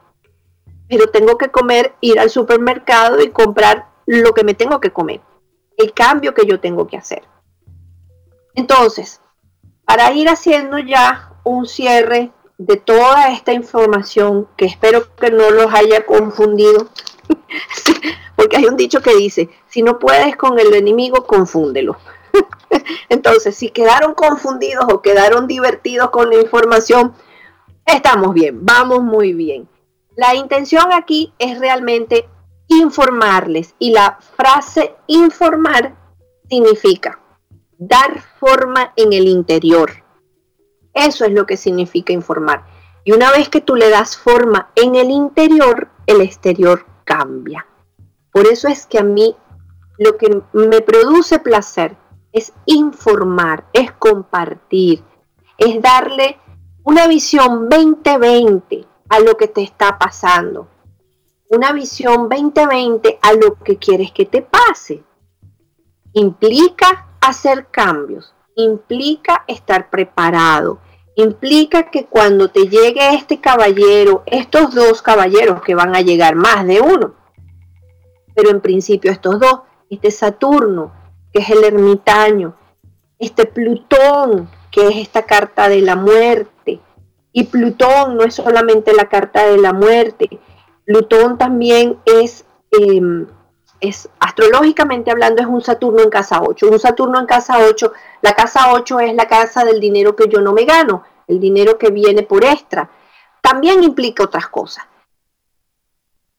Pero 0.89 1.09
tengo 1.09 1.37
que 1.37 1.51
comer, 1.51 1.95
ir 2.01 2.19
al 2.19 2.31
supermercado 2.31 3.23
y 3.23 3.31
comprar 3.31 3.89
lo 4.07 4.33
que 4.33 4.45
me 4.45 4.55
tengo 4.55 4.81
que 4.81 4.93
comer. 4.93 5.21
El 5.77 5.93
cambio 5.93 6.35
que 6.35 6.47
yo 6.47 6.59
tengo 6.59 6.87
que 6.87 6.97
hacer. 6.97 7.23
Entonces, 8.55 9.21
para 9.87 10.13
ir 10.13 10.29
haciendo 10.29 10.79
ya 10.79 11.33
un 11.45 11.67
cierre 11.67 12.33
de 12.59 12.77
toda 12.77 13.31
esta 13.31 13.53
información 13.53 14.49
que 14.57 14.67
espero 14.67 15.15
que 15.15 15.31
no 15.31 15.51
los 15.51 15.73
haya 15.73 16.05
confundido 16.05 16.89
porque 18.37 18.57
hay 18.57 18.67
un 18.67 18.77
dicho 18.77 19.01
que 19.01 19.15
dice, 19.15 19.49
si 19.69 19.83
no 19.83 19.99
puedes 19.99 20.37
con 20.37 20.59
el 20.59 20.75
enemigo, 20.75 21.27
confúndelo. 21.27 21.97
Entonces, 23.09 23.57
si 23.57 23.71
quedaron 23.71 24.15
confundidos 24.15 24.85
o 24.93 25.01
quedaron 25.01 25.47
divertidos 25.47 26.11
con 26.11 26.29
la 26.29 26.37
información, 26.37 27.15
estamos 27.85 28.35
bien, 28.35 28.65
vamos 28.65 29.03
muy 29.03 29.33
bien. 29.33 29.69
La 30.17 30.35
intención 30.35 30.93
aquí 30.93 31.33
es 31.39 31.59
realmente 31.59 32.29
informarles 32.69 33.75
y 33.79 33.91
la 33.91 34.19
frase 34.37 34.95
informar 35.07 35.95
significa 36.49 37.21
dar 37.79 38.21
forma 38.39 38.93
en 38.97 39.13
el 39.13 39.29
interior. 39.29 39.91
Eso 40.95 41.25
es 41.25 41.33
lo 41.33 41.47
que 41.47 41.57
significa 41.57 42.13
informar. 42.13 42.65
Y 43.05 43.13
una 43.13 43.31
vez 43.31 43.49
que 43.49 43.61
tú 43.61 43.75
le 43.77 43.91
das 43.91 44.17
forma 44.17 44.71
en 44.75 44.97
el 44.97 45.11
interior, 45.11 45.89
el 46.07 46.21
exterior 46.21 46.87
cambia. 47.05 47.67
Por 48.33 48.47
eso 48.47 48.69
es 48.69 48.87
que 48.87 48.99
a 48.99 49.05
mí 49.05 49.37
lo 49.99 50.17
que 50.17 50.43
me 50.53 50.81
produce 50.81 51.39
placer 51.39 51.97
es 52.33 52.53
informar, 52.67 53.67
es 53.73 53.93
compartir, 53.93 55.03
es 55.57 55.81
darle 55.81 56.39
una 56.83 57.07
visión 57.07 57.69
2020 57.69 58.87
a 59.09 59.21
lo 59.21 59.37
que 59.37 59.49
te 59.49 59.63
está 59.63 59.99
pasando, 59.99 60.69
una 61.49 61.73
visión 61.73 62.29
2020 62.29 63.19
a 63.23 63.33
lo 63.33 63.55
que 63.55 63.77
quieres 63.77 64.13
que 64.13 64.27
te 64.27 64.43
pase. 64.43 65.03
Implica 66.13 67.06
hacer 67.21 67.67
cambios, 67.71 68.35
implica 68.55 69.45
estar 69.47 69.91
preparado, 69.91 70.81
implica 71.17 71.91
que 71.91 72.07
cuando 72.07 72.51
te 72.51 72.69
llegue 72.69 73.15
este 73.15 73.41
caballero, 73.41 74.23
estos 74.27 74.75
dos 74.75 75.03
caballeros 75.03 75.63
que 75.63 75.75
van 75.75 75.97
a 75.97 76.03
llegar 76.03 76.37
más 76.37 76.67
de 76.67 76.81
uno, 76.81 77.15
pero 78.35 78.51
en 78.51 78.61
principio 78.61 79.11
estos 79.11 79.41
dos, 79.41 79.61
este 79.89 80.11
Saturno, 80.11 80.93
que 81.33 81.41
es 81.41 81.51
el 81.51 81.65
ermitaño, 81.65 82.55
este 83.19 83.47
Plutón, 83.47 84.51
que 84.71 84.89
es 84.89 84.97
esta 84.97 85.23
carta 85.23 85.69
de 85.69 85.81
la 85.81 85.97
muerte, 85.97 86.81
y 87.33 87.45
Plutón 87.45 88.17
no 88.17 88.25
es 88.25 88.35
solamente 88.35 88.93
la 88.95 89.09
carta 89.09 89.47
de 89.47 89.59
la 89.59 89.73
muerte, 89.73 90.39
Plutón 90.85 91.39
también 91.39 91.99
es, 92.05 92.45
em, 92.73 93.27
es 93.81 94.09
astrológicamente 94.19 95.11
hablando, 95.11 95.43
es 95.43 95.49
un 95.49 95.63
Saturno 95.63 96.03
en 96.03 96.11
casa 96.11 96.41
8. 96.43 96.69
Un 96.71 96.79
Saturno 96.79 97.19
en 97.19 97.27
casa 97.27 97.59
8, 97.59 97.93
la 98.23 98.35
casa 98.35 98.73
8 98.73 99.01
es 99.01 99.15
la 99.15 99.27
casa 99.27 99.65
del 99.65 99.81
dinero 99.81 100.17
que 100.17 100.29
yo 100.29 100.41
no 100.41 100.53
me 100.53 100.65
gano, 100.65 101.05
el 101.27 101.41
dinero 101.41 101.79
que 101.79 101.91
viene 101.91 102.23
por 102.23 102.45
extra. 102.45 102.91
También 103.41 103.83
implica 103.83 104.25
otras 104.25 104.49
cosas. 104.49 104.85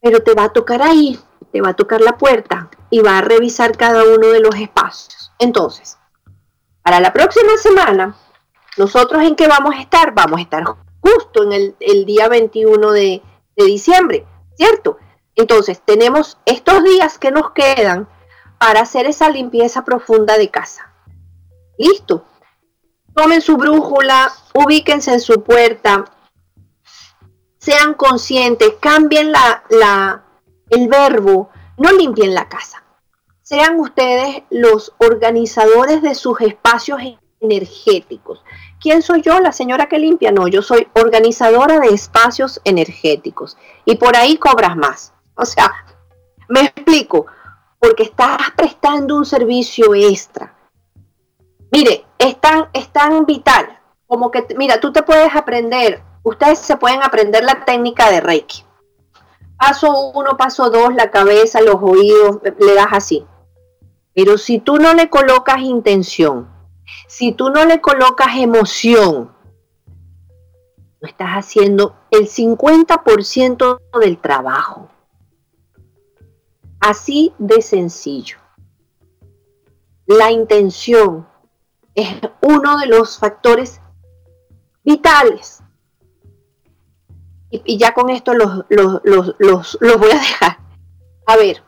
Pero 0.01 0.21
te 0.21 0.33
va 0.33 0.45
a 0.45 0.53
tocar 0.53 0.81
ahí 0.81 1.19
te 1.51 1.61
va 1.61 1.69
a 1.69 1.75
tocar 1.75 2.01
la 2.01 2.17
puerta 2.17 2.69
y 2.89 2.99
va 2.99 3.17
a 3.17 3.21
revisar 3.21 3.75
cada 3.77 4.03
uno 4.03 4.27
de 4.27 4.39
los 4.39 4.55
espacios. 4.55 5.31
Entonces, 5.39 5.97
para 6.81 6.99
la 6.99 7.13
próxima 7.13 7.57
semana, 7.57 8.15
nosotros 8.77 9.23
en 9.23 9.35
qué 9.35 9.47
vamos 9.47 9.75
a 9.75 9.81
estar? 9.81 10.13
Vamos 10.13 10.39
a 10.39 10.43
estar 10.43 10.63
justo 11.01 11.43
en 11.43 11.75
el, 11.79 12.05
día 12.05 12.27
21 12.27 12.91
de, 12.91 13.21
de 13.55 13.65
diciembre, 13.65 14.25
¿cierto? 14.55 14.97
Entonces, 15.37 15.81
tenemos 15.85 16.37
estos 16.45 16.83
días 16.83 17.19
que 17.19 17.31
nos 17.31 17.51
quedan 17.51 18.09
para 18.57 18.81
hacer 18.81 19.05
esa 19.05 19.29
limpieza 19.29 19.85
profunda 19.85 20.37
de 20.37 20.49
casa. 20.49 20.91
¿Listo? 21.77 22.25
Tomen 23.13 23.41
su 23.41 23.55
brújula, 23.55 24.31
ubíquense 24.55 25.13
en 25.13 25.19
su 25.19 25.43
puerta, 25.43 26.05
sean 27.59 27.93
conscientes, 27.93 28.73
cambien 28.79 29.31
la, 29.31 30.23
el 30.69 30.87
verbo, 30.87 31.49
no 31.77 31.91
limpien 31.91 32.33
la 32.33 32.49
casa. 32.49 32.83
Sean 33.43 33.79
ustedes 33.79 34.43
los 34.49 34.93
organizadores 34.97 36.01
de 36.01 36.15
sus 36.15 36.41
espacios 36.41 36.99
energéticos. 37.39 38.43
¿Quién 38.79 39.01
soy 39.01 39.21
yo? 39.21 39.39
La 39.39 39.51
señora 39.51 39.87
que 39.87 39.99
limpia. 39.99 40.31
No, 40.31 40.47
yo 40.47 40.61
soy 40.61 40.87
organizadora 40.93 41.79
de 41.79 41.89
espacios 41.89 42.59
energéticos. 42.63 43.57
Y 43.85 43.95
por 43.95 44.15
ahí 44.15 44.37
cobras 44.37 44.75
más. 44.75 45.13
O 45.37 45.45
sea, 45.45 45.71
me 46.49 46.61
explico, 46.61 47.27
porque 47.79 48.03
estás 48.03 48.37
prestando 48.55 49.15
un 49.15 49.25
servicio 49.25 49.93
extra. 49.93 50.53
Mire, 51.71 52.05
es 52.17 52.39
tan, 52.39 52.69
es 52.73 52.89
tan 52.89 53.25
vital 53.25 53.77
como 54.07 54.31
que, 54.31 54.47
mira, 54.57 54.79
tú 54.79 54.91
te 54.91 55.03
puedes 55.03 55.35
aprender, 55.35 56.01
ustedes 56.23 56.59
se 56.59 56.77
pueden 56.77 57.03
aprender 57.03 57.43
la 57.43 57.65
técnica 57.65 58.09
de 58.09 58.21
Reiki. 58.21 58.63
Paso 59.57 60.11
uno, 60.11 60.37
paso 60.37 60.69
dos, 60.69 60.93
la 60.95 61.11
cabeza, 61.11 61.61
los 61.61 61.77
oídos, 61.81 62.39
le 62.59 62.75
das 62.75 62.87
así. 62.91 63.25
Pero 64.13 64.37
si 64.37 64.59
tú 64.59 64.77
no 64.77 64.93
le 64.93 65.09
colocas 65.09 65.59
intención, 65.59 66.49
si 67.07 67.33
tú 67.33 67.49
no 67.49 67.65
le 67.65 67.81
colocas 67.81 68.37
emoción, 68.37 69.35
no 71.01 71.07
estás 71.07 71.31
haciendo 71.31 71.95
el 72.11 72.27
50% 72.27 73.79
del 73.99 74.17
trabajo. 74.19 74.89
Así 76.79 77.33
de 77.37 77.61
sencillo. 77.61 78.37
La 80.05 80.31
intención 80.31 81.27
es 81.95 82.07
uno 82.41 82.77
de 82.77 82.87
los 82.87 83.17
factores 83.17 83.81
vitales. 84.83 85.63
Y, 87.49 87.77
ya 87.77 87.93
con 87.93 88.09
esto 88.09 88.33
los, 88.33 88.65
los, 88.69 89.37
los 89.37 89.97
voy 89.99 90.11
a 90.11 90.15
dejar. 90.19 90.57
A 91.25 91.35
ver, 91.35 91.63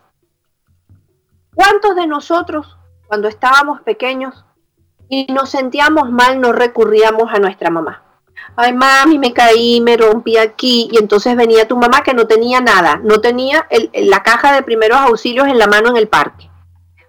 ¿cuántos 1.56 1.96
de 1.96 2.08
nosotros 2.08 2.78
cuando 3.08 3.28
estábamos 3.28 3.82
pequeños 3.82 4.46
y 5.10 5.26
nos 5.34 5.50
sentíamos 5.50 6.12
mal, 6.12 6.40
no 6.40 6.54
recurríamos 6.54 7.34
a 7.34 7.40
nuestra 7.40 7.72
mamá. 7.72 8.04
Ay, 8.56 8.74
mami, 8.74 9.18
me 9.18 9.34
caí, 9.34 9.80
me 9.82 9.96
rompí 9.96 10.38
aquí. 10.38 10.90
Y 10.92 10.98
entonces 10.98 11.36
venía 11.36 11.68
tu 11.68 11.78
mamá 11.78 12.02
que 12.04 12.14
no 12.14 12.28
tenía 12.28 12.60
nada, 12.60 13.00
no 13.04 13.22
tenía 13.22 13.68
la 13.94 14.24
caja 14.24 14.54
de 14.54 14.64
primeros 14.64 14.98
auxilios 14.98 15.48
en 15.48 15.58
la 15.58 15.68
mano 15.68 15.90
en 15.90 15.98
el 15.98 16.08
parque. 16.08 16.50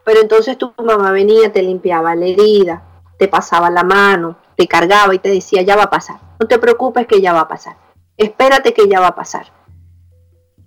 Pero 0.05 0.21
entonces 0.21 0.57
tu 0.59 0.73
mamá 0.83 1.11
venía, 1.11 1.53
te 1.53 1.63
limpiaba 1.63 2.15
la 2.15 2.27
herida, 2.27 2.83
te 3.19 3.29
pasaba 3.29 3.71
la 3.71 3.83
mano, 3.83 4.37
te 4.57 4.67
cargaba 4.67 5.15
y 5.15 5.19
te 5.19 5.29
decía, 5.29 5.63
ya 5.63 5.77
va 5.77 5.85
a 5.85 5.91
pasar. 5.91 6.21
No 6.39 6.47
te 6.47 6.59
preocupes 6.59 7.07
que 7.07 7.21
ya 7.21 7.33
va 7.33 7.41
a 7.41 7.49
pasar. 7.49 7.77
Espérate 8.17 8.73
que 8.73 8.89
ya 8.89 9.01
va 9.01 9.09
a 9.09 9.15
pasar. 9.15 9.47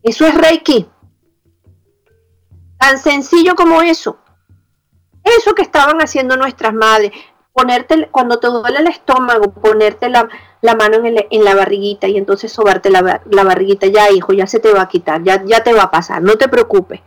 Eso 0.01 0.25
es 0.25 0.35
Reiki. 0.35 0.89
Tan 2.77 2.97
sencillo 2.99 3.55
como 3.55 3.81
eso. 3.81 4.17
Eso 5.23 5.55
que 5.55 5.61
estaban 5.61 5.99
haciendo 5.99 6.35
nuestras 6.35 6.73
madres, 6.73 7.11
ponerte, 7.53 8.09
cuando 8.11 8.39
te 8.39 8.47
duele 8.47 8.79
el 8.79 8.87
estómago, 8.87 9.51
ponerte 9.51 10.09
la, 10.09 10.27
mano 10.75 11.05
en, 11.05 11.43
la 11.43 11.55
barriguita 11.55 12.07
y 12.07 12.17
entonces 12.17 12.51
sobarte 12.51 12.89
la, 12.89 13.21
la, 13.29 13.43
barriguita, 13.43 13.87
ya 13.87 14.09
hijo, 14.11 14.33
ya 14.33 14.47
se 14.47 14.59
te 14.59 14.73
va 14.73 14.83
a 14.83 14.87
quitar, 14.87 15.21
ya, 15.23 15.43
ya 15.45 15.63
te 15.63 15.73
va 15.73 15.83
a 15.83 15.91
pasar, 15.91 16.21
no 16.21 16.35
te 16.37 16.47
preocupes. 16.47 17.01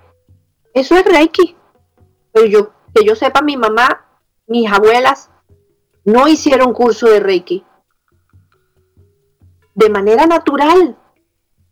Eso 0.75 0.95
es 0.97 1.05
Reiki. 1.05 1.57
Pero 2.33 2.47
yo, 2.47 2.71
que 2.95 3.05
yo 3.05 3.17
sepa, 3.17 3.41
mi 3.41 3.57
mamá, 3.57 4.07
mis 4.47 4.71
abuelas, 4.71 5.31
no 6.05 6.29
hicieron 6.29 6.73
curso 6.73 7.09
de 7.09 7.21
Reiki. 7.21 7.65
De 9.75 9.89
manera 9.89 10.27
natural, 10.27 10.97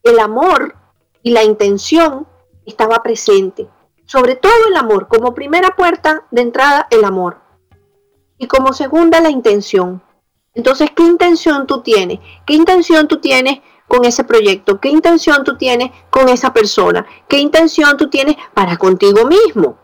el 0.02 0.18
amor 0.18 0.74
y 1.22 1.32
la 1.32 1.44
intención 1.44 2.26
estaba 2.64 3.02
presente 3.02 3.68
sobre 4.06 4.36
todo 4.36 4.52
el 4.68 4.76
amor, 4.76 5.08
como 5.08 5.34
primera 5.34 5.70
puerta 5.76 6.26
de 6.30 6.42
entrada 6.42 6.86
el 6.90 7.04
amor 7.04 7.40
y 8.38 8.46
como 8.46 8.72
segunda 8.72 9.20
la 9.20 9.30
intención. 9.30 10.02
Entonces, 10.54 10.90
¿qué 10.94 11.02
intención 11.02 11.66
tú 11.66 11.82
tienes? 11.82 12.20
¿Qué 12.46 12.54
intención 12.54 13.08
tú 13.08 13.20
tienes 13.20 13.60
con 13.88 14.04
ese 14.04 14.22
proyecto? 14.24 14.80
¿Qué 14.80 14.88
intención 14.88 15.42
tú 15.44 15.56
tienes 15.56 15.90
con 16.10 16.28
esa 16.28 16.52
persona? 16.52 17.04
¿Qué 17.28 17.38
intención 17.38 17.96
tú 17.96 18.08
tienes 18.08 18.36
para 18.54 18.76
contigo 18.76 19.26
mismo? 19.26 19.76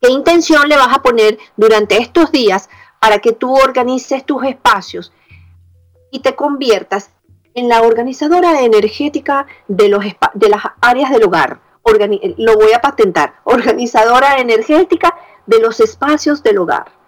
¿Qué 0.00 0.10
intención 0.10 0.68
le 0.68 0.76
vas 0.76 0.94
a 0.94 1.02
poner 1.02 1.38
durante 1.56 1.98
estos 1.98 2.32
días 2.32 2.68
para 2.98 3.18
que 3.18 3.32
tú 3.32 3.54
organices 3.54 4.24
tus 4.24 4.42
espacios 4.44 5.12
y 6.10 6.20
te 6.20 6.34
conviertas 6.34 7.10
en 7.52 7.68
la 7.68 7.82
organizadora 7.82 8.62
energética 8.62 9.46
de, 9.68 9.88
los, 9.88 10.04
de 10.34 10.48
las 10.48 10.62
áreas 10.80 11.10
del 11.10 11.24
hogar? 11.24 11.60
lo 12.38 12.56
voy 12.56 12.72
a 12.72 12.80
patentar, 12.80 13.34
organizadora 13.44 14.38
energética 14.38 15.14
de 15.46 15.60
los 15.60 15.80
espacios 15.80 16.42
del 16.42 16.56
hogar. 16.56 17.03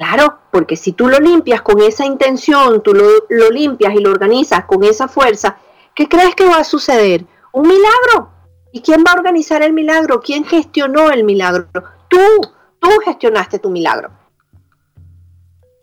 Claro, 0.00 0.38
porque 0.50 0.76
si 0.76 0.92
tú 0.92 1.08
lo 1.08 1.18
limpias 1.18 1.60
con 1.60 1.82
esa 1.82 2.06
intención, 2.06 2.82
tú 2.82 2.94
lo, 2.94 3.50
limpias 3.50 3.92
y 3.94 3.98
lo 3.98 4.10
organizas 4.10 4.64
con 4.64 4.82
esa 4.82 5.08
fuerza, 5.08 5.58
¿qué 5.94 6.08
crees 6.08 6.34
que 6.34 6.46
va 6.46 6.56
a 6.56 6.64
suceder? 6.64 7.26
Un 7.52 7.68
milagro. 7.68 8.30
¿Y 8.72 8.80
quién 8.80 9.04
va 9.06 9.12
a 9.12 9.16
organizar 9.16 9.62
el 9.62 9.74
milagro? 9.74 10.22
¿Quién 10.22 10.46
gestionó 10.46 11.10
el 11.10 11.22
milagro? 11.24 11.68
Tú, 12.08 12.18
tú 12.78 12.88
gestionaste 13.04 13.58
tu 13.58 13.68
milagro. 13.68 14.10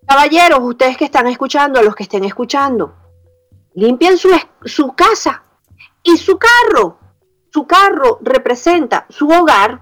Caballeros, 0.08 0.62
ustedes 0.64 0.98
que 0.98 1.06
están 1.06 1.28
escuchando, 1.28 1.84
los 1.84 1.94
que 1.94 2.02
estén 2.02 2.24
escuchando, 2.24 2.96
limpien 3.76 4.18
su, 4.18 4.30
su 4.66 4.94
casa 4.96 5.44
y 6.02 6.18
su 6.18 6.40
carro 6.40 6.98
su 7.58 7.66
carro 7.66 8.20
representa 8.22 9.08
su 9.10 9.28
hogar 9.30 9.82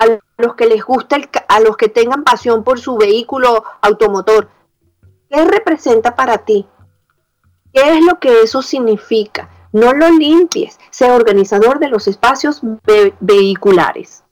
a 0.00 0.18
los 0.42 0.54
que 0.56 0.66
les 0.66 0.84
gusta, 0.84 1.14
el, 1.14 1.28
a 1.46 1.60
los 1.60 1.76
que 1.76 1.88
tengan 1.88 2.24
pasión 2.24 2.64
por 2.64 2.80
su 2.80 2.96
vehículo 2.96 3.62
automotor. 3.80 4.48
¿Qué 5.28 5.44
representa 5.44 6.16
para 6.16 6.38
ti? 6.38 6.66
¿Qué 7.72 7.98
es 7.98 8.04
lo 8.04 8.18
que 8.18 8.42
eso 8.42 8.62
significa? 8.62 9.48
No 9.72 9.92
lo 9.92 10.10
limpies, 10.10 10.80
sea 10.90 11.14
organizador 11.14 11.78
de 11.78 11.88
los 11.88 12.08
espacios 12.08 12.60
vehiculares. 13.20 14.24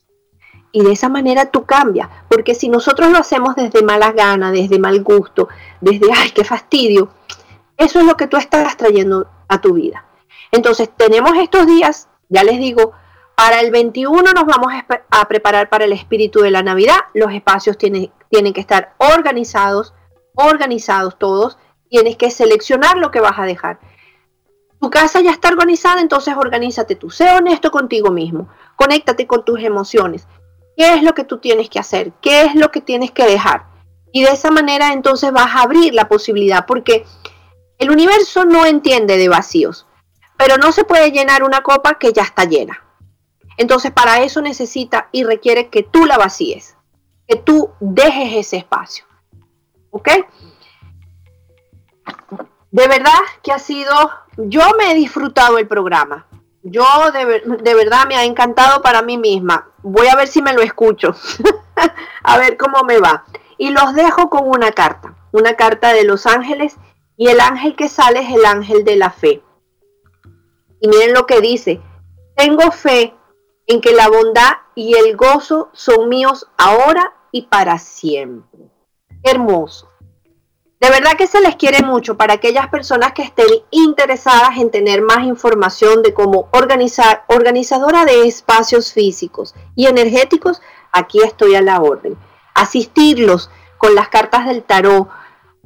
Y 0.72 0.82
de 0.82 0.92
esa 0.92 1.08
manera 1.08 1.50
tú 1.50 1.64
cambias, 1.64 2.08
porque 2.28 2.56
si 2.56 2.68
nosotros 2.68 3.10
lo 3.10 3.18
hacemos 3.18 3.54
desde 3.54 3.82
mala 3.82 4.10
gana, 4.10 4.50
desde 4.50 4.80
mal 4.80 5.02
gusto, 5.04 5.48
desde, 5.80 6.08
ay, 6.12 6.30
qué 6.32 6.42
fastidio, 6.42 7.10
eso 7.76 8.00
es 8.00 8.06
lo 8.06 8.16
que 8.16 8.26
tú 8.26 8.36
estás 8.36 8.76
trayendo 8.76 9.28
a 9.46 9.60
tu 9.60 9.74
vida. 9.74 10.04
Entonces 10.50 10.90
tenemos 10.96 11.32
estos 11.36 11.66
días 11.66 12.08
ya 12.28 12.44
les 12.44 12.58
digo, 12.58 12.92
para 13.38 13.60
el 13.60 13.70
21 13.70 14.32
nos 14.32 14.46
vamos 14.46 14.72
a, 15.10 15.28
preparar 15.28 15.68
para 15.68 15.84
el 15.84 15.92
espíritu 15.92 16.40
de 16.40 16.50
la 16.50 16.64
Navidad. 16.64 16.96
Los 17.14 17.32
espacios 17.32 17.78
tienen, 17.78 18.10
tienen 18.28 18.52
que 18.52 18.60
estar 18.60 18.96
organizados, 18.98 19.94
organizados 20.34 21.20
todos. 21.20 21.56
Tienes 21.88 22.16
que 22.16 22.32
seleccionar 22.32 22.98
lo 22.98 23.12
que 23.12 23.20
vas 23.20 23.38
a 23.38 23.44
dejar. 23.44 23.78
Tu 24.80 24.90
casa 24.90 25.20
ya 25.20 25.30
está 25.30 25.50
organizada, 25.50 26.00
entonces 26.00 26.34
organízate 26.36 26.96
tú. 26.96 27.10
Sé 27.10 27.30
honesto 27.30 27.70
contigo 27.70 28.10
mismo. 28.10 28.48
Conéctate 28.74 29.28
con 29.28 29.44
tus 29.44 29.60
emociones. 29.60 30.26
¿Qué 30.76 30.94
es 30.94 31.04
lo 31.04 31.14
que 31.14 31.22
tú 31.22 31.38
tienes 31.38 31.70
que 31.70 31.78
hacer? 31.78 32.10
¿Qué 32.20 32.42
es 32.42 32.56
lo 32.56 32.72
que 32.72 32.80
tienes 32.80 33.12
que 33.12 33.24
dejar? 33.24 33.66
Y 34.12 34.24
de 34.24 34.32
esa 34.32 34.50
manera 34.50 34.92
entonces 34.92 35.30
vas 35.30 35.54
a 35.54 35.62
abrir 35.62 35.94
la 35.94 36.08
posibilidad, 36.08 36.66
porque 36.66 37.04
el 37.78 37.92
universo 37.92 38.44
no 38.44 38.66
entiende 38.66 39.16
de 39.16 39.28
vacíos 39.28 39.86
pero 40.38 40.56
no 40.56 40.70
se 40.70 40.84
puede 40.84 41.10
llenar 41.10 41.42
una 41.42 41.62
copa 41.62 41.98
que 41.98 42.12
ya 42.12 42.22
está 42.22 42.44
llena. 42.44 42.87
Entonces 43.58 43.90
para 43.90 44.22
eso 44.22 44.40
necesita 44.40 45.08
y 45.12 45.24
requiere 45.24 45.68
que 45.68 45.82
tú 45.82 46.06
la 46.06 46.16
vacíes, 46.16 46.76
que 47.26 47.36
tú 47.36 47.70
dejes 47.80 48.34
ese 48.34 48.56
espacio. 48.56 49.04
¿Ok? 49.90 50.08
De 52.70 52.86
verdad 52.86 53.18
que 53.42 53.52
ha 53.52 53.58
sido, 53.58 53.92
yo 54.36 54.62
me 54.78 54.92
he 54.92 54.94
disfrutado 54.94 55.58
el 55.58 55.66
programa. 55.66 56.26
Yo 56.62 56.84
de, 57.12 57.42
de 57.60 57.74
verdad 57.74 58.06
me 58.06 58.16
ha 58.16 58.24
encantado 58.24 58.80
para 58.80 59.02
mí 59.02 59.18
misma. 59.18 59.70
Voy 59.82 60.06
a 60.06 60.14
ver 60.14 60.28
si 60.28 60.40
me 60.40 60.52
lo 60.52 60.62
escucho. 60.62 61.14
a 62.22 62.38
ver 62.38 62.56
cómo 62.56 62.84
me 62.84 62.98
va. 62.98 63.24
Y 63.56 63.70
los 63.70 63.92
dejo 63.94 64.30
con 64.30 64.48
una 64.48 64.70
carta, 64.70 65.16
una 65.32 65.54
carta 65.54 65.92
de 65.92 66.04
los 66.04 66.26
ángeles 66.26 66.76
y 67.16 67.26
el 67.26 67.40
ángel 67.40 67.74
que 67.74 67.88
sale 67.88 68.20
es 68.20 68.32
el 68.32 68.46
ángel 68.46 68.84
de 68.84 68.94
la 68.94 69.10
fe. 69.10 69.42
Y 70.80 70.86
miren 70.86 71.12
lo 71.12 71.26
que 71.26 71.40
dice, 71.40 71.80
tengo 72.36 72.70
fe 72.70 73.17
en 73.68 73.80
que 73.82 73.92
la 73.92 74.08
bondad 74.08 74.52
y 74.74 74.94
el 74.94 75.16
gozo 75.16 75.68
son 75.72 76.08
míos 76.08 76.48
ahora 76.56 77.12
y 77.30 77.42
para 77.42 77.78
siempre. 77.78 78.70
hermoso. 79.22 79.88
De 80.80 80.90
verdad 80.90 81.16
que 81.18 81.26
se 81.26 81.40
les 81.40 81.56
quiere 81.56 81.82
mucho 81.82 82.16
para 82.16 82.34
aquellas 82.34 82.68
personas 82.68 83.12
que 83.12 83.22
estén 83.22 83.48
interesadas 83.72 84.58
en 84.58 84.70
tener 84.70 85.02
más 85.02 85.24
información 85.24 86.02
de 86.02 86.14
cómo 86.14 86.48
organizar, 86.52 87.24
organizadora 87.26 88.04
de 88.04 88.28
espacios 88.28 88.92
físicos 88.92 89.56
y 89.74 89.86
energéticos, 89.86 90.62
aquí 90.92 91.20
estoy 91.20 91.56
a 91.56 91.62
la 91.62 91.80
orden. 91.80 92.16
Asistirlos 92.54 93.50
con 93.76 93.96
las 93.96 94.08
cartas 94.08 94.46
del 94.46 94.62
tarot, 94.62 95.08